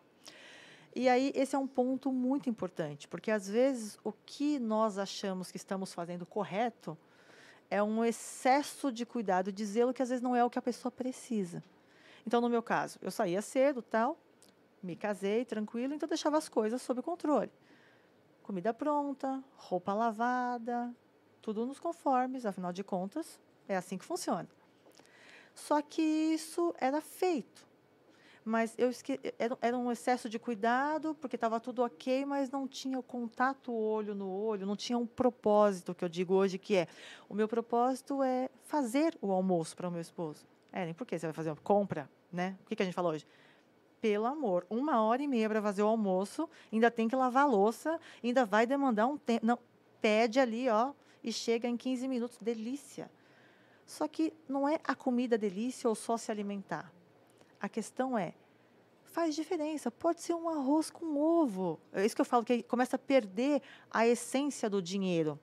E 0.94 1.08
aí, 1.08 1.32
esse 1.34 1.56
é 1.56 1.60
um 1.60 1.68
ponto 1.68 2.12
muito 2.12 2.50
importante, 2.50 3.08
porque 3.08 3.32
às 3.32 3.48
vezes 3.48 3.98
o 4.04 4.12
que 4.12 4.60
nós 4.60 4.98
achamos 4.98 5.50
que 5.50 5.58
estamos 5.58 5.94
fazendo 5.94 6.26
correto 6.26 6.98
é 7.70 7.82
um 7.82 8.04
excesso 8.04 8.92
de 8.92 9.06
cuidado, 9.06 9.52
de 9.52 9.66
zelo, 9.66 9.94
que 9.94 10.02
às 10.02 10.10
vezes 10.10 10.22
não 10.22 10.36
é 10.36 10.44
o 10.44 10.50
que 10.50 10.60
a 10.60 10.62
pessoa 10.62 10.92
precisa. 10.92 11.64
Então, 12.28 12.42
no 12.42 12.50
meu 12.50 12.62
caso, 12.62 13.00
eu 13.02 13.10
saía 13.10 13.42
cedo, 13.42 13.82
tal, 13.82 14.18
me 14.84 14.96
casei 14.96 15.46
tranquilo, 15.46 15.94
então 15.94 16.10
deixava 16.10 16.38
as 16.38 16.50
coisas 16.50 16.82
sob 16.82 17.02
controle. 17.02 17.52
Comida 18.44 18.74
pronta, 18.74 19.42
roupa 19.56 19.94
lavada, 19.94 20.94
tudo 21.42 21.66
nos 21.66 21.80
conformes, 21.80 22.46
afinal 22.46 22.74
de 22.74 22.84
contas, 22.84 23.40
é 23.68 23.78
assim 23.78 23.98
que 23.98 24.04
funciona. 24.04 24.50
Só 25.56 25.82
que 25.82 26.02
isso 26.02 26.76
era 26.78 27.00
feito. 27.00 27.71
Mas 28.44 28.74
eu 28.78 28.90
esque... 28.90 29.20
era, 29.38 29.58
era 29.62 29.78
um 29.78 29.92
excesso 29.92 30.28
de 30.28 30.40
cuidado, 30.40 31.16
porque 31.16 31.36
estava 31.36 31.60
tudo 31.60 31.84
ok, 31.84 32.26
mas 32.26 32.50
não 32.50 32.68
tinha 32.68 32.98
o 32.98 33.04
contato 33.04 33.72
olho 33.72 34.16
no 34.16 34.30
olho, 34.30 34.66
não 34.66 34.76
tinha 34.76 34.98
um 34.98 35.06
propósito 35.06 35.94
que 35.94 36.04
eu 36.04 36.10
digo 36.10 36.34
hoje 36.34 36.58
que 36.58 36.76
é. 36.76 36.88
O 37.30 37.36
meu 37.36 37.48
propósito 37.48 38.24
é 38.24 38.50
fazer 38.64 39.18
o 39.22 39.32
almoço 39.32 39.76
para 39.76 39.88
o 39.88 39.92
meu 39.92 40.02
esposo. 40.02 40.46
Ellen, 40.74 40.94
por 40.94 41.06
que 41.06 41.20
você 41.20 41.28
vai 41.28 41.34
fazer 41.34 41.50
uma 41.50 41.58
compra? 41.58 42.10
Né? 42.32 42.58
O 42.64 42.68
que, 42.68 42.76
que 42.76 42.82
a 42.82 42.86
gente 42.86 42.96
falou 42.96 43.12
hoje? 43.12 43.28
Pelo 44.00 44.26
amor, 44.26 44.66
uma 44.70 45.04
hora 45.04 45.22
e 45.22 45.28
meia 45.28 45.48
para 45.48 45.62
fazer 45.62 45.84
o 45.84 45.88
almoço, 45.88 46.50
ainda 46.72 46.90
tem 46.90 47.08
que 47.08 47.16
lavar 47.16 47.44
a 47.44 47.48
louça, 47.48 48.00
ainda 48.24 48.46
vai 48.46 48.66
demandar 48.66 49.06
um 49.06 49.18
tempo. 49.18 49.46
Não, 49.46 49.60
pede 50.02 50.40
ali, 50.40 50.68
ó, 50.70 50.94
e 51.24 51.32
chega 51.32 51.68
em 51.68 51.78
15 51.78 52.08
minutos. 52.08 52.40
Delícia. 52.42 53.12
Só 53.86 54.08
que 54.08 54.34
não 54.48 54.68
é 54.68 54.80
a 54.84 54.96
comida 54.96 55.38
delícia 55.38 55.88
ou 55.88 55.96
só 55.96 56.18
se 56.18 56.32
alimentar. 56.32 56.92
A 57.62 57.70
questão 57.70 58.18
é, 58.18 58.34
faz 59.06 59.36
diferença. 59.36 59.92
Pode 59.92 60.22
ser 60.22 60.34
um 60.34 60.50
arroz 60.50 60.90
com 60.90 61.18
ovo. 61.18 61.80
É 61.94 62.06
isso 62.06 62.16
que 62.16 62.22
eu 62.22 62.26
falo, 62.26 62.44
que 62.44 62.64
começa 62.64 62.96
a 62.96 63.00
perder 63.00 63.62
a 63.90 64.08
essência 64.08 64.70
do 64.70 64.82
dinheiro. 64.82 65.40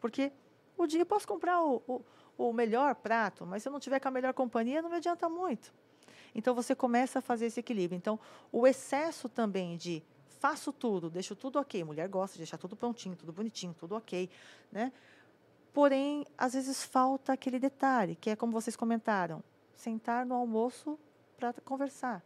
Porque 0.00 0.30
o 0.76 0.84
eu 0.84 1.06
posso 1.06 1.26
comprar 1.26 1.62
o, 1.62 1.82
o, 1.88 2.04
o 2.36 2.52
melhor 2.52 2.94
prato, 2.96 3.46
mas 3.46 3.62
se 3.62 3.68
eu 3.68 3.72
não 3.72 3.80
tiver 3.80 4.00
com 4.00 4.08
a 4.08 4.10
melhor 4.10 4.34
companhia, 4.34 4.82
não 4.82 4.90
me 4.90 4.96
adianta 4.96 5.28
muito. 5.28 5.72
Então 6.34 6.54
você 6.54 6.74
começa 6.74 7.20
a 7.20 7.22
fazer 7.22 7.46
esse 7.46 7.60
equilíbrio. 7.60 7.96
Então, 7.96 8.18
o 8.50 8.66
excesso 8.66 9.28
também 9.28 9.76
de 9.76 10.02
faço 10.40 10.72
tudo, 10.72 11.08
deixo 11.08 11.34
tudo 11.36 11.58
ok. 11.58 11.82
Mulher 11.84 12.08
gosta 12.08 12.34
de 12.34 12.40
deixar 12.40 12.58
tudo 12.58 12.76
prontinho, 12.76 13.16
tudo 13.16 13.32
bonitinho, 13.32 13.72
tudo 13.72 13.94
ok, 13.94 14.28
né? 14.70 14.92
Porém, 15.72 16.26
às 16.36 16.52
vezes 16.54 16.84
falta 16.84 17.32
aquele 17.32 17.58
detalhe, 17.58 18.14
que 18.16 18.30
é 18.30 18.36
como 18.36 18.52
vocês 18.52 18.76
comentaram, 18.76 19.42
sentar 19.74 20.26
no 20.26 20.34
almoço 20.34 20.98
para 21.36 21.52
conversar. 21.64 22.22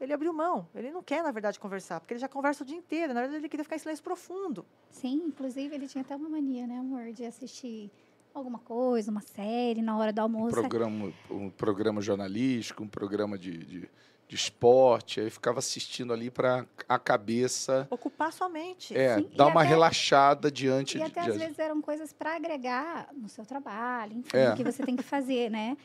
Ele 0.00 0.12
abriu 0.12 0.32
mão. 0.32 0.68
Ele 0.74 0.90
não 0.90 1.02
quer, 1.02 1.22
na 1.22 1.30
verdade, 1.30 1.58
conversar, 1.58 2.00
porque 2.00 2.14
ele 2.14 2.20
já 2.20 2.28
conversa 2.28 2.62
o 2.62 2.66
dia 2.66 2.76
inteiro. 2.76 3.14
Na 3.14 3.20
verdade, 3.20 3.40
ele 3.40 3.48
queria 3.48 3.64
ficar 3.64 3.76
em 3.76 3.78
silêncio 3.78 4.02
profundo. 4.02 4.66
Sim, 4.90 5.22
inclusive 5.26 5.74
ele 5.74 5.86
tinha 5.86 6.02
até 6.02 6.14
uma 6.14 6.28
mania, 6.28 6.66
né, 6.66 6.78
amor, 6.78 7.12
de 7.12 7.24
assistir 7.24 7.90
alguma 8.34 8.58
coisa, 8.58 9.10
uma 9.10 9.20
série 9.20 9.80
na 9.80 9.96
hora 9.96 10.12
do 10.12 10.18
almoço. 10.18 10.58
Um 10.58 10.60
programa, 10.60 11.12
um 11.30 11.50
programa 11.50 12.00
jornalístico, 12.00 12.82
um 12.82 12.88
programa 12.88 13.38
de, 13.38 13.56
de, 13.56 13.90
de 14.28 14.34
esporte, 14.34 15.20
aí 15.20 15.30
ficava 15.30 15.60
assistindo 15.60 16.12
ali 16.12 16.30
para 16.30 16.66
a 16.88 16.98
cabeça 16.98 17.86
ocupar 17.88 18.32
sua 18.32 18.48
mente. 18.48 18.96
É, 18.96 19.18
Sim, 19.18 19.30
dar 19.36 19.46
uma 19.46 19.60
até, 19.60 19.70
relaxada 19.70 20.50
diante 20.50 20.96
e 20.96 21.00
de. 21.00 21.04
E 21.04 21.06
até 21.06 21.22
de, 21.22 21.30
às 21.30 21.36
vezes 21.36 21.58
eram 21.60 21.80
coisas 21.80 22.12
para 22.12 22.34
agregar 22.34 23.08
no 23.14 23.28
seu 23.28 23.46
trabalho, 23.46 24.18
enfim, 24.18 24.36
é. 24.36 24.54
que 24.56 24.64
você 24.64 24.82
tem 24.82 24.96
que 24.96 25.04
fazer, 25.04 25.48
né? 25.48 25.76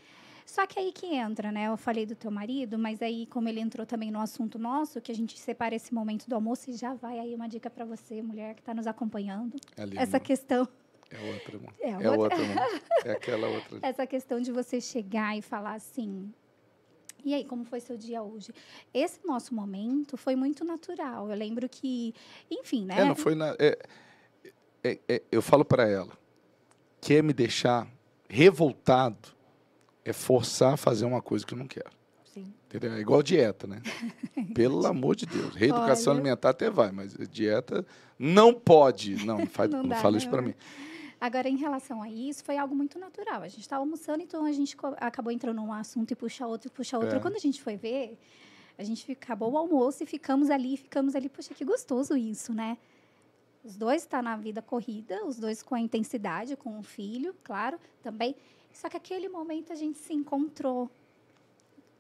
Só 0.50 0.66
que 0.66 0.80
aí 0.80 0.92
que 0.92 1.06
entra, 1.14 1.52
né? 1.52 1.68
Eu 1.68 1.78
falei 1.78 2.08
do 2.08 2.16
teu 2.16 2.32
marido, 2.32 2.80
mas 2.80 3.04
aí 3.04 3.28
como 3.28 3.48
ele 3.48 3.60
entrou 3.60 3.86
também 3.86 4.10
no 4.10 4.20
assunto 4.20 4.58
nosso, 4.58 5.00
que 5.00 5.12
a 5.12 5.16
gente 5.16 5.38
separa 5.38 5.76
esse 5.76 5.94
momento 5.94 6.28
do 6.28 6.34
almoço 6.34 6.72
e 6.72 6.74
já 6.74 6.96
vai 6.96 7.20
aí 7.20 7.36
uma 7.36 7.48
dica 7.48 7.70
para 7.70 7.86
você, 7.86 8.20
mulher 8.20 8.56
que 8.56 8.62
está 8.62 8.74
nos 8.74 8.88
acompanhando. 8.88 9.58
Ali, 9.78 9.96
Essa 9.96 10.18
amor. 10.18 10.26
questão 10.26 10.68
é 11.12 11.34
outra, 11.34 11.58
amor. 11.58 11.74
É, 11.80 11.92
é 11.92 12.10
outra. 12.10 12.38
É 13.06 13.12
aquela 13.12 13.46
outra. 13.54 13.80
Essa 13.84 14.08
questão 14.08 14.42
de 14.42 14.52
você 14.52 14.82
chegar 14.82 15.38
e 15.38 15.42
falar 15.44 15.76
assim, 15.76 16.34
e 17.24 17.36
aí, 17.36 17.46
como 17.46 17.64
foi 17.64 17.80
seu 17.80 17.96
dia 17.96 18.24
hoje? 18.24 18.52
Esse 18.92 19.20
nosso 19.28 19.54
momento 19.54 20.18
foi 20.18 20.36
muito 20.36 20.66
natural. 20.66 21.30
Eu 21.30 21.38
lembro 21.38 21.70
que, 21.70 22.12
enfim, 22.50 22.86
né? 22.86 23.02
É, 23.02 23.06
não 23.06 23.16
foi 23.16 23.36
na. 23.36 23.56
É, 23.60 23.78
é, 24.84 25.00
é, 25.08 25.22
eu 25.32 25.44
falo 25.44 25.64
para 25.64 25.88
ela, 25.88 26.18
quer 27.00 27.22
me 27.22 27.34
deixar 27.34 27.88
revoltado 28.28 29.38
é 30.04 30.14
forçar 30.14 30.74
a 30.74 30.78
fazer 30.78 31.06
uma 31.06 31.22
coisa 31.22 31.46
que 31.46 31.54
eu 31.54 31.58
não 31.58 31.68
quero. 31.68 31.92
Sim. 32.26 32.54
Entendeu? 32.68 32.94
É 32.94 33.00
igual 33.00 33.24
dieta, 33.24 33.68
né? 33.68 33.82
Pelo 34.54 34.86
amor 34.86 35.16
de 35.16 35.26
Deus. 35.26 35.56
Reeducação 35.56 36.12
Olha... 36.14 36.22
alimentar 36.22 36.50
até 36.50 36.70
vai, 36.70 36.92
mas 36.92 37.16
dieta 37.30 37.86
não 38.18 38.54
pode. 38.54 39.26
Não, 39.26 39.46
faz, 39.48 39.70
não, 39.72 39.84
não 39.84 39.96
fala 39.98 40.18
isso 40.18 40.30
para 40.30 40.42
mim. 40.42 40.54
Agora, 41.20 41.50
em 41.50 41.58
relação 41.58 42.02
a 42.02 42.10
isso, 42.10 42.44
foi 42.44 42.58
algo 42.58 42.74
muito 42.74 42.98
natural. 42.98 43.42
A 43.42 43.48
gente 43.48 43.62
estava 43.62 43.82
almoçando, 43.82 44.24
então 44.24 44.46
a 44.46 44.52
gente 44.54 44.78
acabou 44.98 45.32
entrando 45.32 45.58
num 45.58 45.74
assunto 45.74 46.12
e 46.12 46.16
puxa 46.16 46.48
outro, 46.48 46.70
e 46.70 46.72
puxa 46.72 46.98
outro. 46.98 47.18
É. 47.18 47.20
Quando 47.20 47.36
a 47.36 47.40
gente 47.40 47.62
foi 47.62 47.76
ver, 47.76 48.18
a 48.78 48.84
gente 48.84 49.12
acabou 49.12 49.52
o 49.52 49.58
almoço 49.58 50.02
e 50.04 50.06
ficamos 50.06 50.50
ali, 50.50 50.78
ficamos 50.78 51.16
ali. 51.16 51.28
Poxa, 51.28 51.54
que 51.54 51.66
gostoso 51.66 52.16
isso, 52.16 52.54
né? 52.54 52.78
Os 53.64 53.76
dois 53.76 54.04
estão 54.04 54.20
tá 54.20 54.24
na 54.24 54.38
vida 54.38 54.62
corrida, 54.62 55.26
os 55.26 55.38
dois 55.38 55.62
com 55.62 55.76
a 55.76 55.80
intensidade, 55.80 56.56
com 56.56 56.80
o 56.80 56.84
filho, 56.84 57.36
claro, 57.44 57.78
também. 58.02 58.34
Só 58.72 58.90
que 58.90 58.98
aquele 58.98 59.28
momento 59.28 59.74
a 59.74 59.76
gente 59.76 59.98
se 59.98 60.14
encontrou 60.14 60.90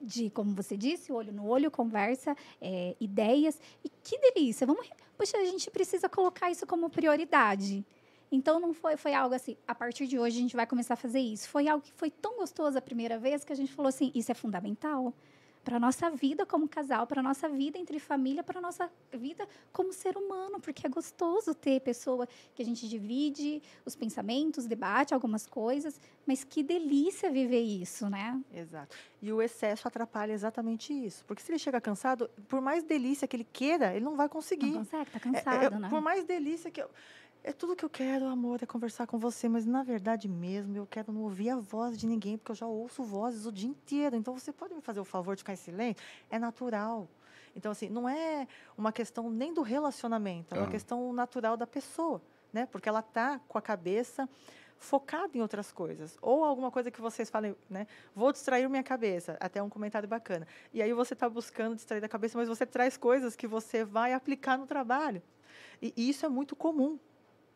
de, 0.01 0.29
como 0.29 0.53
você 0.53 0.77
disse, 0.77 1.11
olho 1.11 1.33
no 1.33 1.47
olho, 1.47 1.69
conversa, 1.69 2.35
é, 2.61 2.95
ideias. 2.99 3.59
E 3.83 3.89
que 3.89 4.17
delícia! 4.17 4.65
Vamos, 4.65 4.89
poxa, 5.17 5.37
a 5.37 5.45
gente 5.45 5.69
precisa 5.69 6.07
colocar 6.07 6.49
isso 6.49 6.65
como 6.65 6.89
prioridade. 6.89 7.85
Então 8.31 8.59
não 8.59 8.73
foi, 8.73 8.95
foi 8.95 9.13
algo 9.13 9.33
assim, 9.33 9.57
a 9.67 9.73
partir 9.73 10.05
de 10.07 10.19
hoje 10.19 10.37
a 10.37 10.41
gente 10.41 10.55
vai 10.55 10.67
começar 10.67 10.93
a 10.93 10.97
fazer 10.97 11.19
isso. 11.19 11.49
Foi 11.49 11.67
algo 11.67 11.83
que 11.83 11.91
foi 11.93 12.11
tão 12.11 12.37
gostoso 12.37 12.77
a 12.77 12.81
primeira 12.81 13.17
vez 13.17 13.43
que 13.43 13.51
a 13.51 13.55
gente 13.55 13.73
falou 13.73 13.89
assim, 13.89 14.11
isso 14.13 14.31
é 14.31 14.35
fundamental 14.35 15.13
para 15.69 15.77
a 15.77 15.79
nossa 15.79 16.09
vida 16.09 16.47
como 16.47 16.67
casal, 16.67 17.05
para 17.05 17.19
a 17.19 17.23
nossa 17.23 17.47
vida 17.47 17.77
entre 17.77 17.99
família, 17.99 18.43
para 18.43 18.57
a 18.57 18.61
nossa 18.61 18.91
vida 19.13 19.47
como 19.71 19.93
ser 19.93 20.17
humano, 20.17 20.59
porque 20.59 20.87
é 20.87 20.89
gostoso 20.89 21.53
ter 21.53 21.79
pessoa 21.81 22.27
que 22.55 22.63
a 22.63 22.65
gente 22.65 22.89
divide 22.89 23.61
os 23.85 23.95
pensamentos, 23.95 24.65
debate 24.65 25.13
algumas 25.13 25.45
coisas, 25.45 26.01
mas 26.25 26.43
que 26.43 26.63
delícia 26.63 27.29
viver 27.29 27.61
isso, 27.61 28.09
né? 28.09 28.41
Exato. 28.51 28.97
E 29.21 29.31
o 29.31 29.43
excesso 29.43 29.87
atrapalha 29.87 30.33
exatamente 30.33 30.91
isso, 30.91 31.23
porque 31.25 31.43
se 31.43 31.51
ele 31.51 31.59
chega 31.59 31.79
cansado, 31.79 32.27
por 32.47 32.61
mais 32.61 32.83
delícia 32.83 33.27
que 33.27 33.35
ele 33.35 33.47
queira, 33.53 33.93
ele 33.93 34.03
não 34.03 34.15
vai 34.15 34.27
conseguir. 34.27 34.71
Não 34.71 34.79
consegue, 34.79 35.11
tá 35.11 35.19
cansado, 35.19 35.61
é, 35.61 35.67
é, 35.67 35.79
né? 35.81 35.87
Por 35.87 36.01
mais 36.01 36.23
delícia 36.23 36.71
que 36.71 36.81
eu 36.81 36.89
é 37.43 37.53
tudo 37.53 37.75
que 37.75 37.85
eu 37.85 37.89
quero, 37.89 38.25
amor, 38.25 38.59
é 38.61 38.65
conversar 38.65 39.07
com 39.07 39.17
você, 39.17 39.47
mas 39.47 39.65
na 39.65 39.81
verdade 39.81 40.27
mesmo 40.27 40.75
eu 40.75 40.85
quero 40.85 41.11
não 41.11 41.21
ouvir 41.21 41.49
a 41.49 41.57
voz 41.57 41.97
de 41.97 42.05
ninguém, 42.05 42.37
porque 42.37 42.51
eu 42.51 42.55
já 42.55 42.67
ouço 42.67 43.03
vozes 43.03 43.45
o 43.45 43.51
dia 43.51 43.69
inteiro. 43.69 44.15
Então 44.15 44.37
você 44.37 44.51
pode 44.51 44.73
me 44.73 44.81
fazer 44.81 44.99
o 44.99 45.05
favor 45.05 45.35
de 45.35 45.41
ficar 45.41 45.53
em 45.53 45.57
silêncio? 45.57 46.03
É 46.29 46.37
natural. 46.37 47.07
Então, 47.55 47.71
assim, 47.71 47.89
não 47.89 48.07
é 48.07 48.47
uma 48.77 48.91
questão 48.91 49.29
nem 49.29 49.53
do 49.53 49.61
relacionamento, 49.61 50.53
é 50.53 50.59
uma 50.59 50.69
questão 50.69 51.11
natural 51.11 51.57
da 51.57 51.65
pessoa, 51.65 52.21
né? 52.53 52.65
Porque 52.65 52.87
ela 52.87 52.99
está 52.99 53.39
com 53.47 53.57
a 53.57 53.61
cabeça 53.61 54.29
focada 54.77 55.37
em 55.37 55.41
outras 55.41 55.71
coisas. 55.71 56.17
Ou 56.21 56.43
alguma 56.43 56.71
coisa 56.71 56.89
que 56.89 57.01
vocês 57.01 57.29
falem, 57.29 57.55
né? 57.69 57.85
Vou 58.15 58.31
distrair 58.31 58.69
minha 58.69 58.83
cabeça. 58.83 59.37
Até 59.39 59.61
um 59.61 59.69
comentário 59.69 60.07
bacana. 60.07 60.47
E 60.73 60.81
aí 60.81 60.93
você 60.93 61.13
está 61.13 61.29
buscando 61.29 61.75
distrair 61.75 62.03
a 62.03 62.07
cabeça, 62.07 62.37
mas 62.37 62.47
você 62.47 62.65
traz 62.65 62.95
coisas 62.97 63.35
que 63.35 63.47
você 63.47 63.83
vai 63.83 64.13
aplicar 64.13 64.57
no 64.57 64.65
trabalho. 64.65 65.21
E 65.81 65.93
isso 65.97 66.25
é 66.25 66.29
muito 66.29 66.55
comum. 66.55 66.99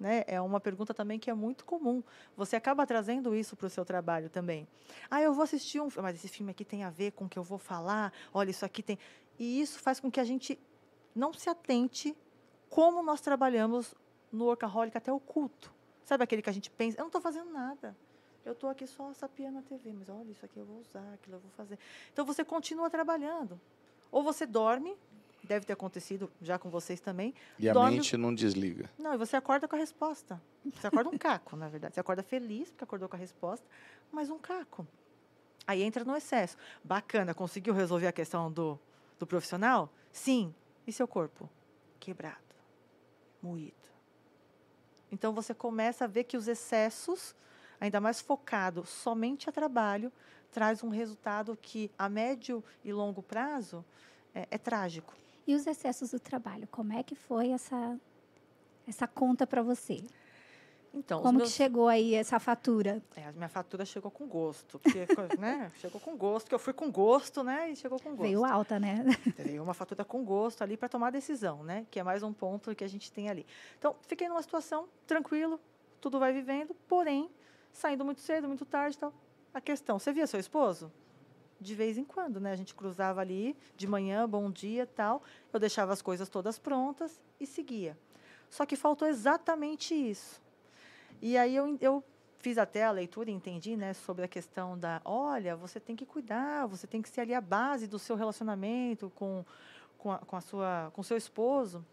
Né? 0.03 0.25
É 0.27 0.41
uma 0.41 0.59
pergunta 0.59 0.93
também 0.93 1.17
que 1.17 1.29
é 1.29 1.33
muito 1.33 1.63
comum. 1.63 2.03
Você 2.35 2.57
acaba 2.57 2.85
trazendo 2.85 3.33
isso 3.33 3.55
para 3.55 3.67
o 3.67 3.69
seu 3.69 3.85
trabalho 3.85 4.29
também. 4.29 4.67
Ah, 5.09 5.21
eu 5.21 5.33
vou 5.33 5.45
assistir 5.45 5.79
um 5.79 5.87
mas 6.01 6.15
esse 6.17 6.27
filme 6.27 6.51
aqui 6.51 6.65
tem 6.65 6.83
a 6.83 6.89
ver 6.89 7.13
com 7.13 7.23
o 7.23 7.29
que 7.29 7.39
eu 7.39 7.43
vou 7.43 7.57
falar. 7.57 8.11
Olha, 8.33 8.49
isso 8.51 8.65
aqui 8.65 8.83
tem. 8.83 8.99
E 9.39 9.61
isso 9.61 9.79
faz 9.79 10.01
com 10.01 10.11
que 10.11 10.19
a 10.19 10.25
gente 10.25 10.59
não 11.15 11.31
se 11.31 11.49
atente 11.49 12.13
como 12.69 13.01
nós 13.01 13.21
trabalhamos 13.21 13.95
no 14.29 14.43
workaholic 14.43 14.97
até 14.97 15.09
o 15.09 15.21
culto. 15.21 15.73
Sabe 16.03 16.25
aquele 16.25 16.41
que 16.41 16.49
a 16.49 16.53
gente 16.53 16.69
pensa, 16.69 16.97
eu 16.97 17.03
não 17.03 17.07
estou 17.07 17.21
fazendo 17.21 17.49
nada. 17.53 17.95
Eu 18.43 18.51
estou 18.51 18.69
aqui 18.69 18.85
só 18.85 19.13
sapiando 19.13 19.59
a 19.59 19.61
TV, 19.61 19.93
mas 19.93 20.09
olha, 20.09 20.29
isso 20.31 20.43
aqui 20.43 20.59
eu 20.59 20.65
vou 20.65 20.79
usar, 20.79 21.13
aquilo 21.13 21.37
eu 21.37 21.39
vou 21.39 21.51
fazer. 21.51 21.79
Então 22.11 22.25
você 22.25 22.43
continua 22.43 22.89
trabalhando. 22.89 23.57
Ou 24.11 24.21
você 24.21 24.45
dorme, 24.45 24.97
deve 25.47 25.65
ter 25.65 25.73
acontecido 25.73 26.31
já 26.41 26.57
com 26.57 26.69
vocês 26.69 26.99
também. 26.99 27.33
E 27.59 27.69
a 27.69 27.73
dorme... 27.73 27.97
mente 27.97 28.15
não 28.17 28.33
desliga. 28.33 28.89
Não, 28.97 29.13
e 29.13 29.17
você 29.17 29.35
acorda 29.35 29.67
com 29.67 29.75
a 29.75 29.79
resposta. 29.79 30.41
Você 30.73 30.87
acorda 30.87 31.09
um 31.09 31.17
caco, 31.17 31.55
na 31.57 31.67
verdade. 31.67 31.95
Você 31.95 31.99
acorda 31.99 32.23
feliz 32.23 32.69
porque 32.69 32.83
acordou 32.83 33.09
com 33.09 33.15
a 33.15 33.19
resposta, 33.19 33.65
mas 34.11 34.29
um 34.29 34.39
caco. 34.39 34.87
Aí 35.65 35.81
entra 35.81 36.03
no 36.03 36.15
excesso. 36.15 36.57
Bacana, 36.83 37.33
conseguiu 37.33 37.73
resolver 37.73 38.07
a 38.07 38.11
questão 38.11 38.51
do, 38.51 38.79
do 39.19 39.25
profissional? 39.25 39.89
Sim. 40.11 40.53
E 40.85 40.91
seu 40.91 41.07
corpo? 41.07 41.49
Quebrado, 41.99 42.37
moído. 43.41 43.73
Então 45.11 45.31
você 45.31 45.53
começa 45.53 46.05
a 46.05 46.07
ver 46.07 46.23
que 46.25 46.35
os 46.35 46.47
excessos, 46.47 47.35
ainda 47.79 48.01
mais 48.01 48.19
focado 48.19 48.85
somente 48.85 49.49
a 49.49 49.53
trabalho, 49.53 50.11
traz 50.51 50.83
um 50.83 50.89
resultado 50.89 51.57
que 51.61 51.91
a 51.97 52.09
médio 52.09 52.63
e 52.83 52.91
longo 52.91 53.21
prazo 53.21 53.85
é, 54.33 54.47
é 54.51 54.57
trágico. 54.57 55.13
E 55.45 55.55
os 55.55 55.67
excessos 55.67 56.11
do 56.11 56.19
trabalho, 56.19 56.67
como 56.71 56.93
é 56.93 57.03
que 57.03 57.15
foi 57.15 57.49
essa, 57.49 57.99
essa 58.87 59.07
conta 59.07 59.45
para 59.45 59.61
você? 59.61 60.03
Então, 60.93 61.23
Como 61.23 61.39
meus... 61.39 61.49
que 61.49 61.55
chegou 61.55 61.87
aí 61.87 62.13
essa 62.13 62.39
fatura? 62.39 63.01
É, 63.15 63.25
a 63.25 63.31
minha 63.31 63.49
fatura 63.49 63.83
chegou 63.83 64.11
com 64.11 64.27
gosto. 64.27 64.77
Porque, 64.77 64.99
né, 65.39 65.71
chegou 65.77 65.99
com 65.99 66.15
gosto, 66.15 66.47
que 66.47 66.53
eu 66.53 66.59
fui 66.59 66.71
com 66.71 66.91
gosto, 66.91 67.43
né? 67.43 67.71
E 67.71 67.75
chegou 67.75 67.99
com 67.99 68.11
gosto. 68.11 68.21
Veio 68.21 68.45
alta, 68.45 68.79
né? 68.79 69.03
Veio 69.35 69.63
uma 69.63 69.73
fatura 69.73 70.05
com 70.05 70.23
gosto 70.23 70.61
ali 70.61 70.77
para 70.77 70.87
tomar 70.87 71.11
decisão, 71.11 71.63
né? 71.63 71.87
Que 71.89 71.99
é 71.99 72.03
mais 72.03 72.21
um 72.21 72.31
ponto 72.31 72.75
que 72.75 72.83
a 72.83 72.87
gente 72.87 73.11
tem 73.11 73.27
ali. 73.27 73.43
Então, 73.79 73.95
fiquei 74.07 74.29
numa 74.29 74.41
situação 74.43 74.87
tranquilo, 75.07 75.59
tudo 75.99 76.19
vai 76.19 76.31
vivendo, 76.31 76.75
porém, 76.87 77.27
saindo 77.71 78.05
muito 78.05 78.21
cedo, 78.21 78.47
muito 78.47 78.63
tarde 78.63 78.95
tal. 78.95 79.11
A 79.51 79.59
questão, 79.59 79.97
você 79.97 80.13
via 80.13 80.27
seu 80.27 80.39
esposo? 80.39 80.91
De 81.63 81.73
vez 81.73 81.97
em 81.97 82.03
quando, 82.03 82.39
né? 82.39 82.51
A 82.51 82.55
gente 82.55 82.75
cruzava 82.75 83.21
ali 83.21 83.55
de 83.75 83.87
manhã, 83.87 84.29
bom 84.29 84.51
dia, 84.51 84.85
tal. 84.85 85.23
Eu 85.51 85.59
deixava 85.59 85.93
as 85.93 86.01
coisas 86.01 86.29
todas 86.29 86.59
prontas 86.59 87.19
e 87.39 87.47
seguia. 87.47 87.97
Só 88.49 88.65
que 88.65 88.75
faltou 88.75 89.07
exatamente 89.07 89.95
isso. 89.95 90.41
E 91.21 91.37
aí 91.37 91.55
eu, 91.55 91.77
eu 91.81 92.03
fiz 92.39 92.57
até 92.57 92.83
a 92.83 92.91
leitura 92.91 93.31
e 93.31 93.33
entendi, 93.33 93.77
né, 93.77 93.93
sobre 93.93 94.25
a 94.25 94.27
questão 94.27 94.77
da, 94.77 95.01
olha, 95.05 95.55
você 95.55 95.79
tem 95.79 95.95
que 95.95 96.05
cuidar, 96.05 96.67
você 96.67 96.85
tem 96.85 97.01
que 97.01 97.09
ser 97.09 97.21
ali 97.21 97.33
a 97.33 97.41
base 97.41 97.87
do 97.87 97.97
seu 97.97 98.15
relacionamento 98.15 99.09
com 99.15 99.45
com 99.97 100.11
a, 100.11 100.19
com 100.19 100.35
a 100.35 100.41
sua 100.41 100.91
com 100.93 101.01
seu 101.01 101.15
esposo. 101.15 101.83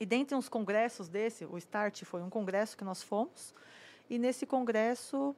E 0.00 0.06
dentre 0.06 0.34
uns 0.34 0.48
congressos 0.48 1.08
desse, 1.08 1.44
o 1.44 1.58
Start 1.58 2.02
foi 2.04 2.22
um 2.22 2.30
congresso 2.30 2.76
que 2.76 2.82
nós 2.82 3.02
fomos, 3.02 3.54
e 4.08 4.18
nesse 4.18 4.46
congresso 4.46 5.36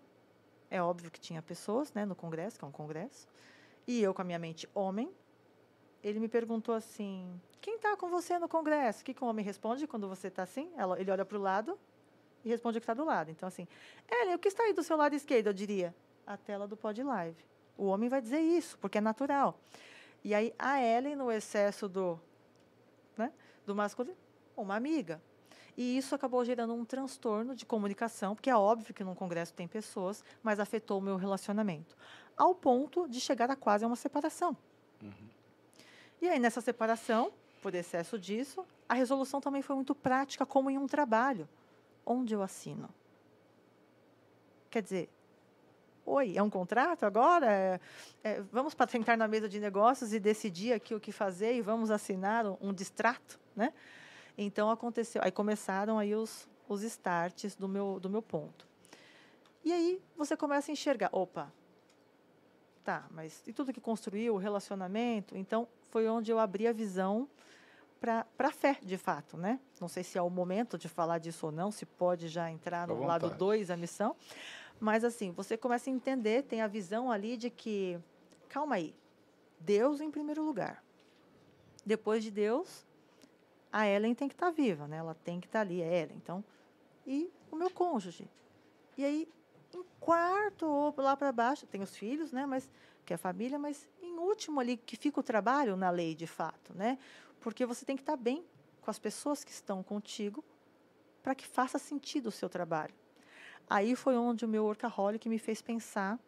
é 0.71 0.81
óbvio 0.81 1.11
que 1.11 1.21
tinha 1.21 1.43
pessoas, 1.43 1.93
né, 1.93 2.05
no 2.05 2.15
congresso, 2.15 2.59
que 2.59 2.65
é 2.65 2.69
um 2.69 2.73
congresso, 2.73 3.29
e 3.87 4.03
eu 4.03 4.13
com 4.13 4.23
a 4.23 4.25
minha 4.25 4.39
mente 4.39 4.69
homem, 4.75 5.11
ele 6.03 6.19
me 6.19 6.29
perguntou 6.29 6.75
assim: 6.75 7.41
quem 7.61 7.77
está 7.77 7.97
com 7.97 8.09
você 8.09 8.39
no 8.39 8.49
congresso? 8.49 9.03
O 9.03 9.05
que, 9.05 9.15
que 9.15 9.25
um 9.25 9.29
homem 9.29 9.45
responde 9.45 9.87
quando 9.87 10.09
você 10.09 10.29
está 10.29 10.43
assim? 10.43 10.71
Ela, 10.77 11.01
ele 11.01 11.11
olha 11.11 11.25
para 11.25 11.39
o 11.39 11.41
lado 11.41 11.79
e 12.45 12.49
responde 12.49 12.79
o 12.79 12.81
que 12.81 12.85
está 12.85 12.95
do 12.95 13.05
lado. 13.05 13.31
Então, 13.31 13.47
assim, 13.47 13.67
Ellen, 14.09 14.35
o 14.35 14.39
que 14.39 14.49
está 14.49 14.65
aí 14.65 14.73
do 14.73 14.83
seu 14.83 14.97
lado 14.97 15.15
esquerdo? 15.15 15.49
Eu 15.49 15.53
diria: 15.53 15.95
a 16.27 16.37
tela 16.37 16.67
do 16.67 16.77
Pod 16.77 17.03
Live. 17.03 17.45
O 17.77 17.87
homem 17.87 18.09
vai 18.09 18.21
dizer 18.21 18.41
isso, 18.41 18.79
porque 18.79 18.99
é 18.99 19.01
natural. 19.01 19.59
E 20.25 20.35
aí, 20.35 20.55
a 20.59 20.81
Ellen, 20.83 21.15
no 21.15 21.31
excesso 21.31 21.89
do, 21.89 22.19
né, 23.17 23.33
do 23.67 23.75
masculino, 23.75 24.17
uma 24.57 24.75
amiga. 24.75 25.23
E 25.77 25.99
isso 25.99 26.15
acabou 26.15 26.43
gerando 26.43 26.73
um 26.73 26.87
transtorno 26.87 27.55
de 27.55 27.67
comunicação, 27.67 28.35
porque 28.35 28.49
é 28.49 28.57
óbvio 28.57 28.95
que 28.95 29.05
num 29.05 29.15
congresso 29.15 29.53
tem 29.53 29.69
pessoas, 29.69 30.25
mas 30.43 30.59
afetou 30.59 30.99
o 30.99 31.03
meu 31.03 31.17
relacionamento 31.17 31.95
ao 32.37 32.55
ponto 32.55 33.09
de 33.09 33.21
chegar 33.21 33.51
a 33.51 33.57
quase 33.57 33.85
uma 33.85 33.97
separação. 33.97 34.57
Uhum. 35.03 35.29
E 36.21 36.29
aí, 36.29 36.39
nessa 36.39 36.61
separação, 36.61 37.33
por 37.63 37.75
excesso 37.75 38.19
disso, 38.19 38.65
a 38.89 38.95
resolução 38.95 39.41
também 39.41 39.63
foi 39.63 39.75
muito 39.77 39.95
prática, 39.95 40.47
como 40.47 40.71
em 40.71 40.79
um 40.79 40.87
trabalho. 40.87 41.49
Onde 42.05 42.35
eu 42.35 42.43
assino? 42.43 42.89
Quer 44.71 44.83
dizer, 44.83 45.09
oi, 46.05 46.37
é 46.37 46.43
um 46.43 46.49
contrato 46.49 47.05
agora? 47.05 47.51
É, 47.51 47.81
é, 48.23 48.41
vamos 48.53 48.75
para 48.75 48.89
sentar 48.89 49.17
na 49.17 49.27
mesa 49.27 49.49
de 49.49 49.59
negócios 49.59 50.13
e 50.13 50.21
decidir 50.21 50.73
aqui 50.73 50.95
o 50.95 51.01
que 51.01 51.11
fazer 51.11 51.55
e 51.55 51.61
vamos 51.61 51.91
assinar 51.91 52.47
um, 52.47 52.57
um 52.61 52.73
distrato, 52.73 53.41
né? 53.55 53.73
Então 54.39 54.71
aconteceu, 54.71 55.23
aí 55.25 55.33
começaram 55.33 55.99
aí 55.99 56.15
os, 56.15 56.49
os 56.69 56.83
starts 56.83 57.57
do 57.57 57.67
meu, 57.67 57.99
do 57.99 58.09
meu 58.09 58.23
ponto. 58.23 58.67
E 59.65 59.73
aí 59.73 60.01
você 60.17 60.37
começa 60.37 60.71
a 60.71 60.73
enxergar, 60.73 61.09
opa, 61.11 61.53
Tá, 62.87 63.05
mas 63.11 63.43
e 63.45 63.53
tudo 63.53 63.73
que 63.73 63.81
construiu, 63.81 64.37
o 64.37 64.39
relacionamento? 64.39 65.37
Então, 65.37 65.67
foi 65.91 66.09
onde 66.09 66.31
eu 66.31 66.39
abri 66.39 66.69
a 66.69 66.73
visão 66.73 67.29
para 68.01 68.25
a 68.39 68.53
fé, 68.53 68.79
de 68.81 68.97
fato, 68.97 69.37
né? 69.37 69.59
Não 69.81 69.89
sei 69.89 70.05
se 70.05 70.17
é 70.17 70.23
o 70.23 70.31
momento 70.31 70.79
de 70.79 70.89
falar 70.89 71.19
disso 71.19 71.47
ou 71.47 71.53
não, 71.53 71.73
se 71.73 71.85
pode 71.85 72.29
já 72.29 72.49
entrar 72.49 72.87
no 72.87 73.05
lado 73.05 73.29
2, 73.29 73.73
a 73.73 73.77
missão. 73.77 74.15
Mas, 74.79 75.03
assim, 75.03 75.33
você 75.33 75.57
começa 75.57 75.91
a 75.91 75.93
entender, 75.93 76.45
tem 76.45 76.61
a 76.61 76.69
visão 76.69 77.11
ali 77.11 77.37
de 77.37 77.51
que, 77.51 77.99
calma 78.49 78.77
aí, 78.77 78.95
Deus 79.59 80.01
em 80.01 80.09
primeiro 80.09 80.45
lugar. 80.45 80.81
Depois 81.85 82.23
de 82.23 82.31
Deus, 82.31 82.87
a 83.73 83.85
Ellen 83.89 84.15
tem 84.15 84.29
que 84.29 84.35
estar 84.37 84.47
tá 84.47 84.53
viva, 84.53 84.87
né? 84.87 84.99
Ela 84.99 85.17
tem 85.25 85.41
que 85.41 85.49
estar 85.49 85.59
tá 85.59 85.63
ali, 85.65 85.83
é 85.83 86.03
Ellen. 86.03 86.17
Então, 86.23 86.45
e 87.05 87.33
o 87.51 87.57
meu 87.57 87.69
cônjuge. 87.69 88.31
E 88.97 89.05
aí, 89.05 89.29
em 89.77 89.85
quarto 90.01 90.67
ou 90.67 90.95
lá 90.97 91.17
para 91.17 91.33
baixo, 91.33 91.67
tem 91.67 91.83
os 91.83 91.97
filhos, 91.97 92.33
né? 92.33 92.47
Mas 92.47 92.71
que 93.05 93.13
é 93.13 93.17
a 93.17 93.19
família, 93.19 93.59
mas 93.59 93.89
em 94.03 94.19
último 94.19 94.59
ali 94.59 94.77
que 94.77 94.97
fica 94.97 95.21
o 95.21 95.23
trabalho 95.23 95.77
na 95.77 95.91
lei 95.91 96.15
de 96.15 96.27
fato, 96.27 96.75
né? 96.75 96.99
Porque 97.41 97.65
você 97.65 97.85
tem 97.85 97.97
que 97.97 98.03
estar 98.03 98.17
bem 98.17 98.45
com 98.81 98.91
as 98.91 98.99
pessoas 98.99 99.45
que 99.45 99.53
estão 99.53 99.83
contigo 99.83 100.45
para 101.23 101.35
que 101.35 101.47
faça 101.47 101.79
sentido 101.79 102.29
o 102.29 102.33
seu 102.33 102.49
trabalho. 102.49 102.95
Aí 103.69 103.95
foi 103.95 104.17
onde 104.17 104.45
o 104.45 104.49
meu 104.49 104.65
workaholic 104.65 105.29
me 105.29 105.39
fez 105.39 105.63
pensar 105.63 106.19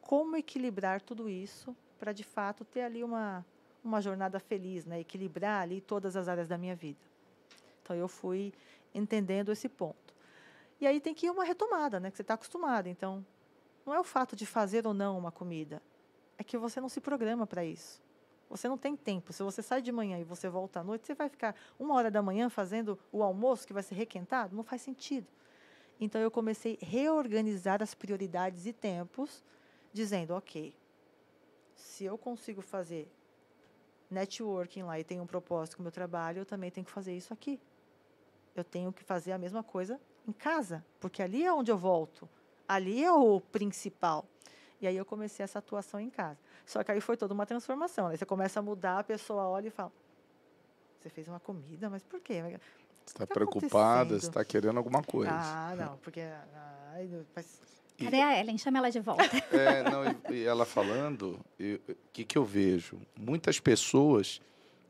como 0.00 0.36
equilibrar 0.36 1.00
tudo 1.00 1.28
isso 1.28 1.76
para 1.98 2.12
de 2.12 2.24
fato 2.24 2.64
ter 2.64 2.82
ali 2.82 3.04
uma 3.04 3.44
uma 3.82 4.00
jornada 4.00 4.38
feliz, 4.38 4.84
né? 4.84 5.00
Equilibrar 5.00 5.62
ali 5.62 5.80
todas 5.80 6.16
as 6.16 6.28
áreas 6.28 6.48
da 6.48 6.58
minha 6.58 6.76
vida. 6.76 7.00
Então 7.82 7.96
eu 7.96 8.08
fui 8.08 8.52
entendendo 8.94 9.50
esse 9.50 9.68
ponto. 9.68 10.09
E 10.80 10.86
aí 10.86 11.00
tem 11.00 11.12
que 11.12 11.26
ir 11.26 11.30
uma 11.30 11.44
retomada, 11.44 12.00
né? 12.00 12.10
Que 12.10 12.16
você 12.16 12.22
está 12.22 12.34
acostumado. 12.34 12.88
Então, 12.88 13.24
não 13.84 13.92
é 13.92 14.00
o 14.00 14.04
fato 14.04 14.34
de 14.34 14.46
fazer 14.46 14.86
ou 14.86 14.94
não 14.94 15.18
uma 15.18 15.30
comida. 15.30 15.82
É 16.38 16.44
que 16.44 16.56
você 16.56 16.80
não 16.80 16.88
se 16.88 17.00
programa 17.00 17.46
para 17.46 17.64
isso. 17.64 18.00
Você 18.48 18.66
não 18.66 18.78
tem 18.78 18.96
tempo. 18.96 19.32
Se 19.32 19.42
você 19.42 19.62
sai 19.62 19.82
de 19.82 19.92
manhã 19.92 20.18
e 20.18 20.24
você 20.24 20.48
volta 20.48 20.80
à 20.80 20.84
noite, 20.84 21.06
você 21.06 21.14
vai 21.14 21.28
ficar 21.28 21.54
uma 21.78 21.94
hora 21.94 22.10
da 22.10 22.22
manhã 22.22 22.48
fazendo 22.48 22.98
o 23.12 23.22
almoço 23.22 23.66
que 23.66 23.72
vai 23.72 23.82
ser 23.82 23.94
requentado? 23.94 24.56
Não 24.56 24.64
faz 24.64 24.80
sentido. 24.80 25.26
Então, 26.00 26.20
eu 26.20 26.30
comecei 26.30 26.78
a 26.80 26.86
reorganizar 26.86 27.82
as 27.82 27.94
prioridades 27.94 28.64
e 28.64 28.72
tempos, 28.72 29.44
dizendo, 29.92 30.34
ok, 30.34 30.74
se 31.76 32.04
eu 32.04 32.16
consigo 32.16 32.62
fazer 32.62 33.06
networking 34.10 34.82
lá 34.82 34.98
e 34.98 35.04
tenho 35.04 35.22
um 35.22 35.26
propósito 35.26 35.76
com 35.76 35.82
o 35.82 35.84
meu 35.84 35.92
trabalho, 35.92 36.40
eu 36.40 36.46
também 36.46 36.70
tenho 36.70 36.86
que 36.86 36.90
fazer 36.90 37.14
isso 37.14 37.34
aqui. 37.34 37.60
Eu 38.56 38.64
tenho 38.64 38.90
que 38.92 39.04
fazer 39.04 39.32
a 39.32 39.38
mesma 39.38 39.62
coisa 39.62 40.00
em 40.30 40.32
casa, 40.32 40.84
porque 40.98 41.22
ali 41.22 41.44
é 41.44 41.52
onde 41.52 41.70
eu 41.70 41.76
volto. 41.76 42.28
Ali 42.66 43.04
é 43.04 43.12
o 43.12 43.40
principal. 43.40 44.24
E 44.80 44.86
aí 44.86 44.96
eu 44.96 45.04
comecei 45.04 45.44
essa 45.44 45.58
atuação 45.58 46.00
em 46.00 46.08
casa. 46.08 46.38
Só 46.64 46.82
que 46.82 46.90
aí 46.90 47.00
foi 47.00 47.16
toda 47.16 47.34
uma 47.34 47.44
transformação. 47.44 48.08
Né? 48.08 48.16
Você 48.16 48.24
começa 48.24 48.60
a 48.60 48.62
mudar, 48.62 49.00
a 49.00 49.04
pessoa 49.04 49.48
olha 49.48 49.66
e 49.66 49.70
fala: 49.70 49.92
Você 50.98 51.10
fez 51.10 51.28
uma 51.28 51.40
comida, 51.40 51.90
mas 51.90 52.02
por 52.02 52.20
quê? 52.20 52.40
Você 52.40 52.58
está 53.06 53.26
tá 53.26 53.34
preocupada, 53.34 54.18
você 54.18 54.28
está 54.28 54.44
querendo 54.44 54.78
alguma 54.78 55.02
coisa. 55.02 55.32
Ah, 55.32 55.74
não, 55.76 55.96
porque. 56.02 56.20
Ai, 56.94 57.10
mas... 57.34 57.60
Cadê 57.98 58.22
a 58.22 58.40
Ellen? 58.40 58.56
Chama 58.56 58.78
ela 58.78 58.90
de 58.90 59.00
volta. 59.00 59.24
É, 59.52 59.82
não, 59.82 60.02
e, 60.30 60.38
e 60.38 60.44
ela 60.44 60.64
falando, 60.64 61.38
o 61.58 61.94
que, 62.12 62.24
que 62.24 62.38
eu 62.38 62.44
vejo? 62.44 62.98
Muitas 63.18 63.60
pessoas 63.60 64.40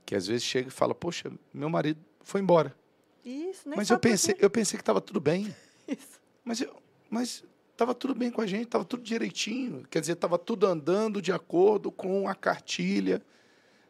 que 0.07 0.14
às 0.14 0.29
vezes 0.29 0.44
chegam 0.44 0.68
e 0.68 0.72
falam: 0.72 0.94
Poxa, 0.94 1.33
meu 1.53 1.68
marido 1.68 2.00
foi 2.22 2.40
embora. 2.40 2.76
Isso, 3.24 3.68
nem 3.68 3.76
Mas 3.76 3.90
eu 3.90 3.98
pensei, 3.98 4.37
eu 4.38 4.50
pensei 4.50 4.76
que 4.76 4.83
estava 4.83 5.00
tudo 5.00 5.20
bem. 5.20 5.54
Isso. 5.87 6.20
Mas 6.44 6.61
eu, 6.61 6.74
mas 7.09 7.44
estava 7.72 7.94
tudo 7.94 8.14
bem 8.14 8.30
com 8.30 8.40
a 8.40 8.46
gente, 8.46 8.64
estava 8.64 8.85
tudo 8.85 9.02
direitinho. 9.02 9.87
Quer 9.90 10.00
dizer, 10.00 10.12
estava 10.12 10.38
tudo 10.38 10.66
andando 10.66 11.20
de 11.20 11.33
acordo 11.33 11.90
com 11.90 12.28
a 12.28 12.35
cartilha. 12.35 13.22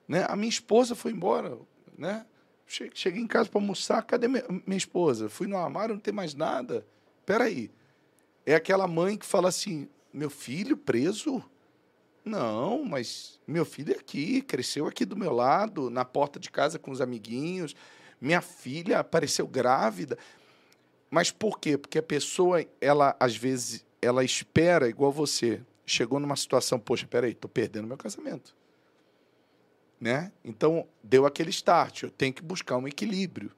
Né? 0.07 0.25
A 0.29 0.37
minha 0.37 0.49
esposa 0.49 0.95
foi 0.95 1.13
embora. 1.13 1.59
Né? 1.97 2.25
Cheguei 2.67 3.21
em 3.21 3.27
casa 3.27 3.49
para 3.49 3.61
almoçar, 3.61 4.03
cadê 4.03 4.29
minha, 4.29 4.45
minha 4.49 4.79
esposa? 4.79 5.29
Fui 5.29 5.47
no 5.47 5.57
armário, 5.57 5.95
não 5.95 6.01
tem 6.01 6.15
mais 6.15 6.35
nada. 6.35 6.87
Espera 7.19 7.45
aí. 7.45 7.71
É 8.47 8.55
aquela 8.55 8.87
mãe 8.87 9.17
que 9.17 9.27
fala 9.27 9.49
assim, 9.49 9.89
meu 10.13 10.31
filho 10.31 10.77
preso? 10.77 11.43
Não, 12.25 12.85
mas 12.85 13.41
meu 13.47 13.65
filho 13.65 13.93
é 13.93 13.97
aqui, 13.97 14.41
cresceu 14.43 14.87
aqui 14.87 15.05
do 15.05 15.17
meu 15.17 15.33
lado, 15.33 15.91
na 15.91 16.05
porta 16.05 16.39
de 16.39 16.51
casa 16.51 16.79
com 16.79 16.91
os 16.91 17.01
amiguinhos. 17.01 17.75
Minha 18.21 18.41
filha 18.41 18.99
apareceu 18.99 19.47
grávida. 19.47 20.19
Mas 21.11 21.31
por 21.31 21.59
quê? 21.59 21.79
Porque 21.79 21.99
a 21.99 22.03
pessoa, 22.03 22.65
ela 22.81 23.17
às 23.19 23.37
vezes, 23.37 23.85
ela 24.01 24.23
espera, 24.23 24.89
igual 24.89 25.11
você, 25.11 25.61
chegou 25.87 26.21
numa 26.21 26.37
situação, 26.37 26.79
poxa, 26.79 27.07
peraí, 27.07 27.33
estou 27.33 27.51
perdendo 27.51 27.89
meu 27.89 27.97
casamento. 27.97 28.55
Né? 30.01 30.33
Então, 30.45 30.87
deu 31.03 31.27
aquele 31.27 31.51
start. 31.51 32.05
Eu 32.05 32.11
tenho 32.11 32.33
que 32.33 32.43
buscar 32.43 32.77
um 32.77 32.87
equilíbrio. 32.87 33.51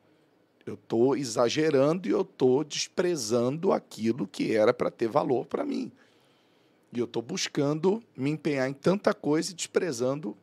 Eu 0.64 0.74
estou 0.74 1.16
exagerando 1.16 2.08
e 2.08 2.12
eu 2.12 2.22
estou 2.22 2.64
desprezando 2.64 3.72
aquilo 3.72 4.26
que 4.26 4.54
era 4.54 4.72
para 4.72 4.90
ter 4.90 5.08
valor 5.08 5.46
para 5.46 5.64
mim. 5.64 5.90
E 6.92 6.98
eu 6.98 7.04
estou 7.04 7.22
buscando 7.22 8.02
me 8.16 8.30
empenhar 8.30 8.68
em 8.68 8.72
tanta 8.72 9.12
coisa 9.12 9.50
e 9.50 9.54
desprezando 9.54 10.36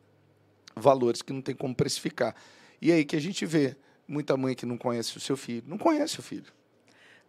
valores 0.74 1.22
que 1.22 1.32
não 1.32 1.40
tem 1.40 1.54
como 1.54 1.74
precificar. 1.74 2.34
E 2.80 2.90
é 2.90 2.96
aí 2.96 3.04
que 3.04 3.16
a 3.16 3.20
gente 3.20 3.46
vê 3.46 3.76
muita 4.10 4.36
mãe 4.36 4.54
que 4.54 4.66
não 4.66 4.76
conhece 4.76 5.16
o 5.16 5.20
seu 5.20 5.36
filho. 5.36 5.62
Não 5.66 5.78
conhece 5.78 6.18
o 6.18 6.22
filho. 6.22 6.52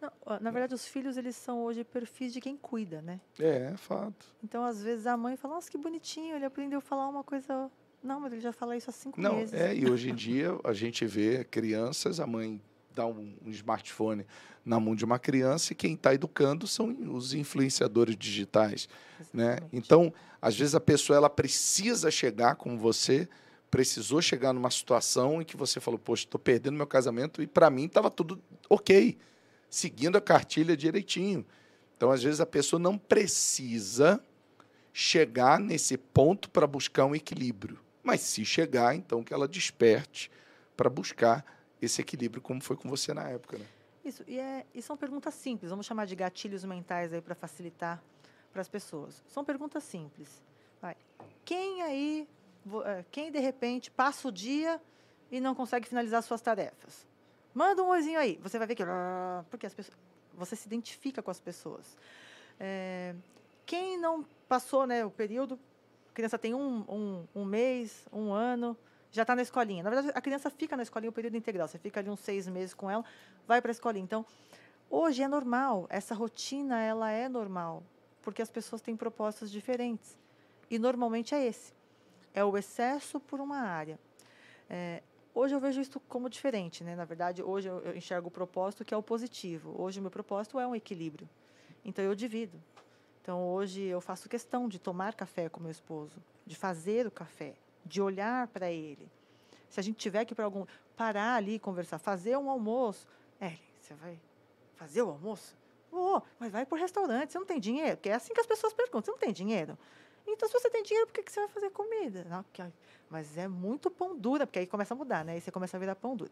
Não, 0.00 0.10
na 0.40 0.50
verdade, 0.50 0.74
os 0.74 0.84
filhos 0.84 1.16
eles 1.16 1.36
são 1.36 1.62
hoje 1.62 1.84
perfis 1.84 2.32
de 2.32 2.40
quem 2.40 2.56
cuida, 2.56 3.00
né? 3.00 3.20
É, 3.38 3.70
é 3.72 3.76
fato. 3.76 4.26
Então, 4.42 4.64
às 4.64 4.82
vezes, 4.82 5.06
a 5.06 5.16
mãe 5.16 5.36
fala, 5.36 5.54
nossa, 5.54 5.70
que 5.70 5.78
bonitinho, 5.78 6.34
ele 6.34 6.44
aprendeu 6.44 6.78
a 6.78 6.82
falar 6.82 7.08
uma 7.08 7.22
coisa. 7.22 7.70
Não, 8.02 8.18
mas 8.18 8.32
ele 8.32 8.40
já 8.40 8.52
fala 8.52 8.76
isso 8.76 8.90
há 8.90 8.92
cinco 8.92 9.20
não, 9.20 9.36
meses. 9.36 9.54
É, 9.54 9.72
e 9.72 9.88
hoje 9.88 10.10
em 10.10 10.14
dia 10.16 10.58
a 10.64 10.72
gente 10.72 11.06
vê 11.06 11.44
crianças, 11.44 12.18
a 12.18 12.26
mãe 12.26 12.60
dá 12.92 13.06
um, 13.06 13.36
um 13.44 13.50
smartphone 13.50 14.26
na 14.64 14.78
mão 14.78 14.94
de 14.94 15.04
uma 15.04 15.18
criança 15.18 15.72
e 15.72 15.76
quem 15.76 15.94
está 15.94 16.12
educando 16.12 16.66
são 16.66 16.88
os 17.14 17.32
influenciadores 17.32 18.16
digitais. 18.16 18.88
Né? 19.32 19.58
Então, 19.72 20.12
às 20.40 20.56
vezes 20.56 20.74
a 20.74 20.80
pessoa 20.80 21.16
ela 21.16 21.30
precisa 21.30 22.10
chegar 22.10 22.56
com 22.56 22.76
você, 22.76 23.28
precisou 23.72 24.20
chegar 24.20 24.52
numa 24.52 24.70
situação 24.70 25.40
em 25.40 25.46
que 25.46 25.56
você 25.56 25.80
falou, 25.80 25.98
poxa, 25.98 26.24
estou 26.24 26.38
perdendo 26.38 26.76
meu 26.76 26.86
casamento 26.86 27.42
e 27.42 27.46
para 27.46 27.70
mim 27.70 27.86
estava 27.86 28.10
tudo 28.10 28.38
ok 28.68 29.18
seguindo 29.70 30.16
a 30.16 30.20
cartilha 30.20 30.76
direitinho. 30.76 31.46
Então, 31.96 32.10
às 32.10 32.22
vezes, 32.22 32.38
a 32.38 32.44
pessoa 32.44 32.78
não 32.78 32.98
precisa 32.98 34.22
chegar 34.92 35.58
nesse 35.58 35.96
ponto 35.96 36.50
para 36.50 36.66
buscar 36.66 37.06
um 37.06 37.14
equilíbrio. 37.14 37.80
Mas 38.02 38.20
se 38.20 38.44
chegar, 38.44 38.94
então 38.94 39.24
que 39.24 39.32
ela 39.32 39.48
desperte 39.48 40.30
para 40.76 40.90
buscar 40.90 41.42
esse 41.80 42.02
equilíbrio, 42.02 42.42
como 42.42 42.60
foi 42.60 42.76
com 42.76 42.90
você 42.90 43.14
na 43.14 43.26
época. 43.30 43.56
Né? 43.56 43.64
Isso, 44.04 44.22
e, 44.26 44.38
é, 44.38 44.66
e 44.74 44.82
são 44.82 44.98
perguntas 44.98 45.32
simples, 45.32 45.70
vamos 45.70 45.86
chamar 45.86 46.04
de 46.04 46.14
gatilhos 46.14 46.62
mentais 46.62 47.10
aí 47.10 47.22
para 47.22 47.34
facilitar 47.34 48.02
para 48.52 48.60
as 48.60 48.68
pessoas. 48.68 49.24
São 49.28 49.42
perguntas 49.42 49.82
simples. 49.82 50.42
Vai. 50.82 50.94
Quem 51.42 51.80
aí, 51.80 52.28
quem 53.10 53.30
de 53.30 53.38
repente 53.38 53.90
passa 53.90 54.28
o 54.28 54.32
dia 54.32 54.80
e 55.30 55.40
não 55.40 55.54
consegue 55.54 55.88
finalizar 55.88 56.22
suas 56.22 56.40
tarefas? 56.40 57.06
Manda 57.54 57.82
um 57.82 57.88
oizinho 57.88 58.18
aí. 58.18 58.38
Você 58.42 58.58
vai 58.58 58.66
ver 58.66 58.74
que. 58.74 58.84
Porque 59.50 59.66
as 59.66 59.74
pessoas, 59.74 59.96
você 60.34 60.56
se 60.56 60.66
identifica 60.66 61.22
com 61.22 61.30
as 61.30 61.40
pessoas. 61.40 61.96
É, 62.58 63.14
quem 63.66 63.98
não 63.98 64.24
passou 64.48 64.86
né, 64.86 65.04
o 65.04 65.10
período, 65.10 65.58
a 66.10 66.14
criança 66.14 66.38
tem 66.38 66.54
um, 66.54 66.84
um, 66.88 67.26
um 67.34 67.44
mês, 67.44 68.06
um 68.12 68.32
ano, 68.32 68.76
já 69.10 69.22
está 69.22 69.36
na 69.36 69.42
escolinha. 69.42 69.82
Na 69.82 69.90
verdade, 69.90 70.12
a 70.14 70.20
criança 70.20 70.50
fica 70.50 70.76
na 70.76 70.82
escolinha 70.82 71.10
o 71.10 71.12
período 71.12 71.36
integral. 71.36 71.68
Você 71.68 71.78
fica 71.78 72.00
ali 72.00 72.08
uns 72.08 72.20
seis 72.20 72.48
meses 72.48 72.74
com 72.74 72.90
ela, 72.90 73.04
vai 73.46 73.60
para 73.60 73.70
a 73.70 73.72
escolinha. 73.72 74.04
Então, 74.04 74.24
hoje 74.90 75.22
é 75.22 75.28
normal. 75.28 75.86
Essa 75.90 76.14
rotina, 76.14 76.80
ela 76.80 77.10
é 77.10 77.28
normal. 77.28 77.82
Porque 78.22 78.40
as 78.40 78.50
pessoas 78.50 78.80
têm 78.80 78.96
propósitos 78.96 79.50
diferentes. 79.50 80.18
E 80.70 80.78
normalmente 80.78 81.34
é 81.34 81.44
esse. 81.44 81.72
É 82.34 82.44
o 82.44 82.56
excesso 82.56 83.20
por 83.20 83.40
uma 83.40 83.58
área. 83.58 83.98
É, 84.68 85.02
Hoje 85.34 85.54
eu 85.54 85.60
vejo 85.60 85.80
isso 85.80 85.98
como 86.00 86.28
diferente, 86.28 86.84
né? 86.84 86.94
Na 86.94 87.06
verdade, 87.06 87.42
hoje 87.42 87.66
eu 87.66 87.96
enxergo 87.96 88.28
o 88.28 88.30
propósito 88.30 88.84
que 88.84 88.92
é 88.92 88.96
o 88.96 89.02
positivo. 89.02 89.74
Hoje 89.78 89.98
o 89.98 90.02
meu 90.02 90.10
propósito 90.10 90.60
é 90.60 90.66
um 90.66 90.76
equilíbrio. 90.76 91.26
Então 91.82 92.04
eu 92.04 92.14
divido. 92.14 92.62
Então 93.22 93.42
hoje 93.48 93.82
eu 93.82 94.00
faço 94.00 94.28
questão 94.28 94.68
de 94.68 94.78
tomar 94.78 95.14
café 95.14 95.48
com 95.48 95.58
meu 95.58 95.70
esposo, 95.70 96.22
de 96.44 96.54
fazer 96.54 97.06
o 97.06 97.10
café, 97.10 97.54
de 97.84 98.02
olhar 98.02 98.46
para 98.48 98.70
ele. 98.70 99.10
Se 99.70 99.80
a 99.80 99.82
gente 99.82 99.96
tiver 99.96 100.26
que 100.26 100.34
para 100.34 100.44
algum 100.44 100.66
parar 100.94 101.36
ali 101.36 101.58
conversar, 101.58 101.98
fazer 101.98 102.36
um 102.36 102.50
almoço, 102.50 103.08
é, 103.40 103.56
você 103.80 103.94
vai 103.94 104.20
fazer 104.76 105.00
o 105.00 105.08
almoço? 105.08 105.56
Oh, 105.90 106.20
mas 106.38 106.52
vai 106.52 106.66
para 106.66 106.76
o 106.76 106.78
restaurante, 106.78 107.32
você 107.32 107.38
não 107.38 107.46
tem 107.46 107.58
dinheiro? 107.58 107.96
Porque 107.96 108.10
é 108.10 108.14
assim 108.14 108.34
que 108.34 108.40
as 108.40 108.46
pessoas 108.46 108.74
perguntam, 108.74 109.02
você 109.02 109.10
não 109.12 109.18
tem 109.18 109.32
dinheiro? 109.32 109.78
Então, 110.26 110.48
se 110.48 110.52
você 110.52 110.70
tem 110.70 110.82
dinheiro, 110.82 111.06
por 111.06 111.14
que, 111.14 111.22
que 111.22 111.32
você 111.32 111.40
vai 111.40 111.48
fazer 111.48 111.70
comida? 111.70 112.24
Não, 112.28 112.44
mas 113.10 113.36
é 113.36 113.48
muito 113.48 113.90
pão 113.90 114.16
dura, 114.16 114.46
porque 114.46 114.60
aí 114.60 114.66
começa 114.66 114.94
a 114.94 114.96
mudar, 114.96 115.24
né? 115.24 115.32
Aí 115.34 115.40
você 115.40 115.50
começa 115.50 115.76
a 115.76 115.80
virar 115.80 115.94
pão 115.96 116.16
dura. 116.16 116.30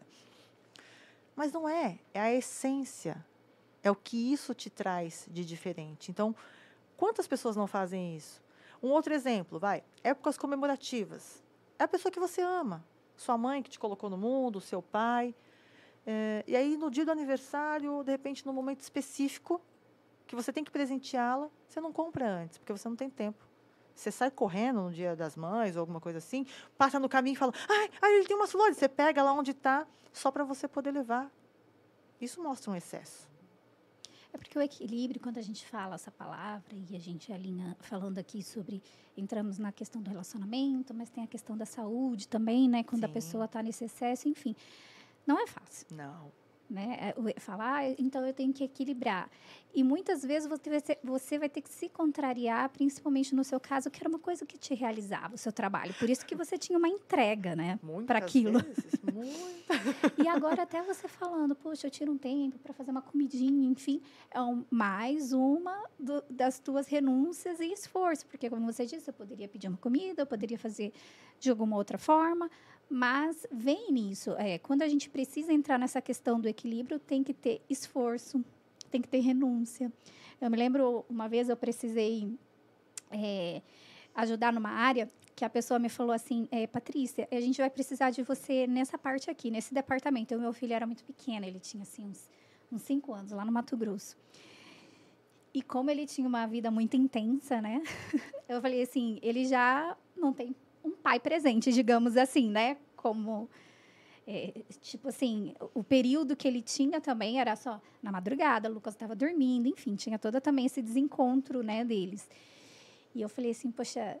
Mas 1.35 1.51
não 1.51 1.67
é, 1.67 1.99
é 2.13 2.19
a 2.19 2.33
essência. 2.33 3.23
É 3.83 3.89
o 3.89 3.95
que 3.95 4.31
isso 4.31 4.53
te 4.53 4.69
traz 4.69 5.27
de 5.29 5.43
diferente. 5.43 6.11
Então, 6.11 6.35
quantas 6.97 7.27
pessoas 7.27 7.55
não 7.55 7.67
fazem 7.67 8.15
isso? 8.15 8.41
Um 8.81 8.89
outro 8.89 9.13
exemplo, 9.13 9.59
vai, 9.59 9.83
épocas 10.03 10.37
comemorativas. 10.37 11.43
É 11.77 11.83
a 11.83 11.87
pessoa 11.87 12.11
que 12.11 12.19
você 12.19 12.41
ama. 12.41 12.83
Sua 13.15 13.37
mãe 13.37 13.61
que 13.61 13.69
te 13.69 13.79
colocou 13.79 14.09
no 14.09 14.17
mundo, 14.17 14.59
seu 14.59 14.81
pai. 14.81 15.35
É, 16.05 16.43
e 16.47 16.55
aí, 16.55 16.77
no 16.77 16.89
dia 16.89 17.05
do 17.05 17.11
aniversário, 17.11 18.03
de 18.03 18.11
repente, 18.11 18.45
num 18.45 18.53
momento 18.53 18.81
específico, 18.81 19.61
que 20.25 20.35
você 20.35 20.51
tem 20.51 20.63
que 20.63 20.71
presenteá-la, 20.71 21.49
você 21.67 21.79
não 21.79 21.91
compra 21.91 22.25
antes, 22.27 22.57
porque 22.57 22.71
você 22.71 22.87
não 22.87 22.95
tem 22.95 23.09
tempo. 23.09 23.50
Você 23.95 24.11
sai 24.11 24.31
correndo 24.31 24.81
no 24.81 24.91
dia 24.91 25.15
das 25.15 25.35
mães 25.35 25.75
ou 25.75 25.81
alguma 25.81 25.99
coisa 25.99 26.17
assim, 26.17 26.45
passa 26.77 26.99
no 26.99 27.09
caminho 27.09 27.33
e 27.33 27.37
fala: 27.37 27.53
ai, 27.69 27.89
ai 28.01 28.15
ele 28.15 28.25
tem 28.25 28.35
umas 28.35 28.51
flores. 28.51 28.77
Você 28.77 28.87
pega 28.87 29.23
lá 29.23 29.33
onde 29.33 29.51
está, 29.51 29.87
só 30.11 30.31
para 30.31 30.43
você 30.43 30.67
poder 30.67 30.91
levar. 30.91 31.31
Isso 32.19 32.41
mostra 32.41 32.71
um 32.71 32.75
excesso. 32.75 33.29
É 34.33 34.37
porque 34.37 34.57
o 34.57 34.61
equilíbrio, 34.61 35.19
quando 35.19 35.37
a 35.37 35.41
gente 35.41 35.67
fala 35.67 35.95
essa 35.95 36.09
palavra, 36.09 36.73
e 36.73 36.95
a 36.95 36.99
gente 36.99 37.33
alinha 37.33 37.75
falando 37.81 38.17
aqui 38.17 38.41
sobre. 38.41 38.81
Entramos 39.17 39.57
na 39.57 39.73
questão 39.73 40.01
do 40.01 40.09
relacionamento, 40.09 40.93
mas 40.93 41.09
tem 41.09 41.23
a 41.23 41.27
questão 41.27 41.57
da 41.57 41.65
saúde 41.65 42.29
também, 42.29 42.69
né? 42.69 42.81
Quando 42.81 43.01
Sim. 43.01 43.05
a 43.05 43.09
pessoa 43.09 43.45
está 43.45 43.61
nesse 43.61 43.83
excesso, 43.83 44.29
enfim. 44.29 44.55
Não 45.27 45.37
é 45.37 45.45
fácil. 45.45 45.85
Não 45.91 46.31
né? 46.71 47.13
É, 47.17 47.39
falar, 47.39 47.79
ah, 47.79 47.95
então 47.99 48.25
eu 48.25 48.33
tenho 48.33 48.53
que 48.53 48.63
equilibrar. 48.63 49.29
E 49.73 49.83
muitas 49.83 50.23
vezes 50.23 50.49
você 50.49 50.69
vai, 50.69 50.79
ser, 50.79 50.99
você 51.03 51.39
vai 51.39 51.49
ter 51.49 51.61
que 51.61 51.69
se 51.69 51.87
contrariar, 51.89 52.69
principalmente 52.69 53.35
no 53.35 53.43
seu 53.43 53.59
caso, 53.59 53.89
que 53.89 54.01
era 54.01 54.09
uma 54.09 54.19
coisa 54.19 54.45
que 54.45 54.57
te 54.57 54.73
realizava, 54.73 55.35
o 55.35 55.37
seu 55.37 55.51
trabalho. 55.51 55.93
Por 55.93 56.09
isso 56.09 56.25
que 56.25 56.35
você 56.35 56.57
tinha 56.57 56.77
uma 56.77 56.89
entrega, 56.89 57.55
né? 57.55 57.79
Para 58.05 58.19
aquilo. 58.19 58.59
Vezes, 58.59 58.99
e 60.23 60.27
agora 60.27 60.63
até 60.63 60.81
você 60.81 61.07
falando, 61.07 61.55
poxa, 61.55 61.87
eu 61.87 61.91
tiro 61.91 62.11
um 62.11 62.17
tempo 62.17 62.57
para 62.59 62.73
fazer 62.73 62.91
uma 62.91 63.01
comidinha, 63.01 63.69
enfim, 63.69 64.01
é 64.29 64.41
um, 64.41 64.65
mais 64.69 65.31
uma 65.31 65.83
do, 65.99 66.23
das 66.29 66.59
tuas 66.59 66.87
renúncias 66.87 67.59
e 67.59 67.71
esforço. 67.71 68.25
Porque, 68.27 68.49
como 68.49 68.65
você 68.65 68.85
disse, 68.85 69.09
eu 69.09 69.13
poderia 69.13 69.47
pedir 69.47 69.67
uma 69.67 69.77
comida, 69.77 70.21
eu 70.21 70.27
poderia 70.27 70.57
fazer 70.57 70.93
de 71.39 71.49
alguma 71.49 71.75
outra 71.75 71.97
forma, 71.97 72.49
mas 72.91 73.47
vem 73.49 73.89
nisso. 73.89 74.31
É, 74.37 74.59
quando 74.59 74.81
a 74.81 74.87
gente 74.89 75.09
precisa 75.09 75.53
entrar 75.53 75.79
nessa 75.79 76.01
questão 76.01 76.41
do 76.41 76.49
equilíbrio, 76.49 76.99
tem 76.99 77.23
que 77.23 77.33
ter 77.33 77.61
esforço, 77.69 78.43
tem 78.91 79.01
que 79.01 79.07
ter 79.07 79.21
renúncia. 79.21 79.89
Eu 80.41 80.49
me 80.51 80.57
lembro, 80.57 81.05
uma 81.09 81.29
vez 81.29 81.47
eu 81.47 81.55
precisei 81.55 82.37
é, 83.09 83.61
ajudar 84.13 84.51
numa 84.51 84.71
área 84.71 85.09
que 85.33 85.45
a 85.45 85.49
pessoa 85.49 85.79
me 85.79 85.87
falou 85.87 86.11
assim, 86.11 86.49
é, 86.51 86.67
Patrícia, 86.67 87.29
a 87.31 87.39
gente 87.39 87.61
vai 87.61 87.69
precisar 87.69 88.09
de 88.09 88.23
você 88.23 88.67
nessa 88.67 88.97
parte 88.97 89.31
aqui, 89.31 89.49
nesse 89.49 89.73
departamento. 89.73 90.35
O 90.35 90.39
meu 90.39 90.51
filho 90.51 90.73
era 90.73 90.85
muito 90.85 91.05
pequeno, 91.05 91.45
ele 91.45 91.61
tinha 91.61 91.83
assim 91.83 92.05
uns, 92.05 92.29
uns 92.69 92.81
cinco 92.81 93.13
anos, 93.13 93.31
lá 93.31 93.45
no 93.45 93.53
Mato 93.53 93.77
Grosso. 93.77 94.17
E 95.53 95.61
como 95.61 95.89
ele 95.89 96.05
tinha 96.05 96.27
uma 96.27 96.45
vida 96.45 96.69
muito 96.69 96.97
intensa, 96.97 97.61
né? 97.61 97.81
Eu 98.49 98.61
falei 98.61 98.81
assim, 98.81 99.17
ele 99.21 99.45
já 99.45 99.95
não 100.17 100.33
tem 100.33 100.53
um 100.83 100.91
pai 100.91 101.19
presente, 101.19 101.71
digamos 101.71 102.17
assim, 102.17 102.49
né? 102.49 102.77
Como 102.95 103.49
é, 104.27 104.53
tipo 104.81 105.07
assim, 105.09 105.53
o 105.73 105.83
período 105.83 106.35
que 106.35 106.47
ele 106.47 106.61
tinha 106.61 107.01
também 107.01 107.39
era 107.39 107.55
só 107.55 107.81
na 108.01 108.11
madrugada, 108.11 108.69
o 108.69 108.73
Lucas 108.73 108.93
estava 108.93 109.15
dormindo, 109.15 109.67
enfim, 109.67 109.95
tinha 109.95 110.19
todo 110.19 110.39
também 110.39 110.65
esse 110.65 110.81
desencontro, 110.81 111.63
né, 111.63 111.83
deles. 111.83 112.29
E 113.15 113.21
eu 113.21 113.27
falei 113.27 113.51
assim, 113.51 113.71
poxa, 113.71 114.17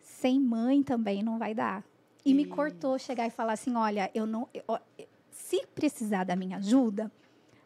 sem 0.00 0.40
mãe 0.40 0.82
também 0.82 1.22
não 1.22 1.38
vai 1.38 1.54
dar. 1.54 1.84
E, 2.24 2.32
e... 2.32 2.34
me 2.34 2.46
cortou 2.46 2.98
chegar 2.98 3.26
e 3.26 3.30
falar 3.30 3.52
assim, 3.52 3.74
olha, 3.74 4.10
eu 4.14 4.26
não, 4.26 4.48
eu, 4.52 4.64
se 5.30 5.64
precisar 5.74 6.24
da 6.24 6.34
minha 6.34 6.58
ajuda, 6.58 7.10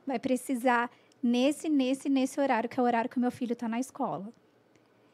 vai 0.06 0.18
precisar 0.18 0.90
nesse, 1.22 1.68
nesse, 1.68 2.08
nesse 2.08 2.38
horário 2.40 2.68
que 2.68 2.78
é 2.78 2.82
o 2.82 2.86
horário 2.86 3.08
que 3.08 3.16
o 3.16 3.20
meu 3.20 3.30
filho 3.30 3.54
está 3.54 3.68
na 3.68 3.80
escola. 3.80 4.32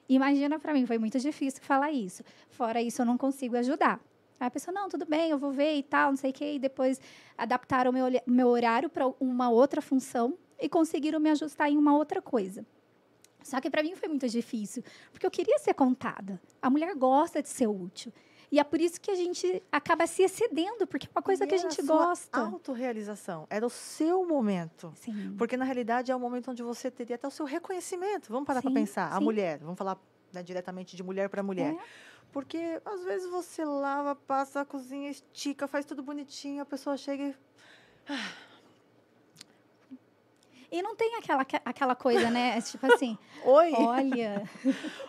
Imagina 0.08 0.58
para 0.58 0.72
mim, 0.72 0.86
foi 0.86 0.98
muito 0.98 1.18
difícil 1.18 1.62
falar 1.62 1.92
isso. 1.92 2.22
Fora 2.48 2.80
isso, 2.80 3.02
eu 3.02 3.06
não 3.06 3.18
consigo 3.18 3.56
ajudar. 3.56 4.00
Aí 4.40 4.46
a 4.46 4.50
pessoa, 4.50 4.72
não, 4.72 4.88
tudo 4.88 5.04
bem, 5.04 5.30
eu 5.30 5.38
vou 5.38 5.52
ver 5.52 5.76
e 5.76 5.82
tal, 5.82 6.10
não 6.10 6.16
sei 6.16 6.30
o 6.30 6.32
quê. 6.32 6.54
E 6.54 6.58
depois 6.58 7.00
adaptaram 7.36 7.90
o 7.90 7.94
meu, 7.94 8.06
meu 8.26 8.48
horário 8.48 8.88
para 8.88 9.06
uma 9.20 9.50
outra 9.50 9.82
função 9.82 10.38
e 10.60 10.68
conseguiram 10.68 11.20
me 11.20 11.30
ajustar 11.30 11.70
em 11.70 11.76
uma 11.76 11.96
outra 11.96 12.22
coisa. 12.22 12.64
Só 13.42 13.60
que 13.60 13.70
para 13.70 13.82
mim 13.82 13.94
foi 13.94 14.08
muito 14.08 14.28
difícil, 14.28 14.82
porque 15.10 15.26
eu 15.26 15.30
queria 15.30 15.58
ser 15.58 15.74
contada. 15.74 16.40
A 16.60 16.68
mulher 16.68 16.94
gosta 16.94 17.42
de 17.42 17.48
ser 17.48 17.66
útil. 17.66 18.12
E 18.50 18.58
é 18.58 18.64
por 18.64 18.80
isso 18.80 19.00
que 19.00 19.10
a 19.10 19.14
gente 19.14 19.62
acaba 19.70 20.06
se 20.06 20.22
excedendo, 20.22 20.86
porque 20.86 21.06
é 21.06 21.10
uma 21.14 21.22
coisa 21.22 21.46
que 21.46 21.54
a 21.54 21.58
gente 21.58 21.82
gosta. 21.82 22.40
autorrealização. 22.40 23.46
Era 23.50 23.66
o 23.66 23.70
seu 23.70 24.26
momento. 24.26 24.92
Sim. 24.96 25.34
Porque, 25.36 25.56
na 25.56 25.64
realidade, 25.64 26.10
é 26.10 26.16
o 26.16 26.20
momento 26.20 26.50
onde 26.50 26.62
você 26.62 26.90
teria 26.90 27.16
até 27.16 27.28
o 27.28 27.30
seu 27.30 27.44
reconhecimento. 27.44 28.30
Vamos 28.30 28.46
parar 28.46 28.62
para 28.62 28.70
pensar. 28.70 29.10
Sim. 29.10 29.16
A 29.16 29.20
mulher, 29.20 29.58
vamos 29.58 29.76
falar 29.76 29.98
né, 30.32 30.42
diretamente 30.42 30.96
de 30.96 31.02
mulher 31.02 31.28
para 31.28 31.42
mulher. 31.42 31.74
É. 31.74 31.78
Porque 32.32 32.80
às 32.84 33.04
vezes 33.04 33.30
você 33.30 33.64
lava, 33.64 34.14
passa 34.14 34.60
a 34.60 34.64
cozinha, 34.64 35.10
estica, 35.10 35.66
faz 35.66 35.84
tudo 35.84 36.02
bonitinho, 36.02 36.62
a 36.62 36.66
pessoa 36.66 36.96
chega 36.96 37.24
e. 37.24 37.34
Ah, 38.08 38.32
e 40.70 40.82
não 40.82 40.94
tem 40.94 41.14
aquela, 41.16 41.46
aquela 41.64 41.94
coisa, 41.94 42.30
né? 42.30 42.60
Tipo 42.60 42.92
assim, 42.92 43.16
Oi. 43.42 43.72
olha, 43.72 44.42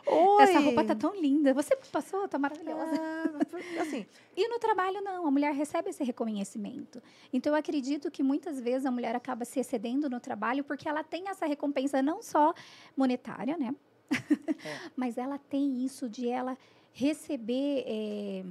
Oi. 0.06 0.44
essa 0.44 0.60
roupa 0.60 0.86
tá 0.86 0.96
tão 0.96 1.14
linda. 1.20 1.54
Você 1.54 1.76
passou, 1.92 2.28
tá 2.30 2.40
maravilhosa. 2.40 2.96
É, 2.96 3.80
assim. 3.82 4.06
E 4.38 4.48
no 4.48 4.58
trabalho, 4.58 5.02
não. 5.02 5.28
A 5.28 5.32
mulher 5.32 5.54
recebe 5.54 5.90
esse 5.90 6.04
reconhecimento. 6.04 7.04
Então, 7.34 7.54
eu 7.54 7.60
acredito 7.60 8.10
que 8.10 8.24
muitas 8.24 8.62
vezes 8.62 8.86
a 8.86 8.92
mulher 8.92 9.16
acaba 9.16 9.44
se 9.44 9.60
excedendo 9.60 10.10
no 10.10 10.20
trabalho 10.20 10.64
porque 10.64 10.88
ela 10.88 11.04
tem 11.04 11.28
essa 11.28 11.46
recompensa 11.46 12.02
não 12.02 12.22
só 12.22 12.54
monetária, 12.96 13.58
né? 13.58 13.76
É. 14.10 14.80
Mas 14.96 15.18
ela 15.18 15.38
tem 15.38 15.84
isso 15.84 16.08
de 16.08 16.30
ela 16.30 16.58
receber 16.94 17.84
é, 17.86 18.46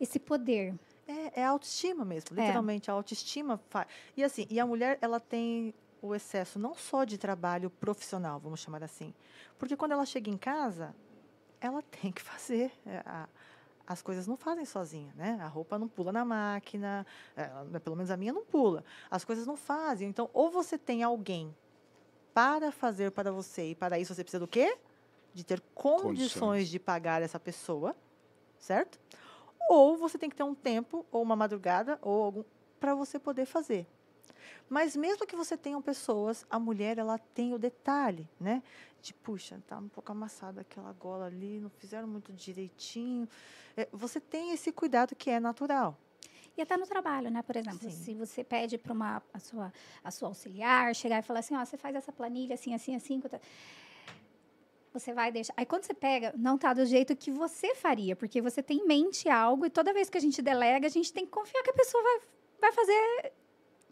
esse 0.00 0.18
poder. 0.18 0.74
É, 1.06 1.40
é 1.40 1.44
autoestima 1.44 2.06
mesmo, 2.06 2.38
é. 2.38 2.40
literalmente. 2.40 2.90
A 2.90 2.94
autoestima 2.94 3.60
faz. 3.68 3.86
E 4.16 4.24
assim, 4.24 4.46
e 4.48 4.58
a 4.58 4.66
mulher, 4.66 4.98
ela 5.02 5.20
tem 5.20 5.74
o 6.00 6.14
excesso 6.14 6.58
não 6.58 6.74
só 6.74 7.04
de 7.04 7.18
trabalho 7.18 7.70
profissional, 7.70 8.38
vamos 8.38 8.60
chamar 8.60 8.82
assim. 8.82 9.14
Porque 9.58 9.76
quando 9.76 9.92
ela 9.92 10.06
chega 10.06 10.30
em 10.30 10.36
casa, 10.36 10.94
ela 11.60 11.82
tem 12.02 12.12
que 12.12 12.22
fazer. 12.22 12.72
É, 12.86 13.02
a, 13.04 13.28
as 13.86 14.02
coisas 14.02 14.26
não 14.26 14.36
fazem 14.36 14.66
sozinha, 14.66 15.12
né? 15.16 15.38
A 15.40 15.46
roupa 15.46 15.78
não 15.78 15.88
pula 15.88 16.12
na 16.12 16.22
máquina, 16.22 17.06
é, 17.34 17.78
pelo 17.78 17.96
menos 17.96 18.10
a 18.10 18.18
minha 18.18 18.32
não 18.32 18.44
pula. 18.44 18.84
As 19.10 19.24
coisas 19.24 19.46
não 19.46 19.56
fazem. 19.56 20.08
Então, 20.08 20.28
ou 20.34 20.50
você 20.50 20.76
tem 20.76 21.02
alguém 21.02 21.56
para 22.34 22.70
fazer 22.70 23.10
para 23.10 23.32
você, 23.32 23.70
e 23.70 23.74
para 23.74 23.98
isso 23.98 24.14
você 24.14 24.22
precisa 24.22 24.40
do 24.40 24.46
quê? 24.46 24.76
De 25.32 25.42
ter 25.42 25.60
condições, 25.74 26.02
condições. 26.02 26.68
de 26.68 26.78
pagar 26.78 27.22
essa 27.22 27.40
pessoa, 27.40 27.96
certo? 28.58 29.00
Ou 29.70 29.96
você 29.96 30.18
tem 30.18 30.28
que 30.28 30.36
ter 30.36 30.42
um 30.42 30.54
tempo, 30.54 31.04
ou 31.10 31.22
uma 31.22 31.34
madrugada, 31.34 31.98
ou 32.02 32.22
algum 32.22 32.44
para 32.78 32.94
você 32.94 33.18
poder 33.18 33.46
fazer. 33.46 33.86
Mas 34.68 34.96
mesmo 34.96 35.26
que 35.26 35.36
você 35.36 35.56
tenha 35.56 35.80
pessoas, 35.80 36.46
a 36.50 36.58
mulher 36.58 36.98
ela 36.98 37.18
tem 37.18 37.54
o 37.54 37.58
detalhe, 37.58 38.28
né? 38.38 38.62
De 39.00 39.14
puxa, 39.14 39.62
tá 39.66 39.78
um 39.78 39.88
pouco 39.88 40.12
amassada 40.12 40.60
aquela 40.60 40.92
gola 40.92 41.26
ali, 41.26 41.60
não 41.60 41.70
fizeram 41.70 42.08
muito 42.08 42.32
direitinho. 42.32 43.28
É, 43.76 43.88
você 43.92 44.20
tem 44.20 44.52
esse 44.52 44.72
cuidado 44.72 45.14
que 45.14 45.30
é 45.30 45.40
natural. 45.40 45.96
E 46.56 46.60
até 46.60 46.76
no 46.76 46.86
trabalho, 46.86 47.30
né? 47.30 47.40
Por 47.40 47.56
exemplo, 47.56 47.88
Sim. 47.88 47.90
se 47.90 48.14
você 48.14 48.42
pede 48.42 48.76
para 48.76 48.92
uma 48.92 49.22
a 49.32 49.38
sua 49.38 49.72
a 50.02 50.10
sua 50.10 50.28
auxiliar 50.28 50.92
chegar 50.94 51.20
e 51.20 51.22
falar 51.22 51.38
assim, 51.38 51.54
ó, 51.54 51.64
você 51.64 51.76
faz 51.76 51.94
essa 51.94 52.10
planilha 52.10 52.54
assim, 52.54 52.74
assim, 52.74 52.96
assim, 52.96 53.22
você 54.92 55.12
vai 55.12 55.30
deixar. 55.30 55.54
Aí 55.56 55.64
quando 55.64 55.84
você 55.84 55.94
pega, 55.94 56.34
não 56.36 56.58
tá 56.58 56.72
do 56.74 56.84
jeito 56.84 57.14
que 57.14 57.30
você 57.30 57.76
faria, 57.76 58.16
porque 58.16 58.42
você 58.42 58.60
tem 58.60 58.78
em 58.78 58.86
mente 58.86 59.28
algo 59.28 59.66
e 59.66 59.70
toda 59.70 59.92
vez 59.92 60.10
que 60.10 60.18
a 60.18 60.20
gente 60.20 60.42
delega, 60.42 60.86
a 60.86 60.90
gente 60.90 61.12
tem 61.12 61.24
que 61.24 61.30
confiar 61.30 61.62
que 61.62 61.70
a 61.70 61.74
pessoa 61.74 62.02
vai, 62.02 62.20
vai 62.60 62.72
fazer 62.72 63.32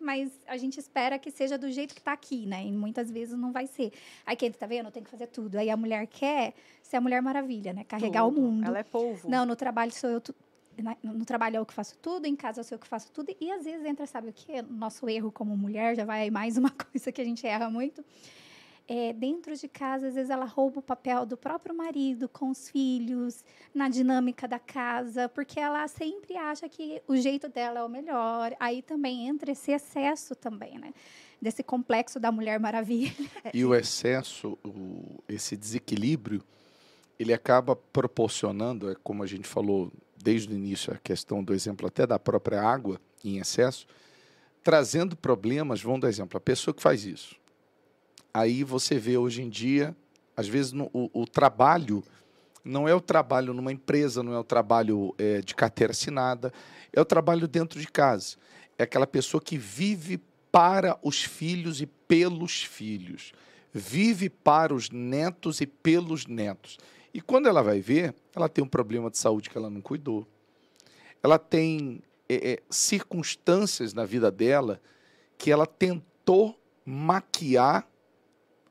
mas 0.01 0.31
a 0.47 0.57
gente 0.57 0.79
espera 0.79 1.19
que 1.19 1.31
seja 1.31 1.57
do 1.57 1.71
jeito 1.71 1.95
que 1.95 2.01
está 2.01 2.13
aqui, 2.13 2.47
né? 2.47 2.65
E 2.65 2.73
muitas 2.73 3.11
vezes 3.11 3.37
não 3.39 3.53
vai 3.53 3.67
ser. 3.67 3.93
Aí 4.25 4.37
quem 4.37 4.51
tá 4.53 4.67
vendo, 4.67 4.91
tem 4.91 5.03
que 5.03 5.11
fazer 5.11 5.27
tudo. 5.27 5.57
Aí 5.57 5.71
a 5.71 5.77
mulher 5.77 6.07
quer 6.07 6.55
ser 6.83 6.97
a 6.97 7.01
Mulher 7.01 7.21
Maravilha, 7.23 7.73
né? 7.73 7.85
Carregar 7.85 8.25
tudo. 8.25 8.39
o 8.39 8.43
mundo. 8.43 8.67
Ela 8.67 8.79
é 8.79 8.83
polvo. 8.83 9.29
Não, 9.29 9.45
no 9.45 9.57
trabalho 9.57 9.93
sou 9.93 10.11
eu. 10.11 10.21
Tu... 10.21 10.35
No 11.03 11.25
trabalho 11.25 11.57
é 11.57 11.59
eu 11.59 11.65
que 11.65 11.73
faço 11.73 11.97
tudo, 11.99 12.27
em 12.27 12.37
casa 12.37 12.61
eu 12.61 12.65
sou 12.65 12.77
eu 12.77 12.79
que 12.79 12.87
faço 12.87 13.11
tudo. 13.11 13.35
E 13.41 13.51
às 13.51 13.65
vezes 13.65 13.85
entra, 13.87 14.07
sabe 14.07 14.29
o 14.29 14.33
quê? 14.33 14.61
Nosso 14.63 15.09
erro 15.09 15.33
como 15.33 15.57
mulher, 15.57 15.97
já 15.97 16.05
vai 16.05 16.31
mais 16.31 16.59
uma 16.59 16.71
coisa 16.93 17.11
que 17.11 17.21
a 17.21 17.25
gente 17.25 17.47
erra 17.47 17.71
muito 17.71 18.05
é, 18.89 19.13
dentro 19.13 19.55
de 19.57 19.67
casa, 19.67 20.09
às 20.09 20.15
vezes 20.15 20.31
ela 20.31 20.45
rouba 20.45 20.79
o 20.79 20.83
papel 20.83 21.27
do 21.27 21.37
próprio 21.37 21.75
marido 21.75 22.29
com 22.29 22.51
os 22.51 22.69
filhos, 22.69 23.45
na 23.75 23.89
dinâmica 23.89 24.47
da 24.47 24.59
casa, 24.59 25.29
porque 25.29 25.59
ela 25.59 25.87
sempre 25.89 26.37
acha 26.37 26.69
que 26.69 27.03
o 27.09 27.17
jeito 27.17 27.49
dela 27.49 27.81
é 27.81 27.83
o 27.83 27.89
melhor. 27.89 28.55
Aí 28.61 28.83
também 28.83 29.27
entra 29.27 29.51
esse 29.51 29.73
excesso 29.73 30.37
também, 30.37 30.79
né? 30.79 30.95
Desse 31.43 31.63
complexo 31.63 32.21
da 32.21 32.31
Mulher 32.31 32.61
Maravilha. 32.61 33.13
E 33.53 33.65
o 33.65 33.75
excesso, 33.75 34.57
o, 34.65 35.23
esse 35.29 35.57
desequilíbrio, 35.57 36.43
ele 37.19 37.33
acaba 37.33 37.75
proporcionando, 37.75 38.91
é 38.91 38.95
como 39.03 39.23
a 39.23 39.27
gente 39.27 39.49
falou 39.49 39.93
desde 40.17 40.53
o 40.53 40.57
início, 40.57 40.93
a 40.93 40.99
questão 40.99 41.43
do 41.43 41.53
exemplo 41.53 41.87
até 41.87 42.07
da 42.07 42.19
própria 42.19 42.63
água 42.63 43.01
em 43.25 43.39
excesso, 43.39 43.87
trazendo 44.63 45.17
problemas. 45.17 45.83
Vamos 45.83 46.01
dar 46.01 46.09
exemplo, 46.09 46.37
a 46.37 46.41
pessoa 46.41 46.75
que 46.75 46.83
faz 46.83 47.05
isso 47.05 47.37
aí 48.37 48.63
você 48.63 48.99
vê 48.99 49.17
hoje 49.17 49.41
em 49.41 49.49
dia, 49.49 49.97
às 50.37 50.47
vezes 50.47 50.73
no, 50.73 50.91
o, 50.93 51.23
o, 51.23 51.27
trabalho 51.27 52.05
não 52.63 52.87
é 52.87 52.95
o 52.95 53.01
trabalho 53.01 53.55
numa 53.55 53.73
empresa, 53.73 54.23
não 54.23 54.35
é 54.35 54.39
o 54.39 54.45
trabalho 54.45 55.15
é, 55.17 55.41
de 55.41 55.55
carteira 55.55 55.93
assinada, 55.93 56.53
é 56.93 57.01
o 57.01 57.05
trabalho 57.05 57.49
dentro 57.49 57.81
de 57.81 57.87
casa. 57.87 58.37
É 58.77 58.83
aquela 58.83 59.07
pessoa 59.07 59.41
que 59.41 59.57
vive 59.57 60.21
para 60.53 60.99
os 61.03 61.25
filhos 61.25 61.81
e 61.81 61.87
pelos 61.87 62.63
filhos, 62.63 63.33
vive 63.73 64.29
para 64.29 64.75
os 64.75 64.91
netos 64.91 65.63
e 65.63 65.67
pelos 65.67 66.27
netos. 66.27 66.77
E 67.15 67.23
quando 67.23 67.49
ela 67.49 67.63
vai 67.63 67.81
ver, 67.81 68.15
ela 68.35 68.51
tem 68.51 68.63
um 68.63 68.69
problema 68.69 69.11
de 69.11 69.17
saúde 69.17 69.49
que 69.49 69.57
ela 69.57 69.71
não 69.71 69.81
cuidou. 69.81 70.27
Ela 71.23 71.39
tem 71.39 72.03
é, 72.29 72.53
é, 72.53 72.63
circunstâncias 72.69 73.95
na 73.95 74.05
vida 74.05 74.31
dela 74.31 74.79
que 75.39 75.51
ela 75.51 75.67
tentou 75.67 76.55
maquiar 76.85 77.89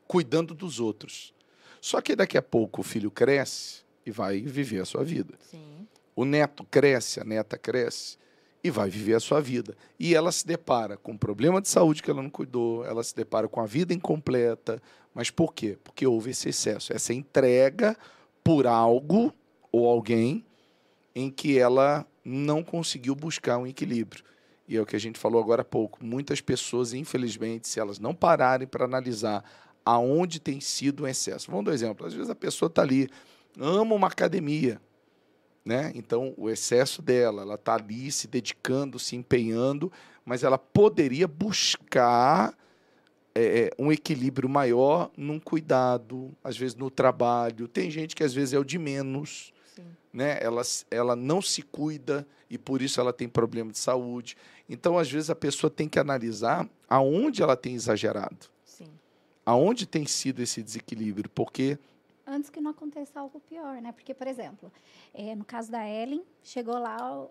cuidando 0.07 0.53
dos 0.53 0.79
outros. 0.79 1.33
Só 1.81 2.01
que 2.01 2.15
daqui 2.15 2.37
a 2.37 2.41
pouco 2.41 2.81
o 2.81 2.83
filho 2.83 3.11
cresce 3.11 3.83
e 4.05 4.11
vai 4.11 4.41
viver 4.41 4.81
a 4.81 4.85
sua 4.85 5.03
vida. 5.03 5.33
Sim. 5.51 5.87
O 6.15 6.25
neto 6.25 6.63
cresce, 6.63 7.19
a 7.19 7.23
neta 7.23 7.57
cresce 7.57 8.17
e 8.63 8.71
vai 8.71 8.89
viver 8.89 9.13
a 9.13 9.19
sua 9.19 9.39
vida. 9.39 9.77
E 9.99 10.15
ela 10.15 10.31
se 10.31 10.47
depara 10.47 10.97
com 10.97 11.11
um 11.11 11.17
problema 11.17 11.61
de 11.61 11.67
saúde 11.67 12.01
que 12.01 12.09
ela 12.09 12.23
não 12.23 12.29
cuidou, 12.29 12.83
ela 12.83 13.03
se 13.03 13.15
depara 13.15 13.47
com 13.47 13.61
a 13.61 13.65
vida 13.65 13.93
incompleta. 13.93 14.81
Mas 15.13 15.29
por 15.29 15.53
quê? 15.53 15.77
Porque 15.83 16.07
houve 16.07 16.31
esse 16.31 16.49
excesso, 16.49 16.91
essa 16.91 17.13
entrega 17.13 17.95
por 18.43 18.65
algo 18.65 19.31
ou 19.71 19.87
alguém 19.87 20.43
em 21.13 21.29
que 21.29 21.59
ela 21.59 22.07
não 22.23 22.63
conseguiu 22.63 23.13
buscar 23.13 23.57
um 23.57 23.67
equilíbrio. 23.67 24.23
E 24.67 24.75
é 24.75 24.81
o 24.81 24.85
que 24.85 24.95
a 24.95 24.99
gente 24.99 25.19
falou 25.19 25.39
agora 25.39 25.61
há 25.61 25.65
pouco. 25.65 26.03
Muitas 26.03 26.41
pessoas, 26.41 26.91
infelizmente, 26.93 27.67
se 27.67 27.79
elas 27.79 27.99
não 27.99 28.15
pararem 28.15 28.67
para 28.67 28.85
analisar 28.85 29.43
aonde 29.85 30.39
tem 30.39 30.59
sido 30.59 31.03
um 31.03 31.07
excesso. 31.07 31.51
Vamos 31.51 31.65
dar 31.65 31.71
um 31.71 31.75
exemplo. 31.75 32.07
Às 32.07 32.13
vezes 32.13 32.29
a 32.29 32.35
pessoa 32.35 32.67
está 32.67 32.81
ali, 32.81 33.07
ama 33.57 33.93
uma 33.93 34.07
academia, 34.07 34.81
né? 35.63 35.91
Então 35.93 36.33
o 36.35 36.49
excesso 36.49 37.01
dela, 37.01 37.43
ela 37.43 37.55
está 37.55 37.75
ali 37.75 38.11
se 38.11 38.27
dedicando, 38.27 38.97
se 38.97 39.15
empenhando, 39.15 39.91
mas 40.25 40.43
ela 40.43 40.57
poderia 40.57 41.27
buscar 41.27 42.57
é, 43.35 43.59
é, 43.59 43.71
um 43.77 43.91
equilíbrio 43.91 44.49
maior 44.49 45.11
num 45.15 45.39
cuidado, 45.39 46.35
às 46.43 46.57
vezes 46.57 46.75
no 46.75 46.89
trabalho. 46.89 47.67
Tem 47.67 47.91
gente 47.91 48.15
que 48.15 48.23
às 48.23 48.33
vezes 48.33 48.53
é 48.53 48.59
o 48.59 48.63
de 48.63 48.79
menos, 48.79 49.53
Sim. 49.75 49.83
né? 50.11 50.39
Ela, 50.41 50.63
ela 50.89 51.15
não 51.15 51.41
se 51.43 51.61
cuida 51.61 52.25
e 52.49 52.57
por 52.57 52.81
isso 52.81 52.99
ela 52.99 53.13
tem 53.13 53.27
problema 53.27 53.71
de 53.71 53.77
saúde. 53.77 54.35
Então 54.67 54.97
às 54.97 55.11
vezes 55.11 55.29
a 55.29 55.35
pessoa 55.35 55.69
tem 55.69 55.87
que 55.87 55.99
analisar 55.99 56.67
aonde 56.89 57.43
ela 57.43 57.55
tem 57.55 57.75
exagerado 57.75 58.54
aonde 59.45 59.85
tem 59.85 60.05
sido 60.05 60.41
esse 60.41 60.63
desequilíbrio? 60.63 61.29
Porque 61.29 61.77
antes 62.25 62.49
que 62.49 62.59
não 62.59 62.71
aconteça 62.71 63.19
algo 63.19 63.39
pior, 63.39 63.81
né? 63.81 63.91
Porque, 63.91 64.13
por 64.13 64.27
exemplo, 64.27 64.71
é, 65.13 65.35
no 65.35 65.45
caso 65.45 65.71
da 65.71 65.87
Ellen, 65.87 66.23
chegou 66.41 66.77
lá, 66.77 67.27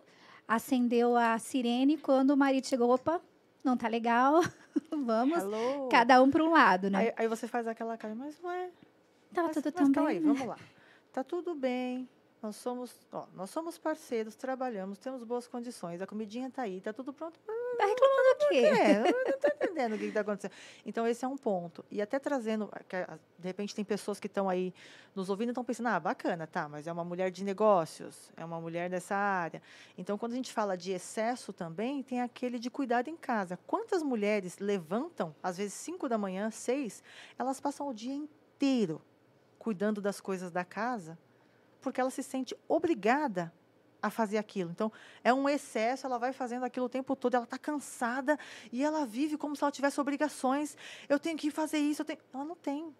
acendeu 0.47 1.17
a 1.17 1.39
sirene, 1.39 1.99
quando 1.99 2.31
o 2.31 2.37
marido 2.37 2.67
chegou, 2.67 2.91
opa, 2.91 3.21
não 3.65 3.77
tá 3.77 3.89
legal, 3.89 4.41
vamos, 4.91 5.39
Hello. 5.39 5.89
cada 5.89 6.23
um 6.23 6.31
para 6.31 6.45
um 6.45 6.51
lado, 6.51 6.91
né? 6.91 6.99
Aí, 6.99 7.13
aí, 7.17 7.29
você 7.29 7.49
faz 7.49 7.67
aquela 7.67 7.97
cara, 7.97 8.15
mas 8.15 8.39
ué... 8.43 8.71
Tava 9.33 9.49
mas, 9.49 9.57
tudo 9.57 9.73
mas 9.75 9.91
tão 9.91 10.05
bem, 10.05 10.17
aí, 10.17 10.21
né? 10.21 10.33
vamos 10.33 10.47
lá. 10.47 10.59
Tá 11.13 11.25
tudo 11.25 11.55
bem, 11.55 12.09
nós 12.43 12.57
somos, 12.57 12.95
ó, 13.11 13.27
nós 13.35 13.51
somos 13.51 13.79
parceiros, 13.79 14.37
trabalhamos, 14.37 14.99
temos 14.99 15.25
boas 15.25 15.47
condições, 15.47 16.01
a 16.01 16.07
comidinha 16.07 16.51
tá 16.51 16.63
aí, 16.63 16.81
tá 16.81 16.93
tudo 16.93 17.13
pronto. 17.13 17.41
Tá 17.77 17.87
reclamando 17.87 18.39
do 18.39 18.49
quê? 18.49 18.57
É, 18.57 18.99
não 19.01 19.35
estou 19.35 19.51
entendendo 19.55 19.95
o 19.95 19.99
que 19.99 20.05
está 20.07 20.21
acontecendo. 20.21 20.53
Então, 20.85 21.07
esse 21.07 21.25
é 21.25 21.29
um 21.29 21.37
ponto. 21.37 21.85
E 21.91 22.01
até 22.01 22.19
trazendo, 22.19 22.71
de 23.39 23.47
repente, 23.47 23.75
tem 23.75 23.85
pessoas 23.85 24.21
que 24.21 24.27
estão 24.27 24.49
aí 24.49 24.73
nos 25.15 25.31
ouvindo 25.31 25.49
e 25.49 25.51
estão 25.51 25.65
pensando, 25.65 25.89
ah, 25.89 26.01
bacana, 26.01 26.47
tá, 26.47 26.69
mas 26.69 26.87
é 26.87 26.93
uma 26.93 27.05
mulher 27.05 27.31
de 27.31 27.45
negócios, 27.45 28.31
é 28.37 28.45
uma 28.45 28.61
mulher 28.61 28.91
dessa 28.91 29.15
área. 29.15 29.63
Então, 29.97 30.19
quando 30.19 30.33
a 30.33 30.37
gente 30.37 30.53
fala 30.53 30.77
de 30.77 30.93
excesso 30.93 31.53
também, 31.53 32.03
tem 32.03 32.21
aquele 32.21 32.59
de 32.59 32.71
cuidado 32.71 33.09
em 33.09 33.17
casa. 33.17 33.59
Quantas 33.67 34.03
mulheres 34.03 34.59
levantam, 34.59 35.35
às 35.43 35.59
vezes 35.59 35.75
5 35.75 36.09
da 36.09 36.19
manhã, 36.19 36.51
6, 36.51 37.03
elas 37.39 37.61
passam 37.61 37.89
o 37.89 37.95
dia 37.95 38.15
inteiro 38.15 39.01
cuidando 39.59 40.01
das 40.01 40.21
coisas 40.21 40.51
da 40.51 40.65
casa, 40.65 41.19
porque 41.81 42.01
ela 42.01 42.11
se 42.11 42.23
sente 42.23 42.57
obrigada 42.69 43.53
a 44.05 44.11
fazer 44.11 44.37
aquilo. 44.37 44.71
Então, 44.71 44.93
é 45.23 45.33
um 45.33 45.49
excesso, 45.49 46.07
ela 46.07 46.19
vai 46.19 46.31
fazendo 46.33 46.65
aquilo 46.65 46.85
o 46.85 46.89
tempo 46.91 47.17
todo, 47.17 47.35
ela 47.35 47.45
está 47.45 47.57
cansada 47.57 48.39
e 48.71 48.85
ela 48.85 49.07
vive 49.07 49.39
como 49.39 49.57
se 49.57 49.65
ela 49.65 49.73
tivesse 49.73 49.99
obrigações. 49.99 50.77
Eu 51.09 51.19
tenho 51.19 51.39
que 51.39 51.51
fazer 51.51 51.79
isso, 51.79 52.03
eu 52.03 52.07
tenho... 52.07 52.19
ela 52.33 52.45
não 52.45 52.55
tem. 52.55 52.95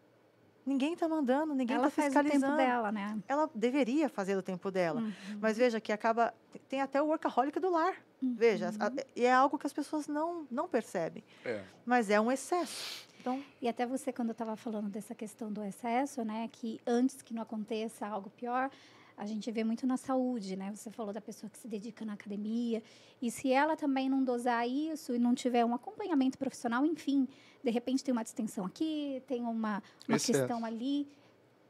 Ninguém 0.65 0.95
está 0.95 1.07
mandando, 1.07 1.55
ninguém 1.55 1.77
está 1.77 1.91
fiscalizando. 1.91 2.47
Ela 2.47 2.57
faz 2.57 2.57
o 2.57 2.57
tempo 2.57 2.57
dela, 2.57 2.91
né? 2.91 3.19
Ela 3.29 3.51
deveria 3.55 4.09
fazer 4.09 4.35
o 4.35 4.43
tempo 4.43 4.71
dela. 4.71 5.03
Uhum. 5.03 5.13
Mas 5.39 5.59
veja 5.59 5.79
que 5.79 5.93
acaba... 5.93 6.33
Tem 6.71 6.81
até 6.81 7.03
o 7.03 7.07
workaholic 7.07 7.61
do 7.61 7.71
lar. 7.71 7.97
Uhum. 8.23 8.35
Veja, 8.35 8.71
e 9.15 9.27
é 9.27 9.33
algo 9.33 9.59
que 9.59 9.67
as 9.67 9.75
pessoas 9.75 10.09
não, 10.09 10.47
não 10.51 10.67
percebem. 10.67 11.23
É. 11.45 11.63
Mas 11.85 12.09
é 12.09 12.19
um 12.19 12.33
excesso. 12.33 13.07
Então... 13.21 13.45
E 13.61 13.69
até 13.69 13.85
você, 13.85 14.11
quando 14.11 14.31
estava 14.31 14.57
falando 14.57 14.89
dessa 14.89 15.15
questão 15.15 15.53
do 15.53 15.63
excesso, 15.63 16.25
né? 16.25 16.49
Que 16.51 16.81
antes 16.87 17.21
que 17.21 17.35
não 17.35 17.43
aconteça 17.43 18.07
algo 18.07 18.31
pior, 18.31 18.71
a 19.17 19.27
gente 19.27 19.51
vê 19.51 19.63
muito 19.63 19.87
na 19.87 19.97
saúde, 19.97 20.57
né? 20.57 20.73
Você 20.75 20.91
falou 20.91 21.13
da 21.13 21.21
pessoa 21.21 21.49
que 21.49 21.59
se 21.59 21.69
dedica 21.69 22.05
na 22.05 22.15
academia. 22.15 22.83
E 23.23 23.31
se 23.31 23.53
ela 23.53 23.77
também 23.77 24.09
não 24.09 24.25
dosar 24.25 24.69
isso 24.69 25.15
e 25.15 25.19
não 25.19 25.35
tiver 25.35 25.65
um 25.65 25.75
acompanhamento 25.75 26.37
profissional, 26.37 26.85
enfim, 26.85 27.29
de 27.63 27.71
repente 27.71 28.03
tem 28.03 28.13
uma 28.13 28.25
distensão 28.25 28.67
aqui, 28.67 29.23
tem 29.27 29.43
uma, 29.43 29.83
uma 30.09 30.19
questão 30.19 30.65
ali. 30.65 31.07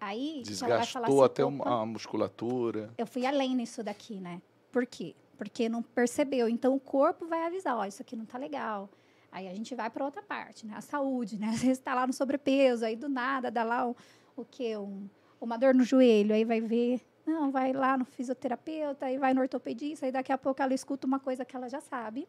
Aí 0.01 0.43
Desgastou 0.45 1.23
assim, 1.23 1.25
até 1.25 1.43
a 1.43 1.87
musculatura. 1.87 2.93
Eu 2.97 3.07
fui 3.07 3.27
além 3.27 3.55
nisso 3.55 3.83
daqui, 3.83 4.21
né? 4.21 4.41
Por 4.73 4.87
quê? 4.87 5.15
Porque 5.37 5.69
não 5.69 5.83
percebeu. 5.83 6.49
Então 6.49 6.75
o 6.75 6.81
corpo 6.81 7.27
vai 7.27 7.47
avisar, 7.47 7.77
ó, 7.77 7.83
oh, 7.83 7.85
isso 7.85 8.03
aqui 8.03 8.17
não 8.17 8.25
tá 8.25 8.39
legal. 8.39 8.89
Aí 9.31 9.49
a 9.49 9.55
gente 9.55 9.75
vai 9.75 9.91
para 9.91 10.05
outra 10.05 10.23
parte, 10.23 10.67
né? 10.67 10.75
A 10.77 10.81
saúde, 10.81 11.39
né? 11.39 11.49
Às 11.55 11.61
vezes 11.61 11.79
está 11.79 11.95
lá 11.95 12.07
no 12.07 12.13
sobrepeso, 12.13 12.85
aí 12.85 12.97
do 12.97 13.09
nada 13.09 13.51
dá 13.51 13.63
lá 13.65 13.87
um, 13.87 13.95
o 14.35 14.45
quê? 14.45 14.77
Um, 14.77 15.09
uma 15.41 15.59
dor 15.59 15.75
no 15.75 15.85
joelho, 15.85 16.35
aí 16.35 16.45
vai 16.45 16.61
ver 16.61 17.01
não, 17.27 17.51
vai 17.51 17.73
lá 17.73 17.97
no 17.97 18.05
fisioterapeuta, 18.05 19.11
e 19.11 19.19
vai 19.19 19.33
no 19.33 19.41
ortopedista, 19.41 20.07
e 20.07 20.13
daqui 20.13 20.33
a 20.33 20.39
pouco 20.39 20.63
ela 20.63 20.75
escuta 20.75 21.07
uma 21.07 21.19
coisa 21.19 21.45
que 21.45 21.57
ela 21.57 21.69
já 21.69 21.81
sabe, 21.81 22.29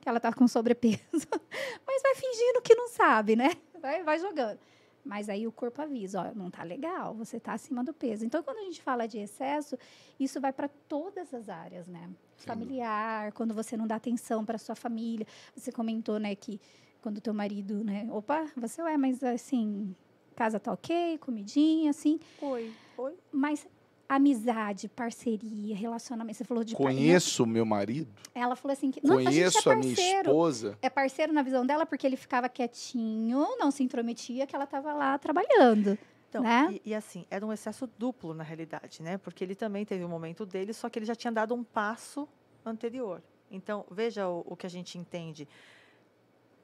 que 0.00 0.08
ela 0.08 0.18
está 0.18 0.32
com 0.32 0.46
sobrepeso. 0.48 0.98
Mas 1.86 2.02
vai 2.02 2.14
fingindo 2.14 2.62
que 2.62 2.74
não 2.74 2.88
sabe, 2.88 3.36
né? 3.36 3.50
Vai, 3.80 4.02
vai 4.02 4.18
jogando. 4.18 4.58
Mas 5.04 5.28
aí 5.28 5.46
o 5.46 5.52
corpo 5.52 5.82
avisa, 5.82 6.22
ó, 6.22 6.34
não 6.34 6.50
tá 6.50 6.62
legal, 6.62 7.14
você 7.14 7.36
está 7.36 7.52
acima 7.52 7.84
do 7.84 7.92
peso. 7.92 8.24
Então, 8.24 8.42
quando 8.42 8.58
a 8.58 8.62
gente 8.62 8.80
fala 8.80 9.06
de 9.06 9.18
excesso, 9.18 9.76
isso 10.18 10.40
vai 10.40 10.50
para 10.50 10.68
todas 10.88 11.34
as 11.34 11.50
áreas, 11.50 11.86
né? 11.86 12.08
Sim. 12.38 12.46
Familiar, 12.46 13.30
quando 13.32 13.52
você 13.52 13.76
não 13.76 13.86
dá 13.86 13.96
atenção 13.96 14.44
para 14.46 14.56
sua 14.56 14.74
família. 14.74 15.26
Você 15.54 15.70
comentou, 15.70 16.18
né, 16.18 16.34
que 16.34 16.58
quando 17.02 17.20
teu 17.20 17.34
marido, 17.34 17.84
né, 17.84 18.08
opa, 18.10 18.46
você 18.56 18.80
é, 18.80 18.96
mas 18.96 19.22
assim, 19.22 19.94
casa 20.34 20.58
tá 20.58 20.72
ok, 20.72 21.18
comidinha, 21.18 21.90
assim. 21.90 22.18
Oi, 22.40 22.72
oi. 22.96 23.14
Mas 23.30 23.66
amizade, 24.08 24.88
parceria, 24.88 25.74
relacionamento. 25.74 26.38
Você 26.38 26.44
falou 26.44 26.64
de 26.64 26.74
Conheço 26.74 27.46
meu 27.46 27.64
marido. 27.64 28.12
Ela 28.34 28.56
falou 28.56 28.72
assim 28.72 28.90
que 28.90 29.00
não, 29.04 29.16
Conheço 29.16 29.68
a, 29.68 29.72
é 29.72 29.74
a, 29.74 29.78
minha 29.78 29.92
esposa. 29.92 30.78
É 30.82 30.90
parceiro 30.90 31.32
na 31.32 31.42
visão 31.42 31.64
dela 31.66 31.86
porque 31.86 32.06
ele 32.06 32.16
ficava 32.16 32.48
quietinho, 32.48 33.46
não 33.58 33.70
se 33.70 33.82
intrometia, 33.82 34.46
que 34.46 34.54
ela 34.54 34.64
estava 34.64 34.92
lá 34.92 35.18
trabalhando. 35.18 35.98
Então, 36.28 36.42
né? 36.42 36.68
e, 36.84 36.90
e, 36.90 36.94
assim, 36.94 37.24
era 37.30 37.46
um 37.46 37.52
excesso 37.52 37.88
duplo 37.98 38.34
na 38.34 38.42
realidade, 38.42 39.02
né? 39.02 39.18
Porque 39.18 39.44
ele 39.44 39.54
também 39.54 39.84
teve 39.84 40.04
um 40.04 40.08
momento 40.08 40.44
dele, 40.44 40.72
só 40.72 40.88
que 40.88 40.98
ele 40.98 41.06
já 41.06 41.14
tinha 41.14 41.32
dado 41.32 41.54
um 41.54 41.62
passo 41.62 42.28
anterior. 42.66 43.22
Então, 43.50 43.84
veja 43.90 44.28
o, 44.28 44.44
o 44.44 44.56
que 44.56 44.66
a 44.66 44.70
gente 44.70 44.98
entende. 44.98 45.48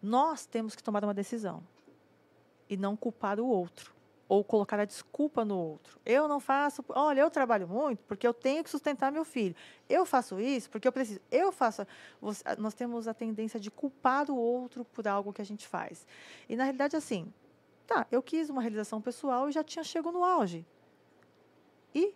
Nós 0.02 0.44
temos 0.44 0.74
que 0.74 0.82
tomar 0.82 1.04
uma 1.04 1.14
decisão 1.14 1.62
e 2.68 2.76
não 2.76 2.96
culpar 2.96 3.38
o 3.38 3.46
outro 3.46 3.99
ou 4.30 4.44
colocar 4.44 4.78
a 4.78 4.84
desculpa 4.84 5.44
no 5.44 5.58
outro. 5.58 5.98
Eu 6.06 6.28
não 6.28 6.38
faço, 6.38 6.84
olha, 6.90 7.20
eu 7.20 7.28
trabalho 7.28 7.66
muito 7.66 8.04
porque 8.04 8.24
eu 8.24 8.32
tenho 8.32 8.62
que 8.62 8.70
sustentar 8.70 9.10
meu 9.10 9.24
filho. 9.24 9.56
Eu 9.88 10.06
faço 10.06 10.38
isso 10.38 10.70
porque 10.70 10.86
eu 10.86 10.92
preciso. 10.92 11.20
Eu 11.32 11.50
faço. 11.50 11.84
Nós 12.56 12.72
temos 12.72 13.08
a 13.08 13.12
tendência 13.12 13.58
de 13.58 13.72
culpar 13.72 14.30
o 14.30 14.36
outro 14.36 14.84
por 14.84 15.08
algo 15.08 15.32
que 15.32 15.42
a 15.42 15.44
gente 15.44 15.66
faz. 15.66 16.06
E 16.48 16.54
na 16.54 16.62
realidade, 16.62 16.94
assim, 16.94 17.34
tá, 17.88 18.06
eu 18.08 18.22
quis 18.22 18.48
uma 18.48 18.62
realização 18.62 19.00
pessoal 19.00 19.48
e 19.48 19.52
já 19.52 19.64
tinha 19.64 19.82
chego 19.82 20.12
no 20.12 20.22
auge. 20.22 20.64
E 21.92 22.14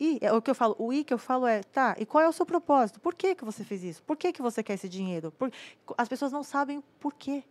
e 0.00 0.18
é 0.22 0.32
o 0.32 0.40
que 0.40 0.50
eu 0.50 0.54
falo, 0.54 0.74
o 0.78 0.90
i 0.90 1.04
que 1.04 1.12
eu 1.12 1.18
falo 1.18 1.46
é, 1.46 1.62
tá, 1.62 1.94
e 1.98 2.06
qual 2.06 2.24
é 2.24 2.28
o 2.30 2.32
seu 2.32 2.46
propósito? 2.46 2.98
Por 2.98 3.14
que, 3.14 3.34
que 3.34 3.44
você 3.44 3.62
fez 3.62 3.84
isso? 3.84 4.02
Por 4.02 4.16
que, 4.16 4.32
que 4.32 4.40
você 4.40 4.62
quer 4.62 4.72
esse 4.72 4.88
dinheiro? 4.88 5.30
Por, 5.32 5.52
as 5.98 6.08
pessoas 6.08 6.32
não 6.32 6.42
sabem 6.42 6.82
por 6.98 7.12
quê. 7.12 7.44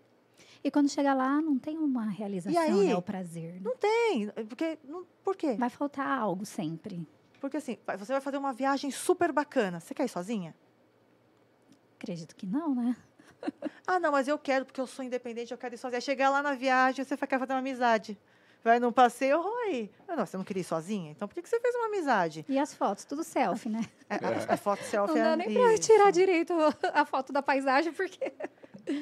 E 0.64 0.70
quando 0.70 0.90
chega 0.90 1.14
lá, 1.14 1.42
não 1.42 1.58
tem 1.58 1.78
uma 1.78 2.06
realização, 2.06 2.62
aí, 2.62 2.88
né? 2.88 2.96
O 2.96 3.02
prazer. 3.02 3.62
Não 3.62 3.76
tem. 3.78 4.28
Porque, 4.48 4.78
não, 4.84 5.06
por 5.24 5.36
quê? 5.36 5.54
Vai 5.54 5.70
faltar 5.70 6.08
algo 6.08 6.46
sempre. 6.46 7.08
Porque 7.40 7.58
assim, 7.58 7.78
você 7.98 8.12
vai 8.12 8.22
fazer 8.22 8.38
uma 8.38 8.52
viagem 8.52 8.92
super 8.92 9.32
bacana. 9.32 9.80
Você 9.80 9.94
quer 9.94 10.06
ir 10.06 10.10
sozinha? 10.10 10.54
Acredito 11.98 12.36
que 12.36 12.46
não, 12.46 12.76
né? 12.76 12.96
ah, 13.88 14.00
não, 14.00 14.12
mas 14.12 14.28
eu 14.28 14.38
quero, 14.38 14.66
porque 14.66 14.82
eu 14.82 14.88
sou 14.88 15.04
independente, 15.04 15.52
eu 15.52 15.58
quero 15.58 15.76
ir 15.76 15.78
sozinha. 15.78 15.98
Aí 15.98 16.02
chegar 16.02 16.30
lá 16.30 16.44
na 16.44 16.54
viagem, 16.54 17.06
você 17.06 17.16
quer 17.16 17.40
fazer 17.40 17.54
uma 17.54 17.60
amizade. 17.60 18.18
Vai 18.62 18.78
num 18.78 18.92
passeio, 18.92 19.40
oi. 19.40 19.90
Não, 20.06 20.26
você 20.26 20.36
não 20.36 20.44
queria 20.44 20.62
ir 20.62 20.66
sozinha? 20.66 21.12
Então 21.12 21.28
por 21.28 21.34
que, 21.34 21.42
que 21.42 21.48
você 21.48 21.60
fez 21.62 21.74
uma 21.76 21.86
amizade? 21.86 22.46
E 22.50 22.60
as 22.60 22.74
fotos, 22.74 23.06
tudo 23.06 23.24
selfie, 23.24 23.70
né? 23.70 23.82
É, 24.10 24.16
a, 24.16 24.54
a, 24.54 24.58
foto 24.58 24.84
selfie 24.84 25.16
Não 25.16 25.24
dá 25.24 25.32
é 25.32 25.36
nem 25.38 25.54
para 25.54 25.78
tirar 25.78 26.12
direito 26.12 26.54
a 26.94 27.06
foto 27.06 27.32
da 27.32 27.42
paisagem, 27.42 27.94
porque. 27.94 28.34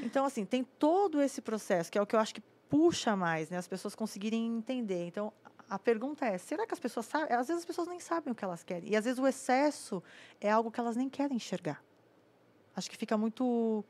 Então, 0.03 0.25
assim, 0.25 0.45
tem 0.45 0.63
todo 0.63 1.21
esse 1.21 1.41
processo, 1.41 1.91
que 1.91 1.97
é 1.97 2.01
o 2.01 2.05
que 2.05 2.15
eu 2.15 2.19
acho 2.19 2.35
que 2.35 2.41
puxa 2.69 3.15
mais, 3.15 3.49
né? 3.49 3.57
As 3.57 3.67
pessoas 3.67 3.95
conseguirem 3.95 4.57
entender. 4.57 5.07
Então, 5.07 5.31
a 5.69 5.79
pergunta 5.79 6.25
é: 6.25 6.37
será 6.37 6.65
que 6.65 6.73
as 6.73 6.79
pessoas 6.79 7.05
sabem? 7.05 7.35
Às 7.35 7.47
vezes 7.47 7.61
as 7.61 7.65
pessoas 7.65 7.87
nem 7.87 7.99
sabem 7.99 8.31
o 8.31 8.35
que 8.35 8.43
elas 8.43 8.63
querem. 8.63 8.89
E 8.89 8.95
às 8.95 9.05
vezes 9.05 9.19
o 9.19 9.27
excesso 9.27 10.03
é 10.39 10.49
algo 10.51 10.71
que 10.71 10.79
elas 10.79 10.95
nem 10.95 11.09
querem 11.09 11.37
enxergar. 11.37 11.83
Acho 12.75 12.89
que 12.89 12.97
fica 12.97 13.17
muito, 13.17 13.83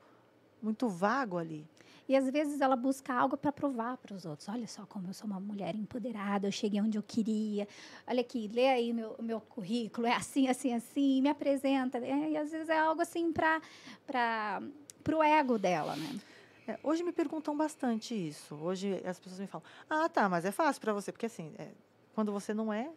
muito 0.62 0.88
vago 0.88 1.38
ali. 1.38 1.68
E 2.08 2.16
às 2.16 2.30
vezes 2.30 2.62
ela 2.62 2.78
busca 2.78 3.14
algo 3.14 3.36
para 3.36 3.52
provar 3.52 3.98
para 3.98 4.16
os 4.16 4.26
outros. 4.26 4.48
Olha 4.48 4.66
só 4.66 4.86
como 4.86 5.10
eu 5.10 5.14
sou 5.14 5.28
uma 5.28 5.42
mulher 5.42 5.76
empoderada, 5.76 6.48
eu 6.48 6.52
cheguei 6.52 6.80
onde 6.80 6.98
eu 6.98 7.04
queria. 7.04 7.68
Olha 8.08 8.22
aqui, 8.22 8.48
lê 8.48 8.68
aí 8.70 8.94
meu, 8.94 9.16
meu 9.20 9.42
currículo, 9.42 10.08
é 10.08 10.14
assim, 10.14 10.48
assim, 10.48 10.74
assim, 10.74 11.22
me 11.22 11.28
apresenta. 11.28 12.00
E 12.00 12.38
às 12.38 12.50
vezes 12.50 12.70
é 12.70 12.80
algo 12.80 13.02
assim 13.02 13.34
para 13.34 14.62
para 15.08 15.18
o 15.18 15.24
ego 15.24 15.58
dela, 15.58 15.96
né? 15.96 16.20
É, 16.68 16.78
hoje 16.84 17.02
me 17.02 17.14
perguntam 17.14 17.56
bastante 17.56 18.14
isso. 18.14 18.56
Hoje 18.56 19.02
as 19.06 19.18
pessoas 19.18 19.40
me 19.40 19.48
falam: 19.48 19.66
Ah, 19.90 20.10
tá, 20.10 20.28
mas 20.28 20.44
é 20.44 20.52
fácil 20.52 20.82
para 20.82 20.92
você, 20.92 21.14
porque 21.14 21.28
assim, 21.28 21.54
é, 21.58 21.70
quando 22.14 22.30
você 22.34 22.54
não 22.54 22.74
é, 22.74 22.92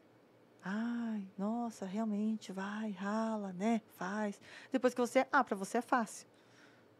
ai, 0.64 1.24
nossa, 1.38 1.86
realmente, 1.86 2.50
vai, 2.50 2.90
rala, 2.90 3.52
né, 3.52 3.80
faz. 3.92 4.40
Depois 4.72 4.92
que 4.92 5.00
você 5.00 5.20
é, 5.20 5.28
ah, 5.30 5.44
para 5.44 5.54
você 5.54 5.78
é 5.78 5.80
fácil. 5.80 6.26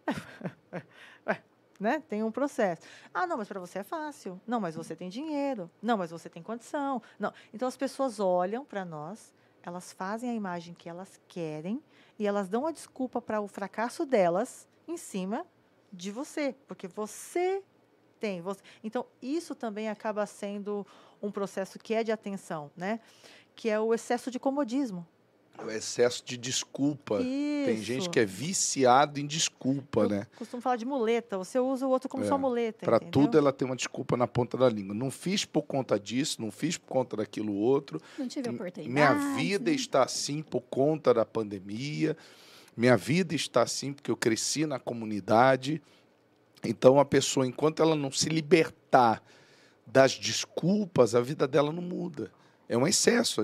né? 1.81 2.01
Tem 2.09 2.23
um 2.23 2.31
processo. 2.31 2.83
Ah, 3.13 3.27
não, 3.27 3.39
mas 3.39 3.49
para 3.49 3.59
você 3.59 3.81
é 3.81 3.83
fácil. 3.83 4.41
Não, 4.47 4.61
mas 4.61 4.77
você 4.77 4.95
tem 4.95 5.09
dinheiro. 5.09 5.69
Não, 5.83 5.97
mas 5.97 6.13
você 6.13 6.29
tem 6.29 6.43
condição. 6.43 7.03
Não. 7.19 7.33
Então 7.53 7.67
as 7.67 7.77
pessoas 7.77 8.21
olham 8.21 8.65
para 8.65 8.85
nós, 8.85 9.35
elas 9.63 9.91
fazem 9.93 10.31
a 10.31 10.35
imagem 10.35 10.75
que 10.75 10.89
elas 10.89 11.19
querem 11.27 11.83
e 12.19 12.27
elas 12.27 12.49
dão 12.49 12.67
a 12.67 12.71
desculpa 12.71 13.21
para 13.21 13.41
o 13.41 13.49
fracasso 13.49 14.05
delas 14.05 14.69
em 14.91 14.97
cima 14.97 15.47
de 15.93 16.11
você, 16.11 16.55
porque 16.67 16.87
você 16.87 17.63
tem. 18.19 18.41
Você... 18.43 18.61
Então, 18.85 19.07
isso 19.23 19.55
também 19.55 19.89
acaba 19.89 20.27
sendo 20.27 20.87
um 21.23 21.31
processo 21.31 21.79
que 21.79 21.95
é 21.95 22.05
de 22.05 22.13
atenção, 22.13 22.71
né? 22.77 23.01
Que 23.57 23.69
é 23.69 23.81
o 23.81 23.93
excesso 23.93 24.31
de 24.31 24.39
comodismo. 24.39 25.07
O 25.65 25.71
excesso 25.71 26.25
de 26.25 26.39
desculpa. 26.39 27.21
Isso. 27.21 27.67
Tem 27.67 27.83
gente 27.83 28.09
que 28.09 28.19
é 28.19 28.25
viciado 28.25 29.21
em 29.21 29.27
desculpa, 29.27 30.03
Eu 30.03 30.09
né? 30.09 30.27
Costumo 30.37 30.63
falar 30.63 30.77
de 30.77 30.87
muleta. 30.87 31.37
Você 31.37 31.59
usa 31.59 31.87
o 31.87 31.91
outro 31.91 32.09
como 32.09 32.25
é. 32.25 32.27
sua 32.27 32.39
muleta. 32.39 32.87
Para 32.87 32.99
tudo 32.99 33.37
ela 33.37 33.53
tem 33.53 33.67
uma 33.67 33.77
desculpa 33.77 34.17
na 34.17 34.27
ponta 34.27 34.57
da 34.57 34.69
língua. 34.69 34.95
Não 34.95 35.11
fiz 35.11 35.45
por 35.45 35.63
conta 35.63 35.99
disso, 36.01 36.41
não 36.41 36.51
fiz 36.51 36.79
por 36.79 36.87
conta 36.87 37.17
daquilo 37.17 37.55
outro. 37.55 38.01
Não 38.19 38.27
tive 38.27 38.49
oportunidade. 38.49 38.89
Minha 38.89 39.37
vida 39.37 39.71
está 39.71 40.05
assim 40.05 40.43
por 40.43 40.63
conta 40.63 41.13
da 41.13 41.27
pandemia. 41.27 42.17
Minha 42.77 42.97
vida 42.97 43.35
está 43.35 43.63
assim 43.63 43.93
porque 43.93 44.11
eu 44.11 44.17
cresci 44.17 44.67
na 44.67 44.79
comunidade. 44.79 45.83
Então, 46.65 46.99
a 46.99 47.05
pessoa, 47.05 47.47
enquanto 47.47 47.83
ela 47.83 47.95
não 47.95 48.11
se 48.11 48.29
libertar 48.29 49.23
das 49.87 50.13
desculpas, 50.13 51.15
a 51.15 51.21
vida 51.21 51.47
dela 51.47 51.73
não 51.73 51.83
muda. 51.83 52.31
É 52.69 52.77
um 52.77 52.87
excesso 52.87 53.43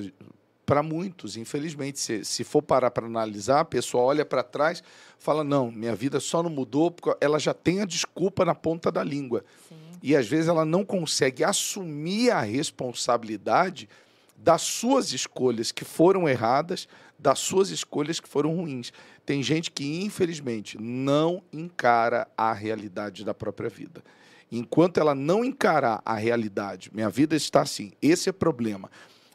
para 0.65 0.83
muitos, 0.83 1.37
infelizmente. 1.37 1.99
Se, 1.99 2.25
se 2.25 2.45
for 2.45 2.63
parar 2.63 2.91
para 2.91 3.07
analisar, 3.07 3.61
a 3.61 3.65
pessoa 3.65 4.05
olha 4.05 4.25
para 4.25 4.43
trás, 4.43 4.83
fala: 5.19 5.45
não, 5.45 5.71
minha 5.71 5.95
vida 5.95 6.21
só 6.21 6.43
não 6.43 6.51
mudou 6.51 6.91
porque 6.91 7.17
ela 7.25 7.39
já 7.39 7.55
tem 7.55 7.81
a 7.81 7.87
desculpa 7.87 8.45
na 8.45 8.55
ponta 8.55 8.91
da 8.91 9.03
língua. 9.03 9.45
Sim. 9.69 9.75
E 10.03 10.15
às 10.15 10.27
vezes 10.29 10.49
ela 10.49 10.65
não 10.65 10.85
consegue 10.85 11.43
assumir 11.43 12.31
a 12.31 12.41
responsabilidade 12.41 13.89
das 14.37 14.63
suas 14.63 15.13
escolhas 15.13 15.73
que 15.73 15.85
foram 15.85 16.29
erradas, 16.29 16.87
das 17.19 17.39
suas 17.39 17.71
escolhas 17.71 18.21
que 18.21 18.29
foram 18.29 18.55
ruins. 18.55 18.93
Tem 19.27 19.43
gente 19.43 19.73
que, 19.73 20.05
infelizmente, 20.05 20.81
não 20.81 21.43
encara 21.53 22.29
a 22.37 22.53
realidade 22.53 23.25
da 23.25 23.35
própria 23.35 23.69
vida. 23.69 24.03
Enquanto 24.51 24.99
ela 24.99 25.17
não 25.17 25.45
encarar 25.45 26.01
a 26.05 26.15
realidade, 26.15 26.91
minha 26.95 27.11
vida 27.11 27.35
está 27.35 27.63
assim, 27.63 27.91
esse 28.01 28.29
é 28.29 28.33
problema. 28.33 28.89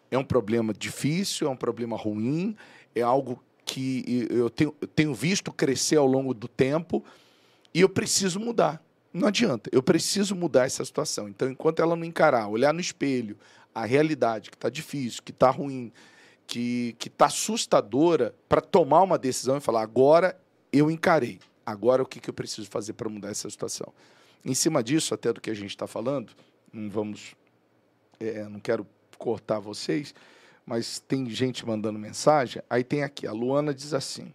É 0.10 0.18
um 0.18 0.24
problema 0.24 0.74
difícil, 0.74 1.48
é 1.48 1.50
um 1.50 1.58
problema 1.58 1.98
ruim, 1.98 2.56
é 2.96 3.02
algo 3.02 3.44
que 3.66 4.28
eu 4.30 4.50
tenho, 4.50 4.74
eu 4.80 4.88
tenho 4.88 5.14
visto 5.14 5.52
crescer 5.52 5.98
ao 5.98 6.08
longo 6.08 6.34
do 6.34 6.48
tempo 6.48 7.04
e 7.74 7.82
eu 7.82 7.90
preciso 7.90 8.40
mudar. 8.40 8.82
Não 9.14 9.28
adianta. 9.28 9.70
Eu 9.74 9.84
preciso 9.84 10.36
mudar 10.36 10.66
essa 10.66 10.86
situação. 10.86 11.28
Então, 11.28 11.50
enquanto 11.50 11.82
ela 11.82 11.98
não 11.98 12.06
encarar, 12.06 12.48
olhar 12.48 12.74
no 12.74 12.80
espelho, 12.80 13.38
a 13.76 13.86
realidade 13.86 14.50
que 14.50 14.56
está 14.56 14.70
difícil, 14.70 15.22
que 15.24 15.32
está 15.32 15.50
ruim, 15.50 15.92
que 16.52 17.08
está 17.08 17.28
assustadora, 17.28 18.36
para 18.50 18.60
tomar 18.60 19.04
uma 19.04 19.18
decisão 19.18 19.56
e 19.56 19.62
falar: 19.62 19.82
agora 19.82 20.38
eu 20.72 20.92
encarei. 20.92 21.40
Agora 21.66 22.04
o 22.04 22.06
que, 22.06 22.20
que 22.20 22.30
eu 22.30 22.34
preciso 22.34 22.70
fazer 22.70 22.92
para 22.94 23.08
mudar 23.08 23.30
essa 23.30 23.50
situação? 23.50 23.94
Em 24.44 24.54
cima 24.54 24.84
disso, 24.84 25.14
até 25.14 25.32
do 25.32 25.40
que 25.40 25.50
a 25.50 25.54
gente 25.54 25.70
está 25.70 25.88
falando, 25.88 26.34
não 26.74 26.90
vamos. 26.90 27.36
É, 28.20 28.44
não 28.50 28.60
quero 28.60 28.86
cortar 29.18 29.60
vocês, 29.60 30.14
mas 30.66 31.00
tem 31.00 31.30
gente 31.30 31.66
mandando 31.66 31.98
mensagem. 31.98 32.62
Aí 32.70 32.84
tem 32.84 33.04
aqui, 33.04 33.26
a 33.26 33.32
Luana 33.32 33.74
diz 33.74 33.94
assim: 33.94 34.34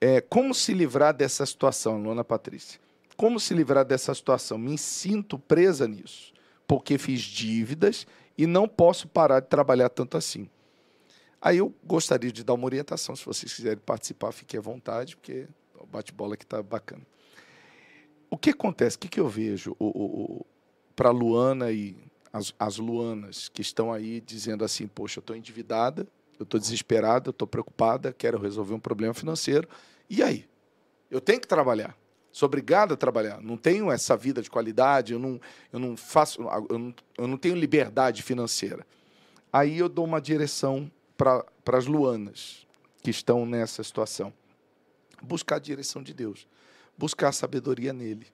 é, 0.00 0.22
como 0.22 0.54
se 0.54 0.72
livrar 0.72 1.12
dessa 1.12 1.44
situação, 1.44 2.00
Luana 2.00 2.24
Patrícia? 2.24 2.80
Como 3.18 3.38
se 3.38 3.52
livrar 3.52 3.84
dessa 3.84 4.14
situação? 4.14 4.56
Me 4.56 4.78
sinto 4.78 5.38
presa 5.38 5.86
nisso, 5.86 6.32
porque 6.66 6.96
fiz 6.96 7.20
dívidas 7.20 8.06
e 8.38 8.46
não 8.46 8.66
posso 8.66 9.06
parar 9.08 9.40
de 9.40 9.48
trabalhar 9.48 9.90
tanto 9.90 10.16
assim. 10.16 10.48
Aí 11.40 11.58
eu 11.58 11.72
gostaria 11.84 12.32
de 12.32 12.42
dar 12.42 12.54
uma 12.54 12.64
orientação, 12.64 13.14
se 13.14 13.24
vocês 13.24 13.52
quiserem 13.52 13.78
participar, 13.78 14.32
fiquem 14.32 14.58
à 14.58 14.60
vontade, 14.60 15.16
porque 15.16 15.46
o 15.78 15.86
bate-bola 15.86 16.34
aqui 16.34 16.44
está 16.44 16.62
bacana. 16.62 17.02
O 18.30 18.36
que 18.36 18.50
acontece? 18.50 18.96
O 18.96 18.98
que, 19.00 19.08
que 19.08 19.20
eu 19.20 19.28
vejo 19.28 19.76
para 20.94 21.08
a 21.08 21.12
Luana 21.12 21.70
e 21.70 21.96
as, 22.32 22.54
as 22.58 22.76
Luanas 22.76 23.48
que 23.48 23.62
estão 23.62 23.92
aí 23.92 24.20
dizendo 24.20 24.64
assim: 24.64 24.86
Poxa, 24.86 25.18
eu 25.18 25.20
estou 25.20 25.36
endividada, 25.36 26.06
eu 26.38 26.44
estou 26.44 26.58
desesperada, 26.58 27.28
eu 27.28 27.32
estou 27.32 27.48
preocupada, 27.48 28.12
quero 28.12 28.38
resolver 28.38 28.74
um 28.74 28.80
problema 28.80 29.14
financeiro. 29.14 29.68
E 30.10 30.22
aí? 30.22 30.46
Eu 31.10 31.20
tenho 31.20 31.40
que 31.40 31.46
trabalhar. 31.46 31.96
Sou 32.30 32.46
obrigado 32.46 32.92
a 32.92 32.96
trabalhar. 32.96 33.40
Não 33.40 33.56
tenho 33.56 33.90
essa 33.90 34.16
vida 34.16 34.42
de 34.42 34.50
qualidade, 34.50 35.14
eu 35.14 35.18
não, 35.18 35.40
eu 35.72 35.78
não 35.78 35.96
faço, 35.96 36.42
eu 36.68 36.78
não, 36.78 36.94
eu 37.16 37.26
não 37.26 37.36
tenho 37.38 37.54
liberdade 37.54 38.22
financeira. 38.22 38.86
Aí 39.50 39.78
eu 39.78 39.88
dou 39.88 40.04
uma 40.04 40.20
direção 40.20 40.90
para 41.18 41.44
as 41.76 41.86
Luanas 41.86 42.66
que 43.02 43.10
estão 43.10 43.44
nessa 43.44 43.82
situação. 43.82 44.32
Buscar 45.20 45.56
a 45.56 45.58
direção 45.58 46.02
de 46.02 46.14
Deus. 46.14 46.46
Buscar 46.96 47.28
a 47.28 47.32
sabedoria 47.32 47.92
nele. 47.92 48.28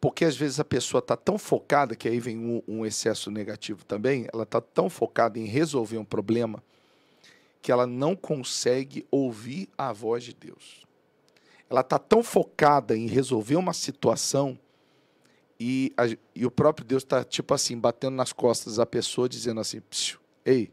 Porque 0.00 0.24
às 0.24 0.36
vezes 0.36 0.60
a 0.60 0.64
pessoa 0.64 0.98
está 0.98 1.16
tão 1.16 1.38
focada, 1.38 1.96
que 1.96 2.08
aí 2.08 2.20
vem 2.20 2.36
um, 2.36 2.62
um 2.68 2.84
excesso 2.84 3.30
negativo 3.30 3.84
também, 3.84 4.26
ela 4.32 4.42
está 4.42 4.60
tão 4.60 4.90
focada 4.90 5.38
em 5.38 5.46
resolver 5.46 5.96
um 5.96 6.04
problema 6.04 6.62
que 7.62 7.70
ela 7.70 7.86
não 7.86 8.16
consegue 8.16 9.06
ouvir 9.10 9.68
a 9.78 9.92
voz 9.92 10.24
de 10.24 10.34
Deus. 10.34 10.84
Ela 11.70 11.80
está 11.80 11.98
tão 11.98 12.22
focada 12.22 12.96
em 12.96 13.06
resolver 13.06 13.54
uma 13.54 13.72
situação 13.72 14.58
e, 15.58 15.92
a, 15.96 16.06
e 16.34 16.44
o 16.44 16.50
próprio 16.50 16.84
Deus 16.84 17.04
está, 17.04 17.22
tipo 17.22 17.54
assim, 17.54 17.78
batendo 17.78 18.16
nas 18.16 18.32
costas 18.32 18.76
da 18.76 18.84
pessoa, 18.84 19.28
dizendo 19.28 19.60
assim: 19.60 19.80
ei, 20.44 20.72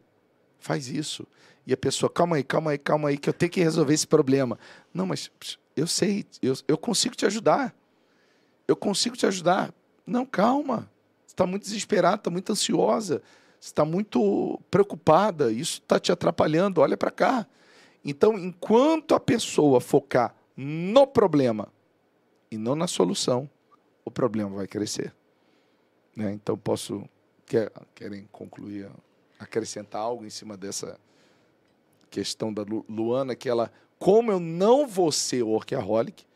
faz 0.60 0.88
isso. 0.88 1.26
E 1.66 1.72
a 1.72 1.76
pessoa, 1.76 2.10
calma 2.10 2.36
aí, 2.36 2.44
calma 2.44 2.70
aí, 2.70 2.78
calma 2.78 3.08
aí, 3.08 3.18
que 3.18 3.28
eu 3.28 3.32
tenho 3.32 3.50
que 3.50 3.62
resolver 3.62 3.94
esse 3.94 4.06
problema. 4.06 4.58
Não, 4.94 5.06
mas 5.06 5.30
eu 5.76 5.86
sei, 5.86 6.24
eu, 6.42 6.54
eu 6.68 6.78
consigo 6.78 7.14
te 7.14 7.26
ajudar 7.26 7.74
eu 8.70 8.76
consigo 8.76 9.16
te 9.16 9.26
ajudar. 9.26 9.74
Não, 10.06 10.24
calma. 10.24 10.88
Você 11.26 11.32
está 11.32 11.44
muito 11.44 11.64
desesperada, 11.64 12.16
está 12.16 12.30
muito 12.30 12.52
ansiosa, 12.52 13.20
está 13.60 13.84
muito 13.84 14.60
preocupada, 14.70 15.50
isso 15.52 15.80
está 15.80 15.98
te 15.98 16.12
atrapalhando, 16.12 16.80
olha 16.80 16.96
para 16.96 17.10
cá. 17.10 17.46
Então, 18.04 18.38
enquanto 18.38 19.14
a 19.14 19.20
pessoa 19.20 19.80
focar 19.80 20.34
no 20.56 21.06
problema 21.06 21.68
e 22.50 22.56
não 22.56 22.76
na 22.76 22.86
solução, 22.86 23.50
o 24.04 24.10
problema 24.10 24.50
vai 24.50 24.68
crescer. 24.68 25.12
Né? 26.16 26.32
Então, 26.32 26.56
posso. 26.56 27.04
Quer, 27.44 27.72
querem 27.96 28.28
concluir, 28.30 28.88
acrescentar 29.40 30.02
algo 30.02 30.24
em 30.24 30.30
cima 30.30 30.56
dessa 30.56 31.00
questão 32.10 32.52
da 32.52 32.62
Luana, 32.88 33.34
que 33.34 33.48
ela, 33.48 33.72
como 33.98 34.30
eu 34.30 34.38
não 34.38 34.86
vou 34.86 35.10
ser 35.10 35.42
workaholic, 35.42 36.26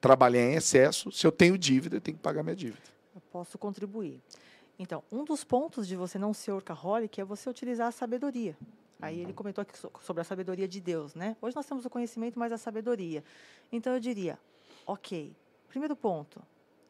trabalhar 0.00 0.40
em 0.40 0.54
excesso, 0.54 1.12
se 1.12 1.26
eu 1.26 1.30
tenho 1.30 1.56
dívida, 1.56 1.96
eu 1.96 2.00
tenho 2.00 2.16
que 2.16 2.22
pagar 2.22 2.42
minha 2.42 2.56
dívida. 2.56 2.82
Eu 3.14 3.20
posso 3.30 3.56
contribuir. 3.56 4.20
Então, 4.78 5.02
um 5.10 5.24
dos 5.24 5.44
pontos 5.44 5.86
de 5.86 5.94
você 5.94 6.18
não 6.18 6.34
ser 6.34 6.52
workaholic 6.52 7.20
é 7.20 7.24
você 7.24 7.48
utilizar 7.48 7.88
a 7.88 7.92
sabedoria. 7.92 8.56
Aí 9.00 9.20
ele 9.20 9.32
comentou 9.32 9.62
aqui 9.62 9.74
sobre 10.00 10.22
a 10.22 10.24
sabedoria 10.24 10.66
de 10.66 10.80
Deus, 10.80 11.14
né? 11.14 11.36
Hoje 11.40 11.54
nós 11.54 11.66
temos 11.66 11.84
o 11.84 11.90
conhecimento, 11.90 12.38
mas 12.38 12.50
a 12.50 12.58
sabedoria. 12.58 13.22
Então 13.70 13.92
eu 13.92 14.00
diria, 14.00 14.38
ok, 14.86 15.34
primeiro 15.68 15.94
ponto, 15.94 16.42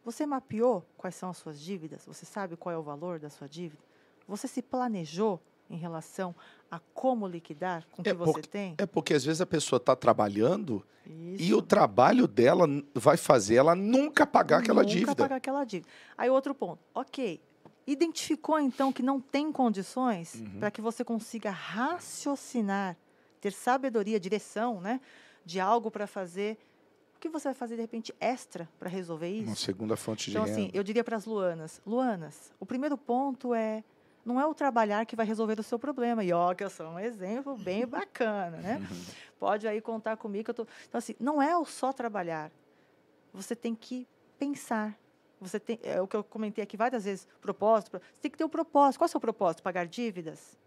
você 0.05 0.25
mapeou 0.25 0.85
quais 0.97 1.17
são 1.17 1.31
as 1.31 1.37
suas 1.37 1.61
dívidas? 1.61 2.07
Você 2.07 2.25
sabe 2.25 2.57
qual 2.57 2.73
é 2.73 2.79
o 2.79 2.83
valor 2.83 3.19
da 3.19 3.29
sua 3.29 3.49
dívida? 3.49 3.83
Você 4.27 4.49
se 4.49 4.63
planejou 4.63 5.41
em 5.69 5.77
relação 5.77 6.35
a 6.71 6.81
como 6.93 7.27
liquidar 7.27 7.87
com 7.93 8.03
o 8.03 8.05
é 8.07 8.11
que 8.11 8.15
porque, 8.15 8.33
você 8.33 8.43
tem? 8.43 8.75
É 8.79 8.87
porque 8.87 9.15
às 9.15 9.25
vezes 9.25 9.41
a 9.41 9.47
pessoa 9.47 9.79
está 9.79 9.95
trabalhando 9.95 10.85
Isso. 11.05 11.43
e 11.43 11.55
o 11.55 11.63
trabalho 11.63 12.27
dela 12.27 12.67
vai 12.95 13.17
fazer 13.17 13.57
ela 13.57 13.75
nunca 13.75 14.27
pagar 14.27 14.59
aquela 14.59 14.83
nunca 14.83 14.93
dívida. 14.93 15.11
Nunca 15.11 15.23
pagar 15.23 15.37
aquela 15.37 15.65
dívida. 15.65 15.89
Aí 16.17 16.29
outro 16.31 16.55
ponto, 16.55 16.81
ok, 16.95 17.41
identificou 17.87 18.59
então 18.59 18.93
que 18.93 19.03
não 19.03 19.21
tem 19.21 19.53
condições 19.53 20.35
uhum. 20.35 20.59
para 20.59 20.71
que 20.71 20.81
você 20.81 21.05
consiga 21.05 21.51
raciocinar, 21.51 22.97
ter 23.41 23.53
sabedoria, 23.53 24.19
direção, 24.19 24.81
né, 24.81 25.01
de 25.45 25.61
algo 25.61 25.91
para 25.91 26.07
fazer. 26.07 26.59
O 27.17 27.19
que 27.21 27.29
você 27.29 27.49
vai 27.49 27.55
fazer 27.55 27.77
de 27.77 27.83
repente 27.83 28.15
extra 28.21 28.69
para 28.79 28.91
resolver 28.91 29.29
isso? 29.29 29.47
Uma 29.47 29.57
segunda 29.57 29.97
fonte 29.97 30.31
então, 30.31 30.45
de 30.45 30.51
renda. 30.51 30.61
Então 30.61 30.69
assim, 30.69 30.79
eu 30.79 30.83
diria 30.83 31.03
para 31.03 31.17
as 31.17 31.25
Luanas, 31.25 31.81
Luanas, 31.87 32.53
o 32.61 32.67
primeiro 32.67 32.99
ponto 32.99 33.55
é 33.55 33.83
não 34.27 34.41
é 34.41 34.45
o 34.45 34.53
trabalhar 34.53 35.07
que 35.07 35.15
vai 35.15 35.25
resolver 35.25 35.59
o 35.61 35.63
seu 35.63 35.79
problema. 35.79 36.25
E 36.25 36.33
ó, 36.33 36.53
que 36.53 36.65
eu 36.65 36.69
sou 36.69 36.89
um 36.89 36.99
exemplo 36.99 37.57
bem 37.57 37.87
bacana, 37.87 38.57
né? 38.57 38.81
Pode 39.39 39.69
aí 39.69 39.81
contar 39.81 40.17
comigo 40.17 40.45
que 40.45 40.51
eu 40.51 40.55
tô. 40.55 40.67
Então 40.89 40.99
assim, 40.99 41.15
não 41.21 41.41
é 41.41 41.57
o 41.57 41.65
só 41.65 41.93
trabalhar. 41.93 42.51
Você 43.33 43.55
tem 43.55 43.73
que 43.73 44.09
pensar. 44.37 44.99
Você 45.41 45.61
tem, 45.61 45.79
é 45.83 46.01
o 46.01 46.09
que 46.09 46.17
eu 46.17 46.25
comentei 46.25 46.65
aqui 46.65 46.77
várias 46.77 47.05
vezes, 47.05 47.29
propósito. 47.41 47.93
Você 47.93 48.21
tem 48.21 48.31
que 48.31 48.37
ter 48.37 48.45
um 48.45 48.49
propósito. 48.49 48.99
Qual 48.99 49.07
é 49.07 49.09
o 49.09 49.11
seu 49.11 49.21
propósito? 49.21 49.63
Pagar 49.63 49.87
dívidas? 49.87 50.59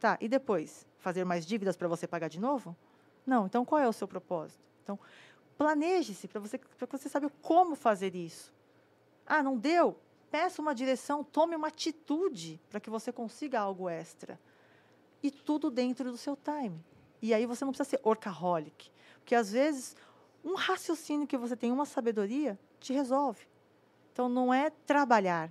Tá, 0.00 0.18
e 0.20 0.28
depois? 0.28 0.84
Fazer 0.98 1.24
mais 1.24 1.46
dívidas 1.46 1.76
para 1.76 1.86
você 1.86 2.06
pagar 2.08 2.28
de 2.28 2.40
novo? 2.40 2.76
Não, 3.24 3.46
então 3.46 3.64
qual 3.64 3.80
é 3.80 3.88
o 3.88 3.92
seu 3.92 4.08
propósito? 4.08 4.64
Então, 4.82 4.98
planeje-se 5.56 6.26
para 6.26 6.40
você, 6.40 6.58
você 6.90 7.08
saber 7.08 7.30
como 7.40 7.76
fazer 7.76 8.16
isso. 8.16 8.52
Ah, 9.26 9.42
não 9.42 9.56
deu? 9.56 9.96
Peça 10.30 10.60
uma 10.60 10.74
direção, 10.74 11.22
tome 11.24 11.56
uma 11.56 11.68
atitude 11.68 12.60
para 12.68 12.80
que 12.80 12.90
você 12.90 13.12
consiga 13.12 13.60
algo 13.60 13.88
extra. 13.88 14.38
E 15.22 15.30
tudo 15.30 15.70
dentro 15.70 16.10
do 16.10 16.16
seu 16.16 16.36
time. 16.36 16.84
E 17.22 17.32
aí 17.32 17.46
você 17.46 17.64
não 17.64 17.72
precisa 17.72 17.90
ser 17.90 18.00
workaholic. 18.04 18.90
Porque 19.18 19.34
às 19.34 19.52
vezes 19.52 19.96
um 20.44 20.54
raciocínio 20.54 21.26
que 21.26 21.36
você 21.36 21.56
tem, 21.56 21.72
uma 21.72 21.84
sabedoria, 21.84 22.58
te 22.78 22.92
resolve. 22.92 23.46
Então 24.12 24.28
não 24.28 24.54
é 24.54 24.70
trabalhar, 24.70 25.50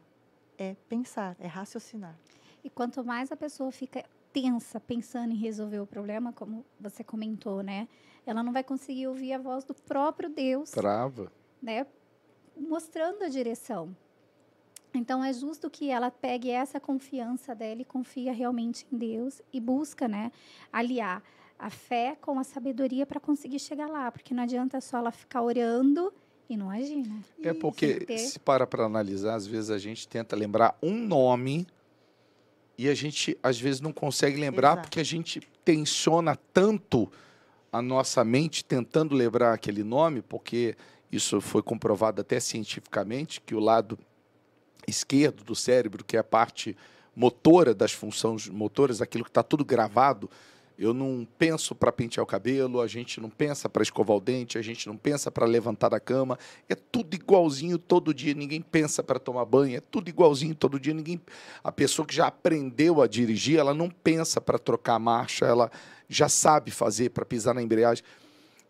é 0.58 0.76
pensar, 0.88 1.36
é 1.40 1.48
raciocinar. 1.48 2.18
E 2.64 2.70
quanto 2.70 3.04
mais 3.04 3.32
a 3.32 3.36
pessoa 3.36 3.72
fica 3.72 4.04
tensa 4.32 4.80
pensando 4.80 5.32
em 5.32 5.38
resolver 5.38 5.80
o 5.80 5.86
problema, 5.86 6.34
como 6.34 6.66
você 6.80 7.04
comentou, 7.04 7.62
né? 7.62 7.88
Ela 8.26 8.42
não 8.42 8.52
vai 8.52 8.64
conseguir 8.64 9.08
ouvir 9.08 9.34
a 9.34 9.38
voz 9.38 9.64
do 9.64 9.74
próprio 9.74 10.30
Deus. 10.30 10.72
Trava. 10.72 11.32
Né? 11.62 11.86
Mostrando 12.58 13.24
a 13.24 13.28
direção. 13.28 13.96
Então 14.98 15.24
é 15.24 15.34
justo 15.34 15.70
que 15.70 15.90
ela 15.90 16.10
pegue 16.10 16.50
essa 16.50 16.80
confiança 16.80 17.54
dela 17.54 17.82
e 17.82 17.86
confia 17.86 18.32
realmente 18.34 18.86
em 18.92 18.98
Deus 18.98 19.42
e 19.52 19.60
busca, 19.60 20.08
né, 20.08 20.32
aliar 20.72 21.24
a 21.58 21.70
fé 21.70 22.18
com 22.20 22.38
a 22.38 22.44
sabedoria 22.44 23.06
para 23.06 23.20
conseguir 23.20 23.60
chegar 23.60 23.88
lá, 23.88 24.12
porque 24.12 24.34
não 24.34 24.44
adianta 24.44 24.82
só 24.82 24.98
ela 24.98 25.12
ficar 25.12 25.42
orando 25.42 26.14
e 26.50 26.58
não 26.58 26.70
agir, 26.70 27.08
né? 27.08 27.22
É 27.42 27.54
porque 27.54 28.02
ter... 28.02 28.18
se 28.18 28.40
para 28.40 28.68
para 28.68 28.86
analisar, 28.86 29.36
às 29.36 29.48
vezes 29.48 29.70
a 29.70 29.78
gente 29.78 30.08
tenta 30.08 30.36
lembrar 30.36 30.78
um 30.82 30.94
nome 30.94 31.66
e 32.78 32.90
a 32.90 32.94
gente 32.94 33.38
às 33.42 33.60
vezes 33.60 33.82
não 33.82 33.94
consegue 33.94 34.40
lembrar 34.40 34.74
Exato. 34.74 34.82
porque 34.84 35.00
a 35.00 35.04
gente 35.04 35.40
tensiona 35.64 36.36
tanto 36.54 37.10
a 37.72 37.82
nossa 37.82 38.24
mente 38.24 38.64
tentando 38.64 39.16
lembrar 39.16 39.54
aquele 39.54 39.84
nome, 39.84 40.22
porque 40.22 40.76
isso 41.12 41.42
foi 41.42 41.64
comprovado 41.64 42.22
até 42.22 42.40
cientificamente 42.40 43.42
que 43.42 43.56
o 43.56 43.60
lado 43.60 43.98
esquerdo 44.88 45.44
do 45.44 45.56
cérebro, 45.56 46.04
que 46.04 46.18
é 46.18 46.20
a 46.20 46.24
parte 46.24 46.76
motora 47.16 47.74
das 47.74 47.94
funções 47.94 48.48
motoras, 48.48 49.02
aquilo 49.02 49.24
que 49.24 49.30
está 49.30 49.42
tudo 49.42 49.64
gravado. 49.64 50.30
Eu 50.78 50.94
não 50.94 51.26
penso 51.38 51.74
para 51.74 51.90
pentear 51.90 52.22
o 52.22 52.28
cabelo, 52.28 52.82
a 52.82 52.88
gente 52.88 53.22
não 53.22 53.30
pensa 53.30 53.70
para 53.70 53.82
escovar 53.82 54.18
o 54.18 54.20
dente, 54.20 54.58
a 54.58 54.62
gente 54.62 54.88
não 54.88 54.98
pensa 54.98 55.32
para 55.32 55.46
levantar 55.46 55.88
da 55.88 56.02
cama. 56.02 56.38
É 56.68 56.76
tudo 56.76 57.16
igualzinho 57.16 57.78
todo 57.78 58.14
dia. 58.14 58.34
Ninguém 58.34 58.62
pensa 58.62 59.02
para 59.02 59.18
tomar 59.18 59.46
banho. 59.46 59.78
É 59.78 59.80
tudo 59.80 60.10
igualzinho 60.10 60.54
todo 60.54 60.78
dia. 60.78 60.94
Ninguém. 60.94 61.22
A 61.64 61.72
pessoa 61.72 62.06
que 62.06 62.14
já 62.14 62.28
aprendeu 62.28 63.02
a 63.02 63.08
dirigir, 63.08 63.58
ela 63.58 63.74
não 63.74 63.90
pensa 63.90 64.42
para 64.42 64.60
trocar 64.60 64.96
a 64.96 65.00
marcha. 65.00 65.46
Ela 65.46 65.72
já 66.10 66.28
sabe 66.28 66.72
fazer 66.72 67.12
para 67.12 67.24
pisar 67.24 67.56
na 67.56 67.64
embreagem. 67.64 68.04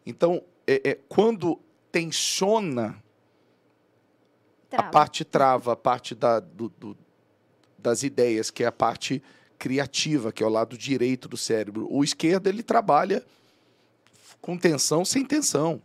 Então, 0.05 0.43
é, 0.68 0.91
é 0.91 0.99
quando 1.09 1.59
tensiona 1.91 3.03
trava. 4.70 4.88
a 4.88 4.91
parte 4.91 5.26
trava, 5.26 5.74
a 5.74 5.76
parte 5.76 6.16
da, 6.16 6.39
do, 6.39 6.70
do, 6.70 6.97
das 7.78 8.03
ideias, 8.03 8.49
que 8.49 8.63
é 8.63 8.68
a 8.68 8.72
parte 8.72 9.22
criativa, 9.57 10.32
que 10.32 10.43
é 10.43 10.45
o 10.45 10.49
lado 10.49 10.78
direito 10.78 11.28
do 11.28 11.38
cérebro. 11.38 11.88
O 11.89 12.03
esquerdo, 12.03 12.47
ele 12.47 12.63
trabalha 12.63 13.24
com 14.41 14.57
tensão, 14.57 15.03
sem 15.03 15.26
tensão. 15.26 15.82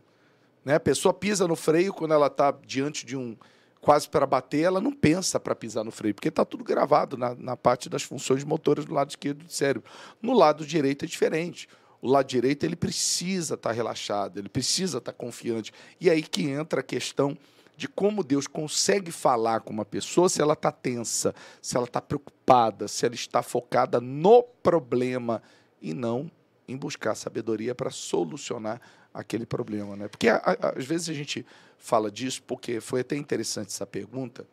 Né? 0.63 0.75
A 0.75 0.79
pessoa 0.79 1.13
pisa 1.13 1.47
no 1.47 1.55
freio 1.55 1.93
quando 1.93 2.13
ela 2.13 2.27
está 2.27 2.51
diante 2.65 3.05
de 3.05 3.17
um 3.17 3.35
quase 3.81 4.07
para 4.07 4.27
bater, 4.27 4.61
ela 4.61 4.79
não 4.79 4.91
pensa 4.91 5.39
para 5.39 5.55
pisar 5.55 5.83
no 5.83 5.89
freio, 5.89 6.13
porque 6.13 6.29
está 6.29 6.45
tudo 6.45 6.63
gravado 6.63 7.17
na, 7.17 7.33
na 7.33 7.57
parte 7.57 7.89
das 7.89 8.03
funções 8.03 8.43
motoras 8.43 8.85
do 8.85 8.93
lado 8.93 9.09
esquerdo 9.09 9.43
do 9.43 9.51
cérebro. 9.51 9.89
No 10.21 10.33
lado 10.33 10.63
direito 10.63 11.03
é 11.03 11.07
diferente. 11.07 11.67
O 11.99 12.07
lado 12.07 12.27
direito 12.27 12.63
ele 12.63 12.75
precisa 12.75 13.55
estar 13.55 13.69
tá 13.69 13.75
relaxado, 13.75 14.37
ele 14.37 14.49
precisa 14.49 14.99
estar 14.99 15.11
tá 15.11 15.17
confiante. 15.17 15.73
E 15.99 16.09
aí 16.09 16.21
que 16.21 16.47
entra 16.47 16.81
a 16.81 16.83
questão 16.83 17.35
de 17.81 17.87
como 17.87 18.23
Deus 18.23 18.45
consegue 18.45 19.11
falar 19.11 19.61
com 19.61 19.73
uma 19.73 19.83
pessoa 19.83 20.29
se 20.29 20.39
ela 20.39 20.53
está 20.53 20.71
tensa, 20.71 21.33
se 21.59 21.75
ela 21.75 21.87
está 21.87 21.99
preocupada, 21.99 22.87
se 22.87 23.07
ela 23.07 23.15
está 23.15 23.41
focada 23.41 23.99
no 23.99 24.43
problema 24.43 25.41
e 25.81 25.91
não 25.91 26.29
em 26.67 26.77
buscar 26.77 27.15
sabedoria 27.15 27.73
para 27.73 27.89
solucionar 27.89 28.79
aquele 29.11 29.47
problema, 29.47 29.95
né? 29.95 30.07
Porque 30.07 30.29
a, 30.29 30.35
a, 30.35 30.77
às 30.77 30.85
vezes 30.85 31.09
a 31.09 31.13
gente 31.13 31.43
fala 31.75 32.11
disso 32.11 32.43
porque 32.43 32.79
foi 32.79 33.01
até 33.01 33.15
interessante 33.15 33.69
essa 33.69 33.87
pergunta, 33.87 34.45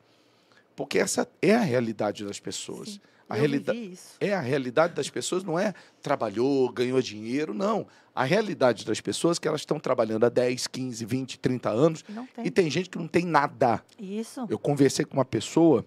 porque 0.74 0.98
essa 0.98 1.28
é 1.42 1.54
a 1.54 1.60
realidade 1.60 2.24
das 2.24 2.40
pessoas. 2.40 2.92
Sim, 2.92 3.00
a 3.28 3.34
realidade 3.34 3.98
é 4.20 4.34
a 4.34 4.40
realidade 4.40 4.94
das 4.94 5.10
pessoas 5.10 5.44
não 5.44 5.58
é 5.58 5.74
trabalhou, 6.00 6.72
ganhou 6.72 7.00
dinheiro, 7.02 7.52
não. 7.52 7.86
A 8.14 8.24
realidade 8.24 8.84
das 8.84 9.00
pessoas 9.00 9.36
é 9.36 9.40
que 9.40 9.48
elas 9.48 9.60
estão 9.60 9.78
trabalhando 9.78 10.24
há 10.24 10.28
10, 10.28 10.66
15, 10.66 11.04
20, 11.04 11.38
30 11.38 11.70
anos 11.70 12.02
tem. 12.02 12.46
e 12.46 12.50
tem 12.50 12.70
gente 12.70 12.88
que 12.90 12.98
não 12.98 13.06
tem 13.06 13.24
nada. 13.24 13.82
Isso. 13.98 14.46
Eu 14.48 14.58
conversei 14.58 15.04
com 15.04 15.14
uma 15.14 15.24
pessoa 15.24 15.84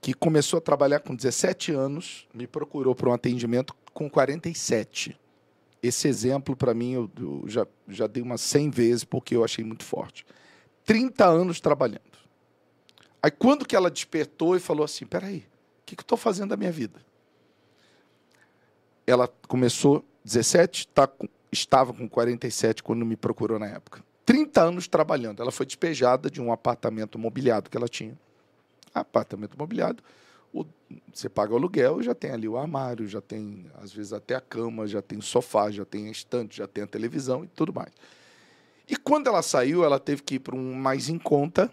que 0.00 0.14
começou 0.14 0.58
a 0.58 0.60
trabalhar 0.60 1.00
com 1.00 1.14
17 1.14 1.72
anos, 1.72 2.26
me 2.32 2.46
procurou 2.46 2.94
para 2.94 3.10
um 3.10 3.12
atendimento 3.12 3.74
com 3.92 4.08
47 4.08 5.18
esse 5.82 6.08
exemplo, 6.08 6.56
para 6.56 6.74
mim, 6.74 6.92
eu, 6.92 7.10
eu, 7.18 7.44
já, 7.46 7.66
já 7.88 8.06
dei 8.06 8.22
umas 8.22 8.40
100 8.40 8.70
vezes 8.70 9.04
porque 9.04 9.36
eu 9.36 9.44
achei 9.44 9.64
muito 9.64 9.84
forte. 9.84 10.26
30 10.84 11.24
anos 11.24 11.60
trabalhando. 11.60 12.00
Aí, 13.22 13.30
quando 13.30 13.66
que 13.66 13.74
ela 13.74 13.90
despertou 13.90 14.56
e 14.56 14.60
falou 14.60 14.84
assim: 14.84 15.06
peraí, 15.06 15.44
que, 15.86 15.96
que 15.96 16.00
eu 16.00 16.04
estou 16.04 16.18
fazendo 16.18 16.50
da 16.50 16.56
minha 16.56 16.72
vida? 16.72 17.00
Ela 19.06 19.28
começou 19.48 20.04
17, 20.24 20.88
tá 20.88 21.06
com, 21.06 21.28
estava 21.50 21.92
com 21.92 22.08
47 22.08 22.82
quando 22.82 23.06
me 23.06 23.16
procurou 23.16 23.58
na 23.58 23.66
época. 23.66 24.04
30 24.24 24.60
anos 24.60 24.88
trabalhando. 24.88 25.40
Ela 25.40 25.52
foi 25.52 25.64
despejada 25.64 26.28
de 26.28 26.42
um 26.42 26.52
apartamento 26.52 27.18
mobiliado 27.18 27.70
que 27.70 27.76
ela 27.76 27.88
tinha. 27.88 28.18
Apartamento 28.92 29.56
mobiliado 29.56 30.02
o, 30.56 30.64
você 31.12 31.28
paga 31.28 31.52
o 31.52 31.56
aluguel, 31.56 32.02
já 32.02 32.14
tem 32.14 32.30
ali 32.30 32.48
o 32.48 32.56
armário, 32.56 33.06
já 33.06 33.20
tem, 33.20 33.66
às 33.74 33.92
vezes, 33.92 34.12
até 34.12 34.34
a 34.34 34.40
cama, 34.40 34.86
já 34.86 35.02
tem 35.02 35.20
sofá, 35.20 35.70
já 35.70 35.84
tem 35.84 36.08
a 36.08 36.10
estante, 36.10 36.56
já 36.56 36.66
tem 36.66 36.84
a 36.84 36.86
televisão 36.86 37.44
e 37.44 37.48
tudo 37.48 37.72
mais. 37.72 37.92
E 38.88 38.96
quando 38.96 39.26
ela 39.26 39.42
saiu, 39.42 39.84
ela 39.84 39.98
teve 39.98 40.22
que 40.22 40.36
ir 40.36 40.38
para 40.38 40.54
um 40.54 40.74
mais 40.74 41.08
em 41.08 41.18
conta 41.18 41.72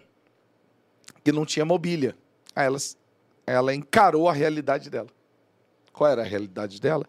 que 1.22 1.32
não 1.32 1.46
tinha 1.46 1.64
mobília. 1.64 2.16
Aí 2.54 2.66
ela, 2.66 2.78
ela 3.46 3.74
encarou 3.74 4.28
a 4.28 4.32
realidade 4.32 4.90
dela. 4.90 5.08
Qual 5.92 6.10
era 6.10 6.22
a 6.22 6.24
realidade 6.24 6.80
dela? 6.80 7.06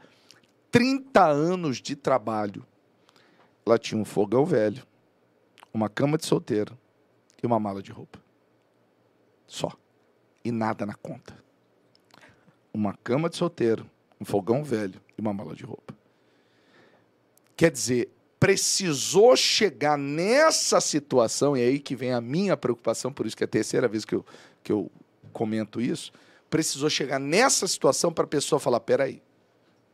30 0.72 1.26
anos 1.26 1.82
de 1.82 1.96
trabalho. 1.96 2.66
Ela 3.66 3.80
tinha 3.80 4.00
um 4.00 4.06
fogão 4.06 4.46
velho, 4.46 4.86
uma 5.74 5.90
cama 5.90 6.18
de 6.18 6.26
solteiro 6.26 6.78
e 7.42 7.48
uma 7.48 7.60
mala 7.60 7.82
de 7.82 7.92
roupa. 7.92 8.20
Só. 9.48 9.72
E 10.44 10.52
nada 10.52 10.86
na 10.86 10.94
conta 10.94 11.46
uma 12.76 12.94
cama 12.94 13.30
de 13.30 13.38
solteiro, 13.38 13.90
um 14.20 14.26
fogão 14.26 14.62
velho 14.62 15.02
e 15.18 15.22
uma 15.22 15.34
mala 15.34 15.56
de 15.56 15.64
roupa. 15.64 15.96
Quer 17.56 17.72
dizer, 17.72 18.10
precisou 18.38 19.36
chegar 19.38 19.98
nessa 19.98 20.82
situação, 20.82 21.56
e 21.56 21.62
é 21.62 21.68
aí 21.68 21.80
que 21.80 21.96
vem 21.96 22.12
a 22.12 22.20
minha 22.20 22.58
preocupação, 22.58 23.14
por 23.14 23.26
isso 23.26 23.36
que 23.36 23.44
é 23.44 23.46
a 23.46 23.48
terceira 23.48 23.88
vez 23.88 24.04
que 24.04 24.14
eu, 24.14 24.26
que 24.62 24.74
eu 24.74 24.92
comento 25.36 25.82
isso, 25.82 26.12
precisou 26.50 26.90
chegar 26.90 27.20
nessa 27.20 27.68
situação 27.68 28.12
para 28.12 28.24
a 28.24 28.28
pessoa 28.28 28.60
falar, 28.60 28.80
peraí, 28.80 29.22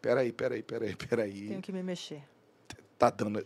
peraí, 0.01 0.31
peraí, 0.31 0.61
peraí, 0.61 0.95
peraí. 0.95 1.47
Tenho 1.47 1.61
que 1.61 1.71
me 1.71 1.81
mexer. 1.81 2.21
Tá 2.97 3.09
dando 3.09 3.43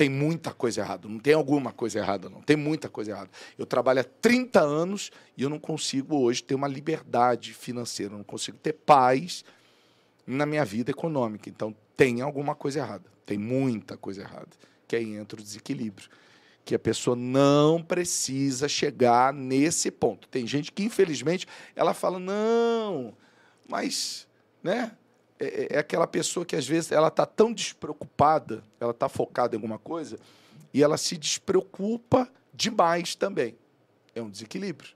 tem 0.00 0.08
muita 0.08 0.54
coisa 0.54 0.80
errada. 0.80 1.06
Não 1.06 1.18
tem 1.18 1.34
alguma 1.34 1.72
coisa 1.72 1.98
errada, 1.98 2.30
não. 2.30 2.40
Tem 2.40 2.56
muita 2.56 2.88
coisa 2.88 3.10
errada. 3.10 3.28
Eu 3.58 3.66
trabalho 3.66 4.00
há 4.00 4.04
30 4.04 4.58
anos 4.58 5.10
e 5.36 5.42
eu 5.42 5.50
não 5.50 5.58
consigo 5.58 6.16
hoje 6.16 6.42
ter 6.42 6.54
uma 6.54 6.66
liberdade 6.66 7.52
financeira, 7.52 8.14
eu 8.14 8.16
não 8.16 8.24
consigo 8.24 8.56
ter 8.56 8.72
paz 8.72 9.44
na 10.26 10.46
minha 10.46 10.64
vida 10.64 10.90
econômica. 10.90 11.50
Então, 11.50 11.76
tem 11.98 12.22
alguma 12.22 12.54
coisa 12.54 12.78
errada. 12.78 13.04
Tem 13.26 13.36
muita 13.36 13.94
coisa 13.94 14.22
errada. 14.22 14.48
Que 14.88 14.96
aí 14.96 15.14
entra 15.14 15.38
o 15.38 15.42
desequilíbrio. 15.42 16.08
Que 16.64 16.74
a 16.74 16.78
pessoa 16.78 17.16
não 17.16 17.82
precisa 17.82 18.68
chegar 18.68 19.32
nesse 19.32 19.90
ponto. 19.90 20.28
Tem 20.28 20.46
gente 20.46 20.70
que, 20.70 20.84
infelizmente, 20.84 21.46
ela 21.74 21.94
fala, 21.94 22.18
não, 22.18 23.14
mas, 23.68 24.28
né? 24.62 24.96
É, 25.38 25.46
é, 25.46 25.68
é, 25.70 25.78
aquela 25.78 26.06
pessoa 26.06 26.44
que 26.44 26.54
às 26.54 26.68
vezes 26.68 26.92
ela 26.92 27.08
está 27.08 27.24
tão 27.24 27.50
despreocupada, 27.50 28.62
ela 28.78 28.90
está 28.90 29.08
focada 29.08 29.56
em 29.56 29.58
alguma 29.58 29.78
coisa 29.78 30.18
e 30.72 30.82
ela 30.82 30.98
se 30.98 31.16
despreocupa 31.16 32.30
demais 32.52 33.14
também. 33.14 33.56
É 34.14 34.20
um 34.20 34.28
desequilíbrio. 34.28 34.90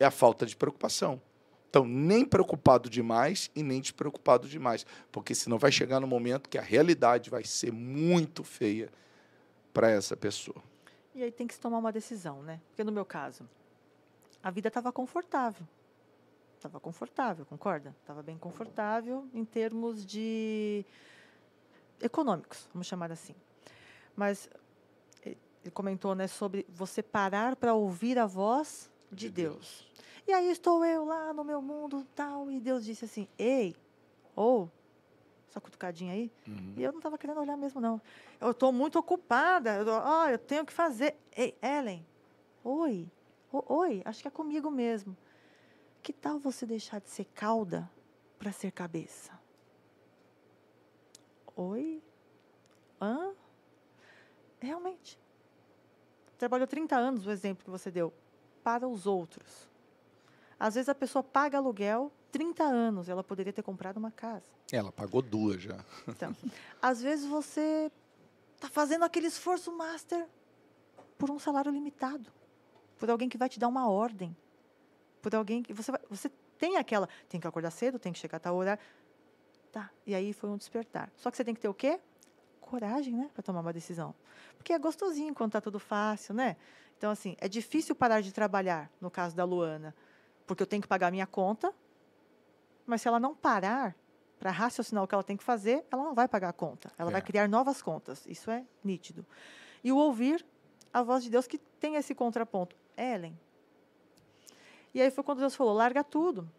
É 0.00 0.06
a 0.06 0.10
falta 0.10 0.46
de 0.46 0.56
preocupação. 0.56 1.20
Então, 1.68 1.84
nem 1.84 2.24
preocupado 2.24 2.88
demais 2.88 3.50
e 3.54 3.62
nem 3.62 3.80
despreocupado 3.80 4.48
demais, 4.48 4.86
porque 5.12 5.34
senão 5.34 5.58
vai 5.58 5.70
chegar 5.70 6.00
no 6.00 6.06
momento 6.06 6.48
que 6.48 6.56
a 6.56 6.62
realidade 6.62 7.28
vai 7.28 7.44
ser 7.44 7.70
muito 7.70 8.42
feia 8.42 8.88
para 9.76 9.90
essa 9.90 10.16
pessoa. 10.16 10.62
E 11.14 11.22
aí 11.22 11.30
tem 11.30 11.46
que 11.46 11.52
se 11.52 11.60
tomar 11.60 11.78
uma 11.78 11.92
decisão, 11.92 12.42
né? 12.42 12.60
Porque 12.68 12.82
no 12.82 12.90
meu 12.90 13.04
caso, 13.04 13.46
a 14.42 14.50
vida 14.50 14.68
estava 14.68 14.90
confortável 14.90 15.66
estava 16.66 16.80
confortável, 16.80 17.46
concorda? 17.46 17.94
Estava 18.00 18.22
bem 18.22 18.36
confortável 18.36 19.28
em 19.32 19.44
termos 19.44 20.04
de 20.04 20.84
econômicos, 22.00 22.68
vamos 22.72 22.86
chamar 22.86 23.12
assim. 23.12 23.34
Mas 24.16 24.48
eh, 25.24 25.36
ele 25.62 25.70
comentou, 25.72 26.14
né, 26.14 26.26
sobre 26.26 26.66
você 26.68 27.02
parar 27.02 27.56
para 27.56 27.74
ouvir 27.74 28.18
a 28.18 28.26
voz 28.26 28.90
de, 29.10 29.26
de 29.26 29.30
Deus. 29.30 29.54
Deus. 29.54 29.92
E 30.26 30.32
aí 30.32 30.50
estou 30.50 30.84
eu 30.84 31.04
lá 31.04 31.32
no 31.32 31.44
meu 31.44 31.62
mundo 31.62 32.04
tal 32.14 32.50
e 32.50 32.58
Deus 32.58 32.84
disse 32.84 33.04
assim: 33.04 33.28
"Ei, 33.38 33.76
ou 34.34 34.70
só 35.56 35.60
cutucadinha 35.60 36.12
aí". 36.12 36.30
Uhum. 36.46 36.74
E 36.76 36.82
eu 36.82 36.92
não 36.92 36.98
estava 36.98 37.16
querendo 37.16 37.40
olhar 37.40 37.56
mesmo 37.56 37.80
não. 37.80 38.00
Eu 38.40 38.50
estou 38.50 38.72
muito 38.72 38.98
ocupada. 38.98 39.76
Eu, 39.76 39.86
oh, 39.86 40.28
eu 40.28 40.38
tenho 40.38 40.64
que 40.64 40.72
fazer. 40.72 41.16
Ei, 41.34 41.56
Ellen. 41.62 42.06
Oi. 42.62 43.10
oi, 43.52 44.02
acho 44.04 44.22
que 44.22 44.28
é 44.28 44.30
comigo 44.30 44.70
mesmo. 44.70 45.16
Que 46.02 46.12
tal 46.12 46.38
você 46.38 46.66
deixar 46.66 47.00
de 47.00 47.08
ser 47.08 47.24
cauda 47.26 47.90
para 48.38 48.52
ser 48.52 48.70
cabeça? 48.70 49.32
Oi? 51.56 52.02
Hã? 53.00 53.32
Realmente. 54.60 55.18
Trabalhou 56.38 56.66
30 56.66 56.96
anos, 56.96 57.26
o 57.26 57.30
exemplo 57.30 57.64
que 57.64 57.70
você 57.70 57.90
deu, 57.90 58.12
para 58.62 58.86
os 58.86 59.06
outros. 59.06 59.70
Às 60.60 60.74
vezes 60.74 60.88
a 60.88 60.94
pessoa 60.94 61.22
paga 61.22 61.58
aluguel 61.58 62.12
30 62.38 62.62
anos, 62.62 63.08
ela 63.08 63.24
poderia 63.24 63.52
ter 63.52 63.62
comprado 63.62 63.96
uma 63.96 64.10
casa. 64.10 64.46
Ela 64.70 64.92
pagou 64.92 65.22
duas 65.22 65.62
já. 65.62 65.84
Então, 66.08 66.34
às 66.82 67.00
vezes 67.00 67.24
você 67.26 67.90
está 68.54 68.68
fazendo 68.68 69.04
aquele 69.04 69.26
esforço 69.26 69.72
master 69.72 70.26
por 71.16 71.30
um 71.30 71.38
salário 71.38 71.72
limitado, 71.72 72.30
por 72.98 73.08
alguém 73.08 73.28
que 73.28 73.38
vai 73.38 73.48
te 73.48 73.58
dar 73.58 73.68
uma 73.68 73.88
ordem 73.88 74.36
por 75.26 75.34
alguém 75.34 75.60
que 75.60 75.72
você, 75.72 75.90
você 76.08 76.30
tem 76.56 76.76
aquela, 76.76 77.08
tem 77.28 77.40
que 77.40 77.48
acordar 77.48 77.72
cedo, 77.72 77.98
tem 77.98 78.12
que 78.12 78.18
chegar 78.20 78.36
a 78.36 78.40
tal 78.40 78.54
horário. 78.54 78.80
Tá, 79.72 79.90
e 80.06 80.14
aí 80.14 80.32
foi 80.32 80.48
um 80.48 80.56
despertar. 80.56 81.10
Só 81.16 81.32
que 81.32 81.36
você 81.36 81.42
tem 81.42 81.52
que 81.52 81.60
ter 81.60 81.66
o 81.66 81.74
quê? 81.74 81.98
Coragem, 82.60 83.12
né, 83.12 83.28
para 83.34 83.42
tomar 83.42 83.58
uma 83.58 83.72
decisão. 83.72 84.14
Porque 84.56 84.72
é 84.72 84.78
gostosinho 84.78 85.34
quando 85.34 85.50
tá 85.50 85.60
tudo 85.60 85.80
fácil, 85.80 86.32
né? 86.32 86.56
Então, 86.96 87.10
assim, 87.10 87.34
é 87.40 87.48
difícil 87.48 87.96
parar 87.96 88.20
de 88.20 88.32
trabalhar, 88.32 88.88
no 89.00 89.10
caso 89.10 89.34
da 89.34 89.44
Luana, 89.44 89.92
porque 90.46 90.62
eu 90.62 90.66
tenho 90.66 90.80
que 90.80 90.86
pagar 90.86 91.10
minha 91.10 91.26
conta, 91.26 91.74
mas 92.86 93.02
se 93.02 93.08
ela 93.08 93.18
não 93.18 93.34
parar 93.34 93.96
para 94.38 94.50
raciocinar 94.50 95.02
o 95.02 95.08
que 95.08 95.14
ela 95.14 95.24
tem 95.24 95.36
que 95.36 95.44
fazer, 95.44 95.84
ela 95.90 96.04
não 96.04 96.14
vai 96.14 96.28
pagar 96.28 96.50
a 96.50 96.52
conta. 96.52 96.92
Ela 96.98 97.10
é. 97.10 97.12
vai 97.12 97.22
criar 97.22 97.48
novas 97.48 97.82
contas. 97.82 98.24
Isso 98.26 98.50
é 98.50 98.64
nítido. 98.84 99.26
E 99.82 99.90
o 99.90 99.96
ouvir 99.96 100.44
a 100.92 101.02
voz 101.02 101.24
de 101.24 101.30
Deus 101.30 101.46
que 101.46 101.58
tem 101.58 101.96
esse 101.96 102.14
contraponto. 102.14 102.76
Ellen, 102.96 103.38
e 104.96 105.02
aí 105.02 105.10
foi 105.10 105.22
quando 105.22 105.40
Deus 105.40 105.54
falou: 105.54 105.74
larga 105.74 106.02
tudo, 106.02 106.50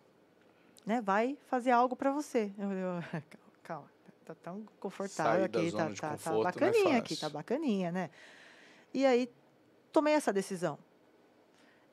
né? 0.85 1.01
Vai 1.01 1.35
fazer 1.47 1.71
algo 1.71 1.95
para 1.95 2.11
você. 2.11 2.53
Eu 2.55 2.67
falei: 2.67 3.23
calma, 3.63 3.89
tá 4.23 4.35
tão 4.35 4.63
confortável 4.79 5.43
aqui, 5.43 5.71
tá, 5.71 5.89
tá, 5.89 6.17
tá 6.17 6.35
é 6.35 6.43
bacaninha 6.43 6.95
é 6.95 6.97
aqui, 6.97 7.17
tá 7.17 7.29
bacaninha, 7.29 7.91
né? 7.91 8.11
E 8.93 9.07
aí 9.07 9.27
tomei 9.91 10.13
essa 10.13 10.31
decisão. 10.31 10.77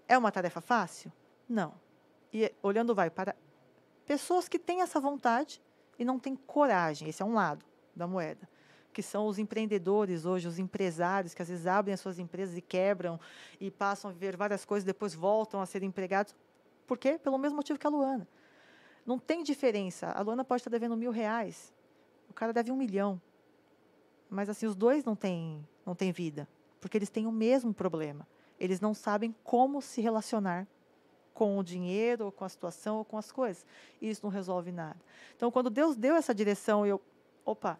É 0.06 0.18
uma 0.18 0.30
tarefa 0.30 0.60
fácil? 0.60 1.10
Não. 1.48 1.72
E 2.30 2.52
olhando 2.62 2.94
vai 2.94 3.08
para 3.08 3.34
pessoas 4.06 4.48
que 4.48 4.58
têm 4.58 4.82
essa 4.82 5.00
vontade 5.00 5.60
e 5.98 6.04
não 6.04 6.18
têm 6.18 6.36
coragem. 6.36 7.08
Esse 7.08 7.22
é 7.22 7.24
um 7.24 7.34
lado 7.34 7.64
da 7.94 8.06
moeda. 8.06 8.48
Que 8.92 9.02
são 9.02 9.26
os 9.26 9.38
empreendedores 9.38 10.24
hoje, 10.24 10.46
os 10.46 10.58
empresários, 10.58 11.34
que 11.34 11.42
às 11.42 11.48
vezes 11.48 11.66
abrem 11.66 11.94
as 11.94 12.00
suas 12.00 12.18
empresas 12.18 12.56
e 12.56 12.60
quebram 12.60 13.18
e 13.60 13.70
passam 13.70 14.10
a 14.10 14.12
viver 14.12 14.36
várias 14.36 14.64
coisas, 14.64 14.84
depois 14.84 15.14
voltam 15.14 15.60
a 15.60 15.66
ser 15.66 15.82
empregados. 15.82 16.34
Por 16.86 16.98
quê? 16.98 17.18
Pelo 17.18 17.38
mesmo 17.38 17.56
motivo 17.56 17.78
que 17.78 17.86
a 17.86 17.90
Luana. 17.90 18.28
Não 19.04 19.18
tem 19.18 19.42
diferença. 19.42 20.10
A 20.12 20.20
Luana 20.22 20.44
pode 20.44 20.60
estar 20.60 20.70
devendo 20.70 20.96
mil 20.96 21.10
reais, 21.10 21.72
o 22.28 22.32
cara 22.32 22.52
deve 22.52 22.70
um 22.70 22.76
milhão. 22.76 23.20
Mas 24.30 24.48
assim, 24.48 24.66
os 24.66 24.74
dois 24.74 25.04
não 25.04 25.14
têm, 25.14 25.66
não 25.84 25.94
têm 25.94 26.10
vida, 26.12 26.48
porque 26.80 26.96
eles 26.96 27.10
têm 27.10 27.26
o 27.26 27.32
mesmo 27.32 27.74
problema. 27.74 28.26
Eles 28.58 28.80
não 28.80 28.94
sabem 28.94 29.34
como 29.42 29.82
se 29.82 30.00
relacionar 30.00 30.66
com 31.34 31.58
o 31.58 31.64
dinheiro, 31.64 32.26
ou 32.26 32.32
com 32.32 32.44
a 32.44 32.48
situação, 32.48 32.98
ou 32.98 33.04
com 33.04 33.18
as 33.18 33.30
coisas. 33.30 33.66
E 34.00 34.08
isso 34.08 34.20
não 34.22 34.30
resolve 34.30 34.70
nada. 34.70 34.96
Então, 35.36 35.50
quando 35.50 35.68
Deus 35.68 35.96
deu 35.96 36.14
essa 36.14 36.32
direção, 36.32 36.86
eu, 36.86 37.02
opa, 37.44 37.78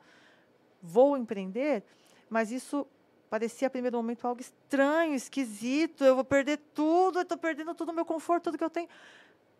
vou 0.83 1.17
empreender, 1.17 1.85
mas 2.29 2.51
isso 2.51 2.87
parecia 3.31 3.69
a 3.69 3.71
primeiro 3.71 3.97
momento 3.97 4.27
algo 4.27 4.41
estranho, 4.41 5.15
esquisito, 5.15 6.05
eu 6.05 6.15
vou 6.15 6.25
perder 6.25 6.59
tudo, 6.75 7.19
eu 7.19 7.23
estou 7.23 7.39
perdendo 7.39 7.75
todo 7.75 7.89
o 7.89 7.93
meu 7.93 8.05
conforto, 8.05 8.45
tudo 8.45 8.59
que 8.59 8.65
eu 8.65 8.71
tenho, 8.71 8.89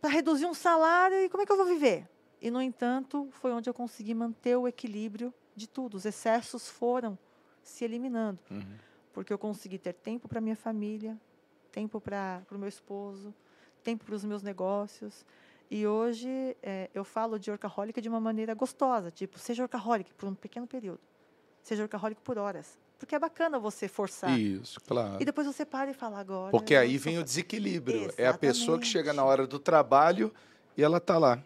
para 0.01 0.11
reduzir 0.11 0.47
um 0.47 0.55
salário, 0.55 1.17
e 1.19 1.29
como 1.29 1.43
é 1.43 1.47
que 1.47 1.53
eu 1.53 1.57
vou 1.57 1.67
viver? 1.67 2.09
E, 2.41 2.51
no 2.51 2.61
entanto, 2.61 3.29
foi 3.31 3.53
onde 3.53 3.71
eu 3.71 3.75
consegui 3.75 4.13
manter 4.13 4.57
o 4.57 4.69
equilíbrio 4.69 5.33
de 5.57 5.67
tudo. 5.67 5.95
Os 5.97 6.05
excessos 6.05 6.69
foram 6.69 7.19
se 7.63 7.85
eliminando. 7.85 8.39
Uhum. 8.51 8.77
Porque 9.15 9.33
eu 9.33 9.39
consegui 9.39 9.79
ter 9.79 9.95
tempo 9.95 10.29
para 10.29 10.41
minha 10.41 10.57
família, 10.57 11.19
tempo 11.73 12.01
para 12.01 12.43
o 12.51 12.59
meu 12.59 12.69
esposo, 12.69 13.35
tempo 13.85 14.05
para 14.05 14.15
os 14.15 14.25
meus 14.25 14.43
negócios. 14.43 15.25
E 15.71 15.87
hoje 15.87 16.57
é, 16.63 16.91
eu 16.95 17.05
falo 17.05 17.39
de 17.39 17.51
workaholic 17.51 18.01
de 18.01 18.09
uma 18.09 18.21
maneira 18.21 18.55
gostosa, 18.55 19.11
tipo, 19.11 19.39
seja 19.39 19.63
workaholic 19.63 20.13
por 20.15 20.29
um 20.29 20.35
pequeno 20.35 20.67
período, 20.67 21.01
seja 21.63 21.83
workaholic 21.83 22.21
por 22.23 22.39
horas. 22.39 22.79
Porque 22.99 23.15
é 23.15 23.19
bacana 23.19 23.59
você 23.59 23.87
forçar. 23.87 24.39
Isso, 24.39 24.81
claro. 24.81 25.21
E 25.21 25.25
depois 25.25 25.47
você 25.47 25.65
para 25.65 25.91
e 25.91 25.95
fala 25.95 26.19
agora. 26.19 26.51
Porque 26.51 26.75
aí 26.75 26.97
vem 26.97 27.19
o 27.19 27.25
desequilíbrio. 27.25 27.97
Exatamente. 27.97 28.23
É 28.23 28.29
a 28.29 28.35
pessoa 28.35 28.79
que 28.79 28.87
chega 28.87 29.13
na 29.13 29.25
hora 29.25 29.47
do 29.47 29.59
trabalho 29.59 30.33
e 30.77 30.83
ela 30.83 30.99
está 30.99 31.19
lá, 31.19 31.43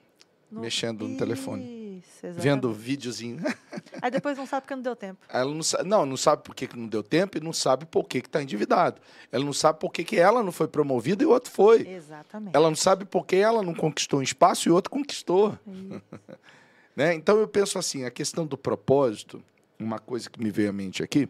no... 0.50 0.60
mexendo 0.60 1.08
no 1.08 1.16
telefone. 1.16 1.77
Isso, 1.98 2.26
vendo 2.32 2.72
videozinho. 2.72 3.38
Aí 4.00 4.10
depois 4.10 4.36
não 4.36 4.46
sabe 4.46 4.62
porque 4.62 4.74
não 4.74 4.82
deu 4.82 4.96
tempo. 4.96 5.20
Ela 5.28 5.52
não, 5.52 5.62
sabe, 5.62 5.88
não, 5.88 6.06
não 6.06 6.16
sabe 6.16 6.42
por 6.42 6.54
que 6.54 6.68
não 6.76 6.86
deu 6.86 7.02
tempo 7.02 7.38
e 7.38 7.40
não 7.40 7.52
sabe 7.52 7.86
por 7.86 8.04
que 8.04 8.18
está 8.18 8.42
endividado. 8.42 9.00
Ela 9.32 9.44
não 9.44 9.52
sabe 9.52 9.78
por 9.78 9.90
que, 9.90 10.04
que 10.04 10.16
ela 10.16 10.42
não 10.42 10.52
foi 10.52 10.68
promovida 10.68 11.22
e 11.22 11.26
o 11.26 11.30
outro 11.30 11.50
foi. 11.50 11.88
Exatamente. 11.88 12.54
Ela 12.54 12.68
não 12.68 12.76
sabe 12.76 13.04
por 13.04 13.26
que 13.26 13.36
ela 13.36 13.62
não 13.62 13.74
conquistou 13.74 14.20
um 14.20 14.22
espaço 14.22 14.68
e 14.68 14.72
o 14.72 14.74
outro 14.74 14.90
conquistou. 14.90 15.58
né? 16.94 17.14
Então 17.14 17.38
eu 17.38 17.48
penso 17.48 17.78
assim, 17.78 18.04
a 18.04 18.10
questão 18.10 18.46
do 18.46 18.56
propósito, 18.56 19.42
uma 19.78 19.98
coisa 19.98 20.28
que 20.28 20.42
me 20.42 20.50
veio 20.50 20.70
à 20.70 20.72
mente 20.72 21.02
aqui, 21.02 21.28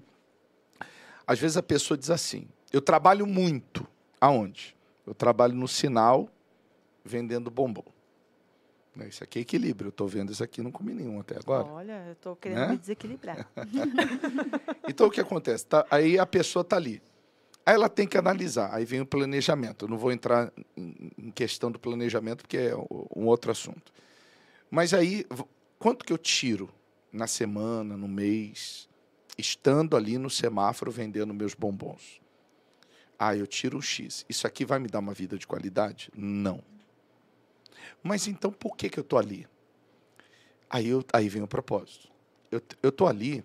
às 1.27 1.39
vezes 1.39 1.57
a 1.57 1.62
pessoa 1.62 1.97
diz 1.97 2.11
assim, 2.11 2.49
eu 2.73 2.81
trabalho 2.81 3.27
muito. 3.27 3.87
Aonde? 4.21 4.75
Eu 5.07 5.14
trabalho 5.14 5.55
no 5.55 5.69
sinal 5.69 6.29
vendendo 7.05 7.51
bombom. 7.51 7.85
Isso 9.07 9.22
aqui 9.22 9.38
é 9.38 9.42
equilíbrio. 9.42 9.88
Eu 9.88 9.90
estou 9.90 10.09
vendo 10.09 10.32
isso 10.32 10.42
aqui, 10.42 10.62
não 10.62 10.72
comi 10.72 10.94
nenhum 10.94 11.20
até 11.20 11.36
agora. 11.36 11.68
Olha, 11.68 12.05
eu 12.07 12.12
estou 12.12 12.34
querendo 12.34 12.59
né? 12.59 12.68
me 12.68 12.78
desequilibrar. 12.78 13.49
então, 14.88 15.07
o 15.07 15.11
que 15.11 15.20
acontece? 15.20 15.66
Tá, 15.66 15.86
aí 15.90 16.18
a 16.18 16.26
pessoa 16.26 16.62
está 16.62 16.76
ali. 16.76 17.03
Aí 17.64 17.74
ela 17.74 17.88
tem 17.88 18.09
que 18.09 18.16
analisar. 18.16 18.74
Aí 18.74 18.86
vem 18.86 19.03
o 19.03 19.07
planejamento. 19.07 19.84
Eu 19.84 19.90
não 19.90 19.99
vou 19.99 20.11
entrar 20.11 20.51
em 20.74 21.30
questão 21.34 21.70
do 21.70 21.78
planejamento, 21.78 22.38
porque 22.38 22.57
é 22.57 22.74
um 22.74 23.26
outro 23.26 23.51
assunto. 23.51 23.92
Mas 24.70 24.94
aí, 24.94 25.26
quanto 25.78 26.05
que 26.05 26.12
eu 26.12 26.18
tiro 26.18 26.70
na 27.12 27.26
semana, 27.26 27.96
no 27.96 28.09
mês, 28.09 28.88
estando 29.36 29.96
ali 29.96 30.16
no 30.16 30.30
semáforo 30.30 30.90
vendendo 30.90 31.34
meus 31.34 31.55
bombons? 31.55 32.20
Ah, 33.18 33.36
eu 33.36 33.46
tiro 33.46 33.76
um 33.76 33.82
X. 33.82 34.24
Isso 34.28 34.46
aqui 34.46 34.64
vai 34.64 34.78
me 34.78 34.88
dar 34.88 35.01
uma 35.01 35.12
vida 35.12 35.36
de 35.36 35.46
qualidade? 35.46 36.11
Não. 36.16 36.62
Mas 38.03 38.26
então 38.26 38.53
por 38.53 38.76
que, 38.76 38.88
que 38.88 38.99
eu 38.99 39.03
estou 39.03 39.18
ali? 39.18 39.46
Aí, 40.70 40.88
eu, 40.88 41.05
aí 41.12 41.28
vem 41.28 41.42
o 41.42 41.49
propósito. 41.49 42.09
Eu 42.51 42.88
estou 42.88 43.07
ali 43.07 43.44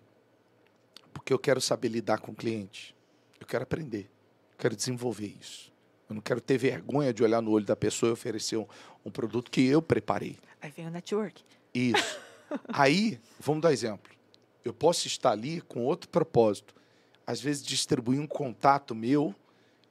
porque 1.14 1.32
eu 1.32 1.40
quero 1.40 1.62
saber 1.62 1.90
lidar 1.90 2.20
com 2.20 2.32
o 2.32 2.36
cliente. 2.36 2.96
Eu 3.40 3.46
quero 3.46 3.64
aprender. 3.64 4.10
Eu 4.52 4.58
quero 4.58 4.76
desenvolver 4.76 5.36
isso. 5.40 5.72
Eu 6.10 6.16
não 6.16 6.22
quero 6.22 6.42
ter 6.42 6.58
vergonha 6.58 7.14
de 7.14 7.24
olhar 7.24 7.42
no 7.42 7.52
olho 7.52 7.66
da 7.66 7.76
pessoa 7.76 8.10
e 8.10 8.14
oferecer 8.14 8.58
um, 8.58 8.68
um 9.06 9.12
produto 9.12 9.50
que 9.50 9.66
eu 9.66 9.82
preparei. 9.82 10.38
Aí 10.62 10.72
vem 10.72 10.88
o 10.88 10.92
network. 10.92 11.44
Isso. 11.74 12.20
aí, 12.68 13.20
vamos 13.40 13.62
dar 13.62 13.72
exemplo. 13.72 14.12
Eu 14.64 14.74
posso 14.74 15.08
estar 15.08 15.32
ali 15.32 15.62
com 15.62 15.84
outro 15.86 16.10
propósito. 16.10 16.76
Às 17.26 17.42
vezes 17.42 17.64
distribuir 17.64 18.20
um 18.20 18.28
contato 18.28 18.94
meu 18.94 19.34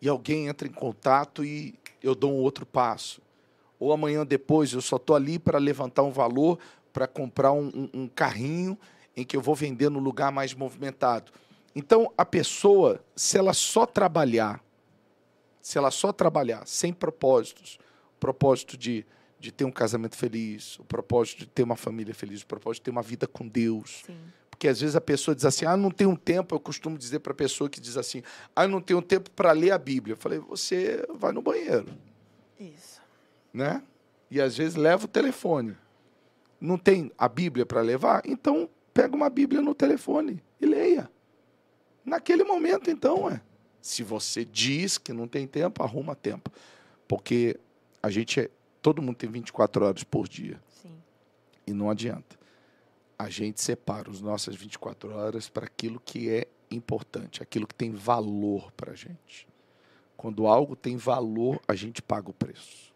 e 0.01 0.09
alguém 0.09 0.49
entra 0.49 0.69
em 0.69 0.73
contato 0.73 1.45
e 1.45 1.75
eu 2.03 2.15
dou 2.15 2.33
um 2.33 2.37
outro 2.37 2.67
passo 2.67 3.23
ou 3.83 3.93
amanhã 3.93 4.25
depois 4.25 4.73
eu 4.73 4.81
só 4.81 4.95
estou 4.95 5.17
ali 5.17 5.41
para 5.41 5.59
levantar 5.59 6.05
um 6.05 6.13
valor 6.13 6.57
para 6.93 7.09
comprar 7.09 7.51
um, 7.51 7.67
um, 7.67 8.03
um, 8.03 8.09
carrinho 8.09 8.79
em 9.17 9.25
que 9.25 9.37
eu 9.37 9.41
vou 9.41 9.57
vender 9.57 9.91
no 9.91 9.99
lugar 9.99 10.31
mais 10.31 10.55
movimentado. 10.55 11.33
Então, 11.75 12.13
a 12.17 12.25
pessoa, 12.25 13.05
se 13.17 13.37
ela 13.37 13.53
só 13.53 13.85
trabalhar, 13.85 14.63
se 15.61 15.79
ela 15.79 15.91
só 15.91 16.13
trabalhar 16.13 16.65
sem 16.65 16.93
propósitos, 16.93 17.77
propósito 18.21 18.77
de, 18.77 19.05
de 19.41 19.51
ter 19.51 19.65
um 19.65 19.73
casamento 19.73 20.17
feliz, 20.17 20.79
o 20.79 20.85
propósito 20.85 21.41
de 21.41 21.47
ter 21.47 21.65
uma 21.65 21.77
família 21.77 22.15
feliz, 22.15 22.43
o 22.43 22.47
propósito 22.47 22.83
de 22.83 22.85
ter 22.85 22.91
uma 22.93 23.03
vida 23.03 23.27
com 23.27 23.49
Deus. 23.49 24.05
Sim. 24.07 24.17
Porque 24.49 24.69
às 24.69 24.81
vezes 24.81 24.95
a 24.95 25.01
pessoa 25.01 25.35
diz 25.35 25.45
assim: 25.45 25.65
ah, 25.65 25.77
não 25.77 25.91
tenho 25.91 26.17
tempo. 26.17 26.55
Eu 26.55 26.61
costumo 26.61 26.97
dizer 26.97 27.19
para 27.19 27.33
a 27.33 27.37
pessoa 27.37 27.69
que 27.69 27.81
diz 27.81 27.97
assim: 27.97 28.23
ah, 28.55 28.69
não 28.69 28.81
tenho 28.81 29.03
tempo 29.03 29.29
para 29.33 29.51
ler 29.51 29.73
a 29.73 29.79
Bíblia. 29.79 30.13
Eu 30.13 30.19
falei: 30.19 30.39
você 30.39 31.05
vai 31.13 31.33
no 31.33 31.43
banheiro. 31.43 31.89
Isso 32.61 32.92
né? 33.53 33.83
E 34.31 34.41
às 34.41 34.57
vezes 34.57 34.77
leva 34.77 35.05
o 35.05 35.09
telefone. 35.09 35.77
Não 36.61 36.79
tem 36.79 37.11
a 37.19 37.29
Bíblia 37.29 37.67
para 37.67 37.81
levar? 37.81 38.23
Então 38.25 38.69
pega 38.95 39.15
uma 39.15 39.29
Bíblia 39.29 39.61
no 39.61 39.75
telefone 39.75 40.43
e 40.61 40.67
leia. 40.67 41.11
Naquele 42.05 42.45
momento, 42.45 42.91
então, 42.91 43.29
é. 43.31 43.41
Se 43.81 44.03
você 44.03 44.45
diz 44.45 44.97
que 44.97 45.13
não 45.13 45.27
tem 45.27 45.47
tempo, 45.47 45.83
arruma 45.83 46.15
tempo. 46.15 46.51
Porque 47.07 47.59
a 48.03 48.11
gente 48.11 48.41
é. 48.41 48.51
Todo 48.81 49.03
mundo 49.03 49.17
tem 49.17 49.31
24 49.31 49.85
horas 49.85 50.03
por 50.03 50.27
dia. 50.27 50.61
Sim. 50.69 50.97
E 51.67 51.73
não 51.73 51.91
adianta. 51.91 52.39
A 53.19 53.29
gente 53.29 53.61
separa 53.61 54.11
as 54.11 54.21
nossas 54.21 54.57
24 54.57 55.15
horas 55.15 55.49
para 55.49 55.67
aquilo 55.67 56.01
que 56.01 56.29
é 56.29 56.49
importante, 56.71 57.43
aquilo 57.43 57.67
que 57.67 57.75
tem 57.75 57.93
valor 57.93 58.73
para 58.73 58.93
a 58.93 58.95
gente. 58.95 59.47
Quando 60.17 60.47
algo 60.47 60.75
tem 60.75 60.97
valor, 60.97 61.61
a 61.69 61.75
gente 61.75 62.03
paga 62.03 62.31
o 62.31 62.35
preço. 62.35 62.92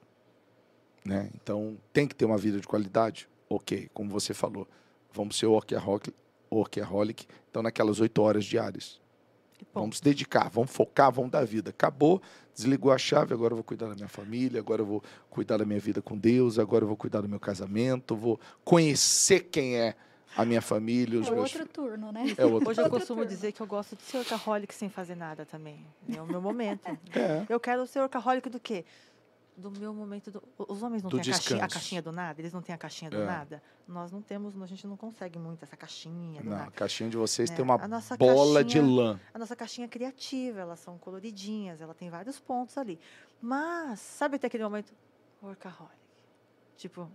Né? 1.07 1.31
Então, 1.35 1.79
tem 1.93 2.07
que 2.07 2.15
ter 2.15 2.25
uma 2.25 2.37
vida 2.37 2.61
de 2.61 2.67
qualidade? 2.67 3.29
Ok, 3.49 3.89
como 3.95 4.11
você 4.11 4.35
falou, 4.35 4.67
vamos 5.13 5.39
ser 5.39 5.47
workaholic, 5.47 7.27
então 7.49 7.63
naquelas 7.63 8.01
oito 8.01 8.21
horas 8.21 8.45
diárias. 8.45 9.01
Vamos 9.73 9.99
se 9.99 10.03
dedicar, 10.03 10.51
vamos 10.51 10.71
focar, 10.71 11.13
vamos 11.13 11.31
dar 11.31 11.47
vida. 11.47 11.71
Acabou, 11.71 12.21
desligou 12.55 12.93
a 12.93 12.99
chave, 12.99 13.33
agora 13.33 13.53
eu 13.53 13.57
vou 13.57 13.65
cuidar 13.65 13.87
da 13.87 13.95
minha 13.95 14.09
família, 14.09 14.59
agora 14.61 14.83
eu 14.83 14.87
vou 14.87 15.03
cuidar 15.31 15.59
da 15.59 15.65
minha 15.65 15.79
vida 15.79 16.03
com 16.03 16.19
Deus, 16.19 16.59
agora 16.59 16.83
eu 16.83 16.89
vou 16.89 16.97
cuidar 16.97 17.21
do 17.21 17.29
meu 17.29 17.39
casamento, 17.41 18.17
vou 18.17 18.41
conhecer 18.65 19.45
quem 19.45 19.77
é 19.77 19.95
a 20.37 20.45
minha 20.45 20.61
família, 20.61 21.21
os 21.21 21.29
é 21.29 21.31
meus... 21.31 21.55
outro 21.55 21.69
turno, 21.69 22.13
né? 22.13 22.35
É 22.37 22.45
outro 22.45 22.69
Hoje 22.69 22.83
eu 22.83 22.91
costumo 22.91 23.21
turno. 23.21 23.31
dizer 23.31 23.53
que 23.53 23.61
eu 23.61 23.67
gosto 23.67 23.97
de 23.97 24.03
ser 24.03 24.19
workaholic 24.19 24.75
sem 24.75 24.91
fazer 24.91 25.15
nada 25.15 25.47
também. 25.47 25.87
É 26.13 26.21
o 26.21 26.27
meu 26.27 26.43
momento. 26.43 26.87
É. 27.15 27.47
Eu 27.49 27.61
quero 27.61 27.87
ser 27.87 28.01
workaholic 28.01 28.51
do 28.51 28.61
quê? 28.61 28.85
Do 29.57 29.71
meu 29.71 29.95
momento. 29.95 30.31
Do, 30.31 30.43
os 30.69 30.83
homens 30.83 31.03
não 31.03 31.11
têm 31.11 31.21
a 31.21 31.25
caixinha, 31.25 31.65
a 31.65 31.69
caixinha, 31.69 32.03
do 32.03 32.13
nada? 32.13 32.41
Eles 32.41 32.53
não 32.53 32.61
têm 32.61 32.75
a 32.75 32.79
caixinha 32.79 33.11
do 33.11 33.17
é. 33.17 33.25
nada? 33.25 33.63
Nós 33.89 34.13
não 34.13 34.21
temos, 34.21 34.61
a 34.61 34.67
gente 34.67 34.87
não 34.87 34.97
consegue 34.97 35.39
muito 35.39 35.63
essa 35.63 35.77
caixinha 35.77 36.43
do 36.43 36.51
não, 36.51 36.57
nada. 36.59 36.69
A 36.69 36.73
caixinha 36.73 37.09
de 37.09 37.17
vocês 37.17 37.49
né? 37.49 37.57
tem 37.57 37.65
uma 37.65 37.79
bola 37.79 38.01
caixinha, 38.01 38.65
de 38.65 38.81
lã. 38.81 39.21
A 39.33 39.39
nossa 39.39 39.57
caixinha 39.57 39.87
é 39.87 39.89
criativa, 39.89 40.61
elas 40.61 40.81
são 40.81 40.99
coloridinhas, 40.99 41.81
ela 41.81 41.95
tem 41.95 42.11
vários 42.11 42.39
pontos 42.39 42.77
ali. 42.77 42.99
Mas, 43.41 44.01
sabe 44.01 44.37
até 44.37 44.47
aquele 44.47 44.65
momento? 44.65 44.93
Workaholic. 45.43 45.95
Tipo, 46.77 47.03
o 47.03 47.11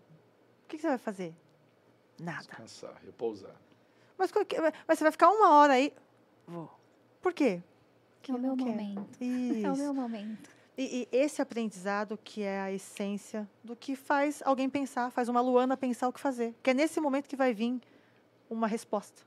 que, 0.68 0.78
que 0.78 0.82
você 0.82 0.88
vai 0.88 0.98
fazer? 0.98 1.36
Nada. 2.20 2.40
Descansar, 2.40 3.00
repousar. 3.06 3.56
Mas, 4.18 4.32
mas 4.88 4.98
você 4.98 5.04
vai 5.04 5.12
ficar 5.12 5.30
uma 5.30 5.56
hora 5.56 5.74
aí? 5.74 5.94
Vou. 6.48 6.70
Por 7.22 7.34
quê? 7.34 7.62
Que 8.22 8.32
é 8.32 8.36
o 8.36 8.40
meu 8.40 8.56
momento. 8.56 9.24
Isso. 9.24 9.66
É 9.66 9.72
o 9.72 9.78
meu 9.78 9.94
momento. 9.94 10.50
E, 10.78 11.08
e, 11.12 11.16
esse 11.16 11.42
aprendizado 11.42 12.18
que 12.24 12.44
é 12.44 12.62
a 12.62 12.72
essência 12.72 13.50
do 13.64 13.76
que 13.76 13.96
faz 13.96 14.42
alguém 14.46 14.70
pensar, 14.70 15.12
faz 15.12 15.28
uma 15.28 15.42
Luana 15.42 15.76
pensar 15.76 16.08
o 16.08 16.14
que 16.14 16.20
fazer. 16.20 16.56
Que 16.64 16.70
é 16.70 16.74
nesse 16.74 17.00
momento 17.00 17.28
que 17.28 17.36
vai 17.36 17.54
vir 17.54 17.80
uma 18.50 18.68
resposta. 18.68 19.22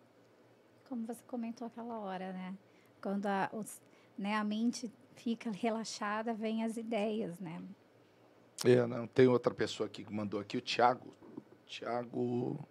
Como 0.88 1.06
você 1.06 1.20
comentou 1.26 1.66
aquela 1.66 1.98
hora, 1.98 2.32
né? 2.32 2.54
Quando 3.00 3.26
a, 3.26 3.50
os, 3.52 3.80
né? 4.18 4.34
A 4.34 4.44
mente 4.44 4.90
fica 5.14 5.50
relaxada, 5.50 6.34
vem 6.34 6.64
as 6.64 6.76
ideias, 6.76 7.38
né? 7.38 7.62
É, 8.64 8.86
não, 8.86 9.06
tem 9.06 9.26
outra 9.26 9.52
pessoa 9.52 9.86
aqui 9.86 10.04
que 10.04 10.12
mandou 10.12 10.40
aqui, 10.40 10.56
o 10.56 10.60
Tiago. 10.60 11.14
Tiago. 11.66 12.66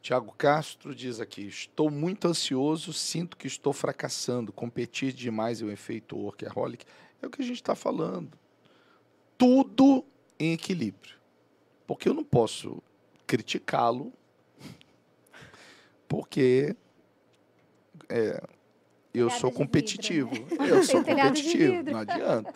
Tiago 0.00 0.32
Castro 0.36 0.94
diz 0.94 1.20
aqui: 1.20 1.46
Estou 1.46 1.90
muito 1.90 2.26
ansioso, 2.26 2.92
sinto 2.92 3.36
que 3.36 3.46
estou 3.46 3.72
fracassando. 3.72 4.52
Competir 4.52 5.12
demais 5.12 5.60
é 5.60 5.64
o 5.64 5.70
efeito 5.70 6.16
workaholic. 6.16 6.84
É 7.22 7.26
o 7.26 7.30
que 7.30 7.42
a 7.42 7.44
gente 7.44 7.56
está 7.56 7.74
falando. 7.74 8.30
Tudo 9.36 10.04
em 10.38 10.52
equilíbrio. 10.52 11.16
Porque 11.86 12.08
eu 12.08 12.14
não 12.14 12.24
posso 12.24 12.82
criticá-lo, 13.26 14.12
porque 16.06 16.74
é, 18.08 18.42
eu 19.12 19.30
sou 19.30 19.50
competitivo. 19.50 20.30
Vidro, 20.30 20.62
né? 20.62 20.70
Eu 20.70 20.84
sou 20.84 21.02
competitivo, 21.04 21.82
não 21.90 22.00
adianta. 22.00 22.54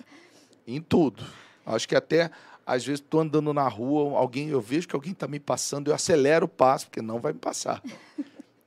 Em 0.67 0.81
tudo. 0.81 1.25
Acho 1.65 1.89
que 1.89 1.97
até, 1.97 2.31
às 2.67 2.85
vezes, 2.85 3.01
estou 3.01 3.21
andando 3.21 3.53
na 3.53 3.69
rua, 3.69 4.19
alguém, 4.19 4.49
eu 4.49 4.61
vejo 4.61 4.89
que 4.89 4.95
alguém 4.95 5.13
está 5.13 5.27
me 5.27 5.41
passando, 5.41 5.91
eu 5.91 5.95
acelero 5.95 6.47
o 6.47 6.49
passo, 6.49 6.87
porque 6.87 7.03
não 7.03 7.21
vai 7.21 7.33
me 7.33 7.39
passar. 7.39 7.83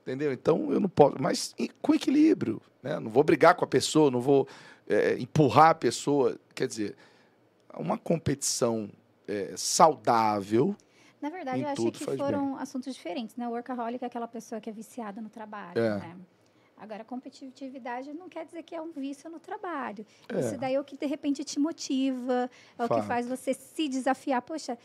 Entendeu? 0.02 0.32
Então, 0.32 0.72
eu 0.72 0.78
não 0.78 0.88
posso. 0.88 1.16
Mas 1.20 1.54
com 1.82 1.94
equilíbrio. 1.94 2.60
Né? 2.82 3.00
Não 3.00 3.10
vou 3.10 3.24
brigar 3.24 3.54
com 3.54 3.64
a 3.64 3.68
pessoa, 3.68 4.10
não 4.10 4.20
vou 4.20 4.46
é, 4.88 5.18
empurrar 5.18 5.70
a 5.70 5.74
pessoa. 5.74 6.38
Quer 6.54 6.66
dizer, 6.66 6.96
uma 7.76 7.98
competição 7.98 8.90
é, 9.26 9.54
saudável. 9.56 10.74
Na 11.20 11.30
verdade, 11.30 11.62
eu 11.62 11.68
achei 11.68 11.90
que 11.90 12.04
foram 12.04 12.52
bem. 12.52 12.62
assuntos 12.62 12.94
diferentes. 12.94 13.36
Né? 13.36 13.48
O 13.48 13.52
workaholic 13.52 14.02
é 14.02 14.06
aquela 14.06 14.28
pessoa 14.28 14.60
que 14.60 14.70
é 14.70 14.72
viciada 14.72 15.20
no 15.20 15.28
trabalho. 15.28 15.78
É. 15.78 15.98
Né? 15.98 16.16
Agora, 16.78 17.02
competitividade 17.04 18.12
não 18.12 18.28
quer 18.28 18.44
dizer 18.44 18.62
que 18.62 18.74
é 18.74 18.80
um 18.80 18.92
vício 18.92 19.30
no 19.30 19.40
trabalho. 19.40 20.04
É. 20.28 20.40
Isso 20.40 20.58
daí 20.58 20.74
é 20.74 20.80
o 20.80 20.84
que, 20.84 20.96
de 20.96 21.06
repente, 21.06 21.42
te 21.42 21.58
motiva, 21.58 22.50
é 22.78 22.86
Fato. 22.86 22.92
o 22.92 23.00
que 23.00 23.06
faz 23.06 23.26
você 23.26 23.54
se 23.54 23.88
desafiar. 23.88 24.42
Poxa, 24.42 24.76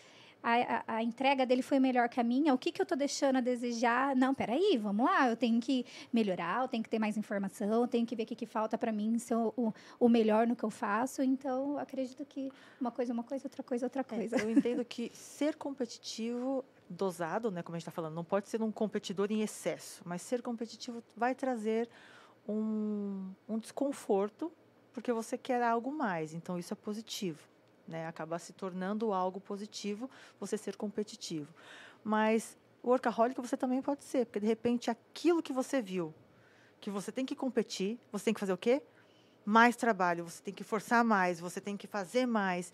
a, 0.44 0.54
a, 0.54 0.96
a, 0.96 1.04
entrega 1.04 1.46
dele 1.46 1.62
foi 1.62 1.80
melhor 1.80 2.10
que 2.10 2.20
a 2.20 2.24
minha, 2.24 2.54
o 2.54 2.58
que, 2.58 2.72
que 2.72 2.82
eu 2.82 2.84
estou 2.84 2.98
deixando 2.98 3.38
a 3.38 3.42
desejar? 3.42 4.16
Não, 4.16 4.34
peraí, 4.34 4.78
vamos 4.78 5.06
lá, 5.06 5.30
eu 5.30 5.36
tenho 5.36 5.60
que 5.60 5.86
melhorar, 6.12 6.64
eu 6.64 6.68
tenho 6.68 6.84
que 6.84 6.89
ter 6.89 7.00
mais 7.00 7.18
informação, 7.18 7.82
eu 7.82 7.88
tenho 7.88 8.06
que 8.06 8.16
ver 8.16 8.24
o 8.24 8.26
que, 8.26 8.36
que 8.36 8.46
falta 8.46 8.78
para 8.78 8.92
mim 8.92 9.18
ser 9.20 9.36
o, 9.36 9.74
o, 10.00 10.10
melhor 10.10 10.48
no 10.48 10.56
que 10.56 10.64
eu 10.64 10.70
faço. 10.70 11.22
Então, 11.22 11.78
acredito 11.78 12.26
que 12.26 12.52
uma 12.80 12.92
coisa 12.92 13.12
é 13.12 13.14
uma 13.14 13.24
coisa, 13.24 13.46
outra 13.46 13.64
coisa 13.64 13.86
é 13.86 13.88
outra 13.88 14.04
coisa. 14.04 14.38
É, 14.38 14.42
eu 14.42 14.52
entendo 14.52 14.84
que 14.84 15.12
ser 15.14 15.56
competitivo 15.56 16.64
dosado, 16.89 17.50
né, 17.52 17.64
como 17.64 17.76
a 17.76 17.80
gente 17.80 17.84
está 17.84 17.92
falando, 17.92 18.16
não 18.16 18.24
pode 18.24 18.50
ser 18.50 18.62
um 18.62 18.72
competidor 18.72 19.32
em 19.32 19.42
excesso, 19.42 20.02
mas 20.06 20.22
ser 20.22 20.42
competitivo 20.42 21.02
vai 21.16 21.34
trazer 21.34 21.89
um, 22.48 23.32
um 23.48 23.58
desconforto 23.58 24.52
porque 24.94 25.14
você 25.14 25.38
quer 25.38 25.64
algo 25.64 25.92
mais, 25.92 26.34
então 26.34 26.58
isso 26.58 26.74
é 26.74 26.76
positivo, 26.76 27.48
né, 27.88 28.08
acaba 28.08 28.38
se 28.40 28.54
tornando 28.54 29.14
algo 29.14 29.40
positivo 29.40 30.10
você 30.40 30.58
ser 30.58 30.76
competitivo. 30.76 31.54
Mas 32.04 32.58
o 32.84 32.90
workaholic 32.90 33.40
você 33.40 33.56
também 33.56 33.82
pode 33.82 34.04
ser, 34.04 34.26
porque 34.26 34.40
de 34.40 34.48
repente 34.48 34.90
aquilo 34.90 35.42
que 35.42 35.54
você 35.54 35.82
viu, 35.82 36.14
que 36.80 36.90
você 36.90 37.12
tem 37.12 37.26
que 37.26 37.36
competir, 37.36 38.00
você 38.12 38.26
tem 38.26 38.34
que 38.34 38.40
fazer 38.40 38.54
o 38.54 38.58
quê? 38.58 38.82
Mais 39.46 39.76
trabalho, 39.76 40.24
você 40.24 40.42
tem 40.42 40.54
que 40.54 40.64
forçar 40.64 41.04
mais, 41.04 41.40
você 41.40 41.62
tem 41.62 41.78
que 41.78 41.88
fazer 41.88 42.26
mais. 42.26 42.74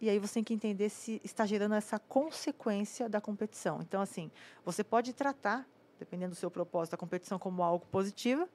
E 0.00 0.10
aí 0.10 0.18
você 0.18 0.34
tem 0.34 0.44
que 0.44 0.52
entender 0.52 0.90
se 0.90 1.20
está 1.24 1.46
gerando 1.46 1.74
essa 1.74 1.98
consequência 1.98 3.08
da 3.08 3.20
competição. 3.20 3.80
Então, 3.80 4.00
assim, 4.00 4.30
você 4.64 4.84
pode 4.84 5.14
tratar, 5.14 5.66
dependendo 5.98 6.32
do 6.32 6.36
seu 6.36 6.50
propósito, 6.50 6.94
a 6.94 6.98
competição 6.98 7.38
como 7.38 7.62
algo 7.62 7.86
positivo 7.86 8.46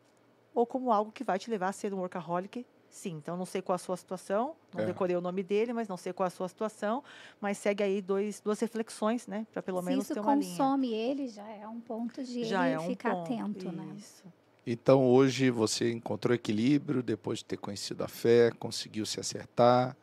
ou 0.53 0.67
como 0.67 0.91
algo 0.91 1.11
que 1.11 1.23
vai 1.23 1.39
te 1.39 1.49
levar 1.49 1.69
a 1.69 1.71
ser 1.71 1.93
um 1.93 1.97
workaholic 1.97 2.65
Sim, 2.91 3.11
então 3.11 3.37
não 3.37 3.45
sei 3.45 3.61
qual 3.61 3.75
a 3.75 3.79
sua 3.79 3.95
situação, 3.95 4.53
não 4.73 4.83
é. 4.83 4.85
decorei 4.85 5.15
o 5.15 5.21
nome 5.21 5.41
dele, 5.41 5.71
mas 5.71 5.87
não 5.87 5.95
sei 5.95 6.11
qual 6.11 6.27
a 6.27 6.29
sua 6.29 6.49
situação, 6.49 7.01
mas 7.39 7.57
segue 7.57 7.81
aí 7.81 8.01
dois, 8.01 8.41
duas 8.41 8.59
reflexões, 8.59 9.25
né, 9.27 9.47
para 9.53 9.61
pelo 9.61 9.79
Se 9.79 9.85
menos 9.85 10.07
ter 10.09 10.19
uma 10.19 10.35
linha. 10.35 10.43
Se 10.43 10.57
consome 10.57 10.93
ele, 10.93 11.29
já 11.29 11.47
é 11.47 11.65
um 11.65 11.79
ponto 11.79 12.21
de 12.21 12.43
já 12.43 12.67
ele 12.67 12.75
é 12.75 12.79
um 12.79 12.87
ficar 12.87 13.15
ponto, 13.15 13.33
atento, 13.33 13.71
né? 13.71 13.95
isso. 13.97 14.23
né? 14.25 14.31
Então 14.67 15.07
hoje 15.07 15.49
você 15.49 15.89
encontrou 15.91 16.35
equilíbrio 16.35 17.01
depois 17.01 17.39
de 17.39 17.45
ter 17.45 17.57
conhecido 17.57 18.03
a 18.03 18.09
fé, 18.09 18.51
conseguiu 18.51 19.05
se 19.05 19.19
acertar, 19.19 19.95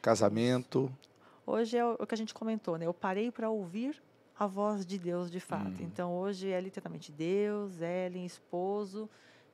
casamento. 0.00 0.90
Hoje 1.44 1.76
é 1.76 1.84
o 1.84 2.06
que 2.06 2.14
a 2.14 2.18
gente 2.18 2.32
comentou, 2.32 2.78
né? 2.78 2.86
Eu 2.86 2.94
parei 2.94 3.32
para 3.32 3.50
ouvir 3.50 4.00
a 4.38 4.46
voz 4.46 4.86
de 4.86 4.96
Deus 4.96 5.28
de 5.30 5.40
fato. 5.40 5.82
Hum. 5.82 5.86
Então 5.86 6.14
hoje 6.16 6.50
é 6.50 6.60
literalmente 6.60 7.10
Deus, 7.10 7.80
Ellen, 7.80 8.24
esposo, 8.24 9.10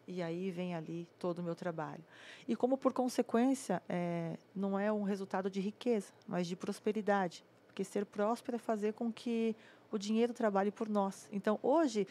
e 0.06 0.22
aí 0.22 0.50
vem 0.50 0.74
ali 0.74 1.08
todo 1.18 1.38
o 1.38 1.42
meu 1.42 1.54
trabalho. 1.54 2.02
E 2.46 2.54
como 2.54 2.76
por 2.76 2.92
consequência, 2.92 3.82
é, 3.88 4.36
não 4.54 4.78
é 4.78 4.92
um 4.92 5.02
resultado 5.02 5.50
de 5.50 5.60
riqueza, 5.60 6.12
mas 6.26 6.46
de 6.46 6.56
prosperidade. 6.56 7.44
Porque 7.66 7.84
ser 7.84 8.04
próspero 8.06 8.56
é 8.56 8.58
fazer 8.58 8.92
com 8.92 9.12
que 9.12 9.56
o 9.90 9.98
dinheiro 9.98 10.32
trabalhe 10.32 10.70
por 10.70 10.88
nós. 10.88 11.28
Então 11.32 11.58
hoje, 11.62 12.06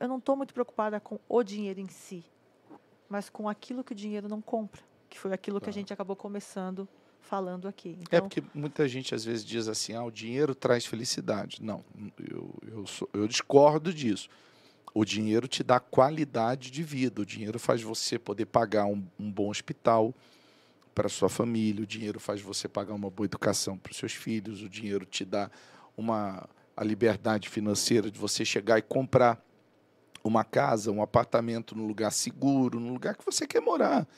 eu 0.00 0.08
não 0.08 0.18
estou 0.18 0.36
muito 0.36 0.54
preocupada 0.54 0.98
com 1.00 1.18
o 1.28 1.42
dinheiro 1.42 1.80
em 1.80 1.88
si, 1.88 2.24
mas 3.08 3.28
com 3.28 3.48
aquilo 3.48 3.84
que 3.84 3.92
o 3.92 3.94
dinheiro 3.94 4.28
não 4.28 4.40
compra, 4.40 4.82
que 5.08 5.18
foi 5.18 5.32
aquilo 5.32 5.60
que 5.60 5.68
a 5.68 5.72
gente 5.72 5.92
acabou 5.92 6.16
começando 6.16 6.88
falando 7.26 7.66
aqui. 7.68 7.90
É 7.90 8.02
então, 8.02 8.18
é 8.18 8.20
porque 8.20 8.42
muita 8.54 8.88
gente 8.88 9.14
às 9.14 9.24
vezes 9.24 9.44
diz 9.44 9.68
assim, 9.68 9.94
ah, 9.94 10.04
o 10.04 10.10
dinheiro 10.10 10.54
traz 10.54 10.86
felicidade. 10.86 11.62
Não, 11.62 11.84
eu, 12.18 12.54
eu, 12.66 12.86
sou, 12.86 13.08
eu 13.12 13.26
discordo 13.26 13.92
disso. 13.92 14.28
O 14.98 15.04
dinheiro 15.04 15.46
te 15.46 15.62
dá 15.62 15.78
qualidade 15.78 16.70
de 16.70 16.82
vida. 16.82 17.20
O 17.20 17.26
dinheiro 17.26 17.58
faz 17.58 17.82
você 17.82 18.18
poder 18.18 18.46
pagar 18.46 18.86
um, 18.86 19.06
um 19.20 19.30
bom 19.30 19.50
hospital 19.50 20.14
para 20.94 21.06
sua 21.06 21.28
família. 21.28 21.82
O 21.82 21.86
dinheiro 21.86 22.18
faz 22.18 22.40
você 22.40 22.66
pagar 22.66 22.94
uma 22.94 23.10
boa 23.10 23.26
educação 23.26 23.76
para 23.76 23.92
os 23.92 23.98
seus 23.98 24.14
filhos. 24.14 24.62
O 24.62 24.70
dinheiro 24.70 25.04
te 25.04 25.22
dá 25.22 25.50
uma 25.98 26.48
a 26.74 26.82
liberdade 26.82 27.50
financeira 27.50 28.10
de 28.10 28.18
você 28.18 28.42
chegar 28.42 28.78
e 28.78 28.82
comprar 28.82 29.38
uma 30.24 30.42
casa, 30.42 30.90
um 30.90 31.02
apartamento 31.02 31.76
num 31.76 31.86
lugar 31.86 32.10
seguro, 32.10 32.80
num 32.80 32.94
lugar 32.94 33.16
que 33.16 33.24
você 33.26 33.46
quer 33.46 33.60
morar. 33.60 34.08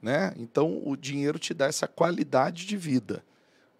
Né? 0.00 0.32
Então, 0.36 0.80
o 0.84 0.96
dinheiro 0.96 1.40
te 1.40 1.52
dá 1.52 1.66
essa 1.66 1.88
qualidade 1.88 2.66
de 2.66 2.76
vida. 2.76 3.24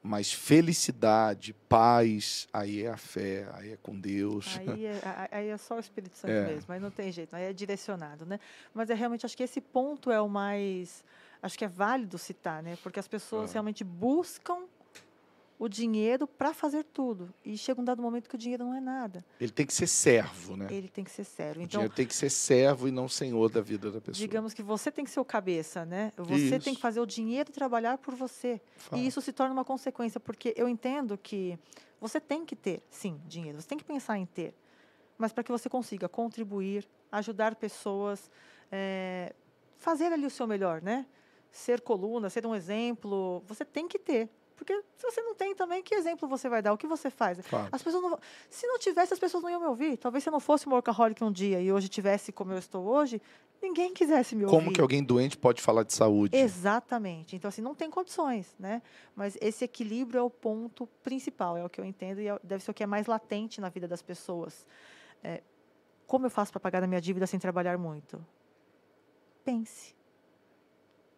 Mas 0.03 0.33
felicidade, 0.33 1.53
paz, 1.69 2.49
aí 2.53 2.85
é 2.87 2.91
a 2.91 2.97
fé, 2.97 3.47
aí 3.53 3.73
é 3.73 3.77
com 3.77 3.99
Deus. 3.99 4.59
Aí 4.59 4.87
é, 4.87 5.29
aí 5.31 5.49
é 5.49 5.57
só 5.59 5.77
o 5.77 5.81
Espírito 5.81 6.17
Santo 6.17 6.33
é. 6.33 6.47
mesmo, 6.47 6.73
aí 6.73 6.81
não 6.81 6.91
tem 6.91 7.13
jeito, 7.13 7.37
aí 7.37 7.45
é 7.45 7.53
direcionado, 7.53 8.25
né? 8.25 8.41
Mas 8.73 8.89
é 8.89 8.95
realmente, 8.95 9.27
acho 9.27 9.37
que 9.37 9.43
esse 9.43 9.61
ponto 9.61 10.11
é 10.11 10.19
o 10.19 10.29
mais, 10.29 11.05
acho 11.43 11.59
que 11.59 11.67
é 11.67 11.69
válido 11.69 12.17
citar, 12.17 12.63
né? 12.63 12.79
Porque 12.83 12.99
as 12.99 13.07
pessoas 13.07 13.51
é. 13.51 13.53
realmente 13.55 13.85
buscam 13.85 14.65
o 15.61 15.69
dinheiro 15.69 16.27
para 16.27 16.55
fazer 16.55 16.83
tudo. 16.85 17.29
E 17.45 17.55
chega 17.59 17.79
um 17.79 17.85
dado 17.85 18.01
momento 18.01 18.31
que 18.31 18.35
o 18.35 18.39
dinheiro 18.39 18.65
não 18.65 18.75
é 18.75 18.81
nada. 18.81 19.23
Ele 19.39 19.53
tem 19.53 19.67
que 19.67 19.75
ser 19.75 19.87
servo, 19.87 20.57
né? 20.57 20.67
Ele 20.71 20.89
tem 20.89 21.05
que 21.05 21.11
ser 21.11 21.23
servo. 21.23 21.61
O 21.61 21.63
então, 21.63 21.81
dinheiro 21.81 21.95
tem 21.95 22.07
que 22.07 22.15
ser 22.17 22.31
servo 22.31 22.89
e 22.89 22.91
não 22.91 23.07
senhor 23.07 23.51
da 23.51 23.61
vida 23.61 23.91
da 23.91 24.01
pessoa. 24.01 24.27
Digamos 24.27 24.55
que 24.55 24.63
você 24.63 24.91
tem 24.91 25.05
que 25.05 25.11
ser 25.11 25.21
o 25.21 25.25
cabeça, 25.25 25.85
né? 25.85 26.15
Você 26.17 26.57
isso. 26.57 26.65
tem 26.65 26.75
que 26.75 26.81
fazer 26.81 26.99
o 26.99 27.05
dinheiro 27.05 27.53
trabalhar 27.53 27.99
por 27.99 28.15
você. 28.15 28.59
E 28.91 29.07
isso 29.07 29.21
se 29.21 29.35
torna 29.35 29.53
uma 29.53 29.65
consequência, 29.65 30.19
porque 30.19 30.55
eu 30.57 30.67
entendo 30.67 31.19
que 31.19 31.59
você 32.01 32.19
tem 32.19 32.47
que 32.47 32.57
ter, 32.57 32.83
sim, 32.89 33.21
dinheiro. 33.27 33.61
Você 33.61 33.69
tem 33.69 33.77
que 33.77 33.85
pensar 33.85 34.17
em 34.17 34.25
ter. 34.25 34.55
Mas 35.19 35.31
para 35.31 35.45
que 35.45 35.53
você 35.53 35.69
consiga 35.69 36.09
contribuir, 36.09 36.89
ajudar 37.13 37.55
pessoas, 37.55 38.31
é, 38.73 39.35
fazer 39.77 40.11
ali 40.11 40.25
o 40.25 40.31
seu 40.31 40.47
melhor, 40.47 40.81
né? 40.81 41.05
Ser 41.53 41.83
coluna, 41.83 42.31
ser 42.31 42.47
um 42.47 42.55
exemplo, 42.55 43.43
você 43.47 43.63
tem 43.63 43.87
que 43.87 43.99
ter. 43.99 44.31
Porque 44.61 44.79
se 44.95 45.11
você 45.11 45.23
não 45.23 45.35
tem 45.35 45.55
também, 45.55 45.83
que 45.83 45.95
exemplo 45.95 46.29
você 46.29 46.47
vai 46.47 46.61
dar? 46.61 46.75
O 46.75 46.77
que 46.77 46.87
você 46.87 47.09
faz? 47.09 47.41
Fato. 47.41 47.71
As 47.73 47.83
pessoas 47.83 48.03
não, 48.03 48.19
se 48.51 48.67
não 48.67 48.79
tivesse, 48.79 49.15
as 49.15 49.19
pessoas 49.19 49.43
não 49.43 49.49
iam 49.49 49.59
me 49.59 49.67
ouvir. 49.67 49.97
Talvez 49.97 50.23
se 50.23 50.29
eu 50.29 50.33
não 50.33 50.39
fosse 50.39 50.69
um 50.69 50.73
workaholic 50.73 51.25
um 51.25 51.33
dia 51.33 51.63
e 51.63 51.73
hoje 51.73 51.89
tivesse 51.89 52.31
como 52.31 52.53
eu 52.53 52.59
estou 52.59 52.85
hoje, 52.85 53.23
ninguém 53.63 53.95
quisesse 53.95 54.37
me 54.37 54.45
ouvir. 54.45 54.55
Como 54.55 54.71
que 54.71 54.79
alguém 54.79 55.03
doente 55.03 55.39
pode 55.39 55.63
falar 55.63 55.83
de 55.83 55.95
saúde? 55.95 56.37
Exatamente. 56.37 57.35
Então, 57.35 57.49
assim, 57.49 57.63
não 57.63 57.75
tem 57.75 57.89
condições, 57.89 58.55
né? 58.59 58.83
Mas 59.17 59.39
esse 59.41 59.65
equilíbrio 59.65 60.19
é 60.19 60.23
o 60.23 60.29
ponto 60.29 60.87
principal, 61.03 61.57
é 61.57 61.65
o 61.65 61.71
que 61.71 61.81
eu 61.81 61.85
entendo 61.87 62.21
e 62.21 62.29
é, 62.29 62.39
deve 62.45 62.63
ser 62.63 62.71
o 62.71 62.75
que 62.75 62.83
é 62.83 62.87
mais 62.87 63.07
latente 63.07 63.63
na 63.63 63.71
vida 63.71 63.89
das 63.89 64.03
pessoas. 64.03 64.67
É, 65.25 65.43
como 66.07 66.27
eu 66.27 66.31
faço 66.31 66.53
para 66.53 66.61
pagar 66.61 66.85
a 66.85 66.87
minha 66.87 67.01
dívida 67.01 67.27
sem 67.27 67.41
trabalhar 67.41 67.79
muito? 67.79 68.23
Pense. 69.43 69.97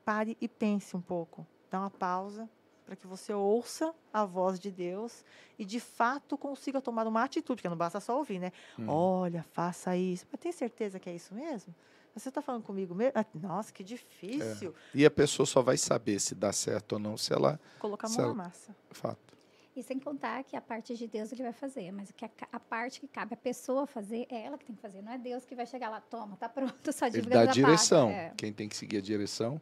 Pare 0.04 0.38
e 0.40 0.46
pense 0.46 0.96
um 0.96 1.00
pouco. 1.00 1.44
Dá 1.68 1.80
uma 1.80 1.90
pausa, 1.90 2.48
para 2.84 2.96
que 2.96 3.06
você 3.06 3.32
ouça 3.32 3.94
a 4.12 4.24
voz 4.24 4.58
de 4.58 4.70
Deus 4.70 5.24
e 5.58 5.64
de 5.64 5.80
fato 5.80 6.36
consiga 6.36 6.80
tomar 6.80 7.06
uma 7.06 7.22
atitude, 7.22 7.56
porque 7.56 7.68
não 7.68 7.76
basta 7.76 8.00
só 8.00 8.16
ouvir, 8.16 8.38
né? 8.38 8.52
Hum. 8.78 8.88
Olha, 8.88 9.44
faça 9.52 9.96
isso. 9.96 10.26
Mas 10.30 10.40
tem 10.40 10.52
certeza 10.52 10.98
que 10.98 11.08
é 11.08 11.14
isso 11.14 11.34
mesmo? 11.34 11.74
Você 12.14 12.28
está 12.28 12.42
falando 12.42 12.62
comigo 12.62 12.94
mesmo? 12.94 13.12
Ah, 13.14 13.24
nossa, 13.34 13.72
que 13.72 13.82
difícil. 13.82 14.74
É. 14.94 14.98
E 14.98 15.06
a 15.06 15.10
pessoa 15.10 15.46
só 15.46 15.62
vai 15.62 15.78
saber 15.78 16.20
se 16.20 16.34
dá 16.34 16.52
certo 16.52 16.94
ou 16.94 16.98
não 16.98 17.16
se 17.16 17.32
ela. 17.32 17.58
Colocar 17.78 18.06
a 18.06 18.10
mão 18.10 18.20
ela... 18.20 18.28
na 18.28 18.34
massa. 18.34 18.76
Fato. 18.90 19.32
E 19.74 19.82
sem 19.82 19.98
contar 19.98 20.44
que 20.44 20.54
a 20.54 20.60
parte 20.60 20.94
de 20.94 21.06
Deus 21.06 21.32
ele 21.32 21.42
vai 21.42 21.52
fazer, 21.54 21.90
mas 21.92 22.12
que 22.12 22.26
a, 22.26 22.30
a, 22.52 22.60
parte 22.60 23.00
que 23.00 23.08
cabe 23.08 23.32
a 23.32 23.36
pessoa 23.38 23.86
fazer 23.86 24.26
é 24.28 24.44
ela 24.44 24.58
que 24.58 24.66
tem 24.66 24.76
que 24.76 24.82
fazer, 24.82 25.00
não 25.00 25.10
é 25.10 25.16
Deus 25.16 25.46
que 25.46 25.54
vai 25.54 25.64
chegar 25.64 25.88
lá, 25.88 25.98
toma, 25.98 26.36
tá 26.36 26.46
pronto, 26.46 26.92
sua 26.92 27.08
dívida 27.08 27.36
ele 27.36 27.44
dá 27.46 27.50
a 27.50 27.54
direção. 27.54 28.10
É. 28.10 28.34
Quem 28.36 28.52
tem 28.52 28.68
que 28.68 28.76
seguir 28.76 28.98
a 28.98 29.00
direção. 29.00 29.60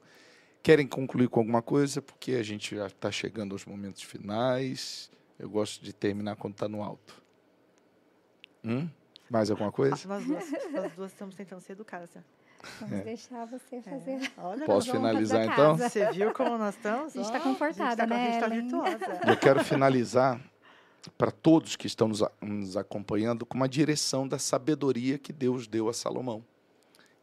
Querem 0.62 0.86
concluir 0.86 1.28
com 1.28 1.40
alguma 1.40 1.62
coisa? 1.62 2.02
Porque 2.02 2.32
a 2.32 2.42
gente 2.42 2.76
já 2.76 2.86
está 2.86 3.10
chegando 3.10 3.52
aos 3.52 3.64
momentos 3.64 4.02
finais. 4.02 5.10
Eu 5.38 5.48
gosto 5.48 5.82
de 5.82 5.92
terminar 5.92 6.36
quando 6.36 6.54
está 6.54 6.68
no 6.68 6.82
alto. 6.82 7.22
Hum? 8.64 8.88
Mais 9.30 9.50
alguma 9.50 9.72
coisa? 9.72 9.96
Nós, 10.06 10.24
duas, 10.24 10.50
nós 10.70 10.92
duas 10.92 11.12
estamos 11.12 11.34
tentando 11.34 11.60
ser 11.60 11.72
educadas. 11.72 12.14
Né? 12.14 12.22
Vamos 12.80 12.98
é. 12.98 13.02
deixar 13.04 13.46
você 13.46 13.76
é. 13.76 13.82
fazer. 13.82 14.10
É. 14.10 14.30
Olha, 14.36 14.66
Posso 14.66 14.90
finalizar 14.90 15.46
então? 15.46 15.78
Você 15.78 16.10
viu 16.12 16.32
como 16.32 16.58
nós 16.58 16.74
estamos? 16.74 17.16
A 17.16 17.22
gente 17.22 17.26
está 17.26 17.40
confortada, 17.40 18.06
né? 18.06 18.16
A 18.16 18.24
gente 18.24 18.34
está 18.34 18.48
virtuosa. 18.48 19.20
Eu 19.26 19.36
quero 19.36 19.64
finalizar 19.64 20.40
para 21.16 21.30
todos 21.30 21.76
que 21.76 21.86
estão 21.86 22.08
nos, 22.08 22.22
nos 22.42 22.76
acompanhando 22.76 23.46
com 23.46 23.56
uma 23.56 23.68
direção 23.68 24.28
da 24.28 24.38
sabedoria 24.38 25.16
que 25.16 25.32
Deus 25.32 25.66
deu 25.66 25.88
a 25.88 25.94
Salomão. 25.94 26.44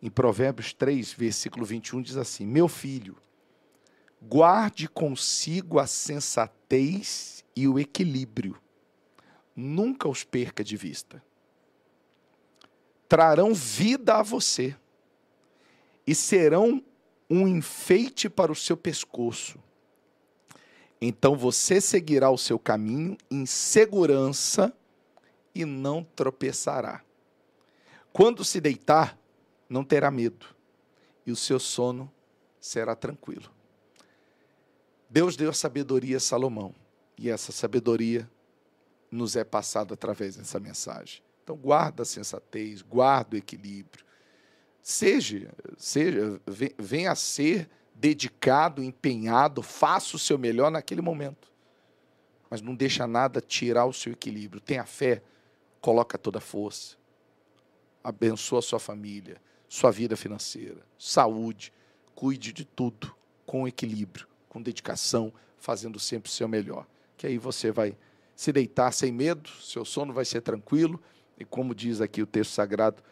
Em 0.02 0.10
Provérbios 0.10 0.74
3, 0.74 1.14
versículo 1.14 1.66
21, 1.66 2.02
diz 2.02 2.18
assim: 2.18 2.46
Meu 2.46 2.68
filho, 2.68 3.16
guarde 4.22 4.88
consigo 4.88 5.80
a 5.80 5.88
sensatez 5.88 7.44
e 7.56 7.68
o 7.68 7.80
equilíbrio. 7.80 8.60
Nunca 9.56 10.08
os 10.08 10.24
perca 10.24 10.64
de 10.64 10.78
vista. 10.78 11.24
Trarão 13.08 13.54
vida 13.54 14.16
a 14.16 14.24
você 14.24 14.76
e 16.06 16.14
serão 16.14 16.84
um 17.30 17.48
enfeite 17.48 18.30
para 18.30 18.52
o 18.52 18.56
seu 18.56 18.78
pescoço. 18.78 19.60
Então 21.00 21.36
você 21.36 21.80
seguirá 21.80 22.30
o 22.30 22.38
seu 22.38 22.58
caminho 22.58 23.18
em 23.30 23.46
segurança 23.46 24.74
e 25.54 25.66
não 25.66 26.04
tropeçará. 26.04 27.02
Quando 28.12 28.44
se 28.44 28.60
deitar, 28.60 29.18
não 29.70 29.84
terá 29.84 30.10
medo, 30.10 30.46
e 31.26 31.32
o 31.32 31.36
seu 31.36 31.60
sono 31.60 32.12
será 32.60 32.96
tranquilo. 32.96 33.57
Deus 35.10 35.36
deu 35.36 35.50
a 35.50 35.54
sabedoria 35.54 36.18
a 36.18 36.20
Salomão, 36.20 36.74
e 37.18 37.30
essa 37.30 37.52
sabedoria 37.52 38.30
nos 39.10 39.36
é 39.36 39.44
passada 39.44 39.94
através 39.94 40.36
dessa 40.36 40.60
mensagem. 40.60 41.22
Então, 41.44 41.56
guarda 41.56 42.04
a 42.04 42.06
sensatez, 42.06 42.82
guarda 42.82 43.36
o 43.36 43.40
equilíbrio, 43.40 44.06
Seja, 44.88 45.54
seja, 45.76 46.40
venha 46.78 47.12
a 47.12 47.16
ser 47.16 47.70
dedicado, 47.94 48.82
empenhado, 48.82 49.62
faça 49.62 50.16
o 50.16 50.20
seu 50.20 50.38
melhor 50.38 50.72
naquele 50.72 51.02
momento. 51.02 51.52
Mas 52.50 52.62
não 52.62 52.74
deixa 52.74 53.06
nada 53.06 53.42
tirar 53.42 53.84
o 53.84 53.92
seu 53.92 54.14
equilíbrio. 54.14 54.62
Tenha 54.62 54.86
fé, 54.86 55.22
coloca 55.82 56.18
toda 56.18 56.38
a 56.38 56.42
força. 56.42 56.96
Abençoa 58.02 58.60
a 58.60 58.62
sua 58.62 58.80
família, 58.80 59.42
sua 59.68 59.92
vida 59.92 60.16
financeira, 60.16 60.82
saúde. 60.98 61.74
Cuide 62.16 62.54
de 62.54 62.64
tudo 62.64 63.14
com 63.46 63.68
equilíbrio, 63.68 64.26
com 64.58 64.62
dedicação, 64.62 65.32
fazendo 65.58 66.00
sempre 66.00 66.30
o 66.30 66.34
seu 66.34 66.48
melhor. 66.48 66.86
Que 67.16 67.28
aí 67.28 67.38
você 67.38 67.72
vai 67.72 67.96
se 68.36 68.52
deitar 68.52 68.92
sem 68.92 69.12
medo, 69.12 69.50
seu 69.62 69.86
sono 69.86 70.12
vai 70.12 70.26
ser 70.26 70.42
tranquilo. 70.42 71.02
E 71.40 71.46
como 71.46 71.74
diz 71.74 72.02
aqui 72.02 72.22
o 72.22 72.28
texto 72.28 72.52
sagrado, 72.52 73.04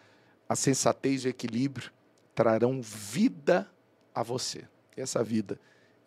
a 0.50 0.56
sensatez 0.56 1.24
e 1.24 1.28
o 1.28 1.30
equilíbrio 1.30 1.92
trarão 2.34 2.82
vida 2.82 3.70
a 4.14 4.24
você. 4.24 4.68
E 4.98 5.02
essa 5.02 5.24
vida 5.24 5.60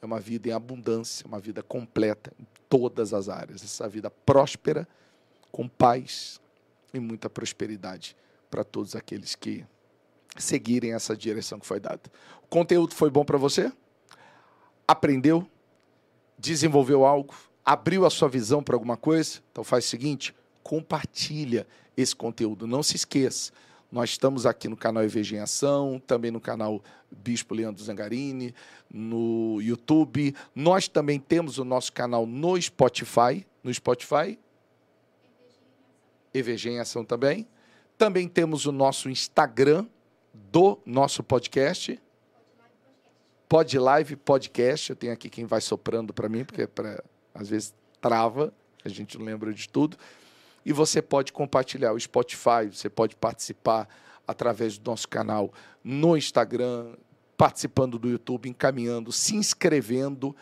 é 0.03 0.07
uma 0.07 0.21
vida 0.21 0.49
em 0.49 0.53
abundância, 0.53 1.27
uma 1.27 1.39
vida 1.39 1.63
completa 1.63 2.33
em 2.39 2.47
todas 2.69 3.15
as 3.15 3.29
áreas. 3.29 3.63
Essa 3.63 3.89
vida 3.89 4.11
próspera, 4.11 4.87
com 5.51 5.69
paz 5.69 6.41
e 6.93 7.01
muita 7.01 7.31
prosperidade 7.31 8.17
para 8.51 8.65
todos 8.65 8.95
aqueles 8.95 9.35
que 9.35 9.65
seguirem 10.37 10.95
essa 10.95 11.17
direção 11.17 11.59
que 11.59 11.67
foi 11.67 11.81
dada. 11.81 12.03
O 12.43 12.47
conteúdo 12.49 12.95
foi 12.95 13.11
bom 13.11 13.25
para 13.25 13.39
você? 13.39 13.73
Aprendeu? 14.89 15.47
Desenvolveu 16.39 17.05
algo? 17.05 17.35
Abriu 17.63 18.07
a 18.07 18.11
sua 18.11 18.29
visão 18.29 18.63
para 18.63 18.75
alguma 18.75 18.97
coisa? 18.97 19.41
Então 19.53 19.63
faz 19.63 19.85
o 19.85 19.89
seguinte, 19.89 20.35
compartilha 20.63 21.67
esse 21.95 22.17
conteúdo. 22.17 22.67
Não 22.67 22.83
se 22.83 22.97
esqueça, 22.97 23.53
nós 23.91 24.11
estamos 24.11 24.45
aqui 24.45 24.69
no 24.69 24.77
canal 24.77 25.03
EVG 25.03 25.37
em 25.37 25.41
Ação, 25.41 26.01
também 26.07 26.31
no 26.31 26.41
canal 26.41 26.83
Bispo 27.11 27.55
Leandro 27.55 27.83
Zangarini, 27.83 28.55
no 28.91 29.61
YouTube. 29.63 30.35
Nós 30.55 30.89
também 30.89 31.19
temos 31.19 31.57
o 31.57 31.65
nosso 31.65 31.91
canal 31.93 32.27
no 32.27 32.61
Spotify. 32.61 33.47
No 33.65 33.73
Spotify. 33.73 34.39
EVG 36.35 36.69
em 36.69 36.81
Ação 36.81 37.03
também. 37.03 37.49
Também 37.97 38.29
temos 38.29 38.67
o 38.67 38.73
nosso 38.73 39.09
Instagram 39.09 39.87
do 40.35 40.79
nosso 40.85 41.23
podcast. 41.23 41.99
Pod 43.49 43.79
Live 43.79 44.17
Podcast. 44.17 44.91
Eu 44.91 44.97
tenho 44.97 45.13
aqui 45.13 45.31
quem 45.31 45.47
vai 45.47 45.61
soprando 45.61 46.13
para 46.13 46.29
mim, 46.29 46.45
porque 46.45 46.67
pra, 46.67 47.03
às 47.35 47.49
vezes 47.49 47.75
trava, 48.01 48.53
a 48.85 48.89
gente 48.89 49.19
não 49.19 49.25
lembra 49.25 49.53
de 49.53 49.69
tudo 49.69 49.97
e 50.65 50.73
você 50.73 51.01
pode 51.01 51.33
compartilhar 51.33 51.93
o 51.93 51.99
Spotify, 51.99 52.67
você 52.71 52.91
pode 52.91 53.17
participar 53.17 53.89
através 54.27 54.77
do 54.77 54.91
nosso 54.91 55.09
canal 55.09 55.51
no 55.83 56.15
Instagram, 56.17 56.95
participando 57.39 57.99
do 57.99 58.09
YouTube, 58.09 58.51
encaminhando, 58.51 59.11
se 59.11 59.35
inscrevendo 59.35 60.37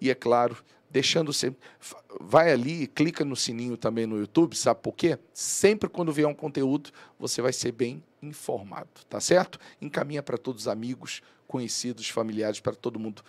e, 0.00 0.10
é 0.10 0.14
claro, 0.14 0.56
deixando 0.90 1.32
sempre. 1.32 1.60
Vai 2.20 2.52
ali, 2.52 2.86
clica 2.86 3.24
no 3.24 3.36
sininho 3.36 3.76
também 3.76 4.06
no 4.06 4.18
YouTube, 4.18 4.56
sabe 4.56 4.80
por 4.80 4.92
quê? 4.92 5.18
Sempre 5.32 5.88
quando 5.88 6.12
vier 6.12 6.26
um 6.26 6.34
conteúdo, 6.34 6.90
você 7.18 7.42
vai 7.42 7.52
ser 7.52 7.72
bem 7.72 8.02
informado, 8.22 8.88
tá 9.08 9.20
certo? 9.20 9.58
Encaminha 9.80 10.22
para 10.22 10.38
todos 10.38 10.62
os 10.62 10.68
amigos, 10.68 11.22
conhecidos, 11.46 12.08
familiares, 12.08 12.60
para 12.60 12.74
todo 12.74 12.98
mundo 12.98 13.22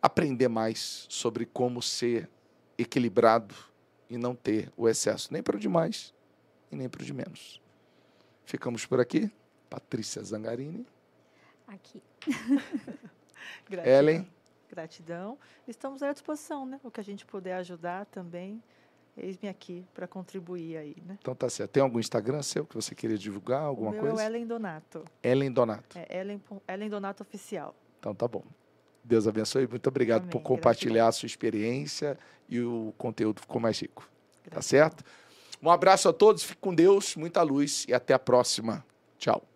aprender 0.00 0.48
mais 0.48 1.06
sobre 1.08 1.46
como 1.46 1.80
ser 1.80 2.28
equilibrado 2.76 3.54
e 4.10 4.18
não 4.18 4.34
ter 4.34 4.72
o 4.76 4.88
excesso, 4.88 5.32
nem 5.32 5.42
para 5.42 5.56
o 5.56 5.60
de 5.60 5.68
mais 5.68 6.12
e 6.70 6.76
nem 6.76 6.88
para 6.88 7.02
o 7.02 7.04
de 7.04 7.12
menos. 7.12 7.60
Ficamos 8.44 8.84
por 8.84 9.00
aqui. 9.00 9.30
Patrícia 9.70 10.22
Zangarini. 10.22 10.86
Aqui. 11.66 12.02
Ellen. 13.84 14.28
Gratidão. 14.72 15.38
Estamos 15.68 16.02
à 16.02 16.12
disposição, 16.12 16.64
né? 16.64 16.80
O 16.82 16.90
que 16.90 16.98
a 16.98 17.04
gente 17.04 17.26
puder 17.26 17.54
ajudar 17.56 18.06
também, 18.06 18.62
eis-me 19.16 19.48
aqui 19.48 19.84
para 19.92 20.06
contribuir 20.08 20.78
aí, 20.78 20.96
né? 21.04 21.18
Então 21.20 21.34
tá 21.34 21.50
certo. 21.50 21.72
Tem 21.72 21.82
algum 21.82 22.00
Instagram 22.00 22.42
seu 22.42 22.64
que 22.64 22.74
você 22.74 22.94
queria 22.94 23.18
divulgar, 23.18 23.62
alguma 23.62 23.90
o 23.90 23.92
meu 23.92 24.02
coisa? 24.02 24.22
É 24.22 24.26
Ellen 24.26 24.46
Donato. 24.46 25.04
Ellen 25.22 25.52
Donato. 25.52 25.98
É 25.98 26.20
Ellen, 26.20 26.42
Ellen 26.66 26.88
Donato 26.88 27.22
Oficial. 27.22 27.74
Então 27.98 28.14
tá 28.14 28.26
bom. 28.26 28.42
Deus 29.04 29.26
abençoe. 29.28 29.66
Muito 29.66 29.86
obrigado 29.88 30.22
Amém. 30.22 30.30
por 30.30 30.40
compartilhar 30.40 30.94
Gratidão. 30.94 31.08
a 31.08 31.12
sua 31.12 31.26
experiência 31.26 32.18
e 32.48 32.60
o 32.60 32.94
conteúdo 32.96 33.40
ficou 33.40 33.60
mais 33.60 33.78
rico. 33.78 34.08
Gratidão. 34.44 34.54
Tá 34.54 34.62
certo? 34.62 35.04
Um 35.62 35.70
abraço 35.70 36.08
a 36.08 36.12
todos, 36.12 36.42
fique 36.42 36.60
com 36.60 36.74
Deus, 36.74 37.14
muita 37.14 37.42
luz 37.42 37.84
e 37.88 37.94
até 37.94 38.14
a 38.14 38.18
próxima. 38.18 38.84
Tchau. 39.18 39.51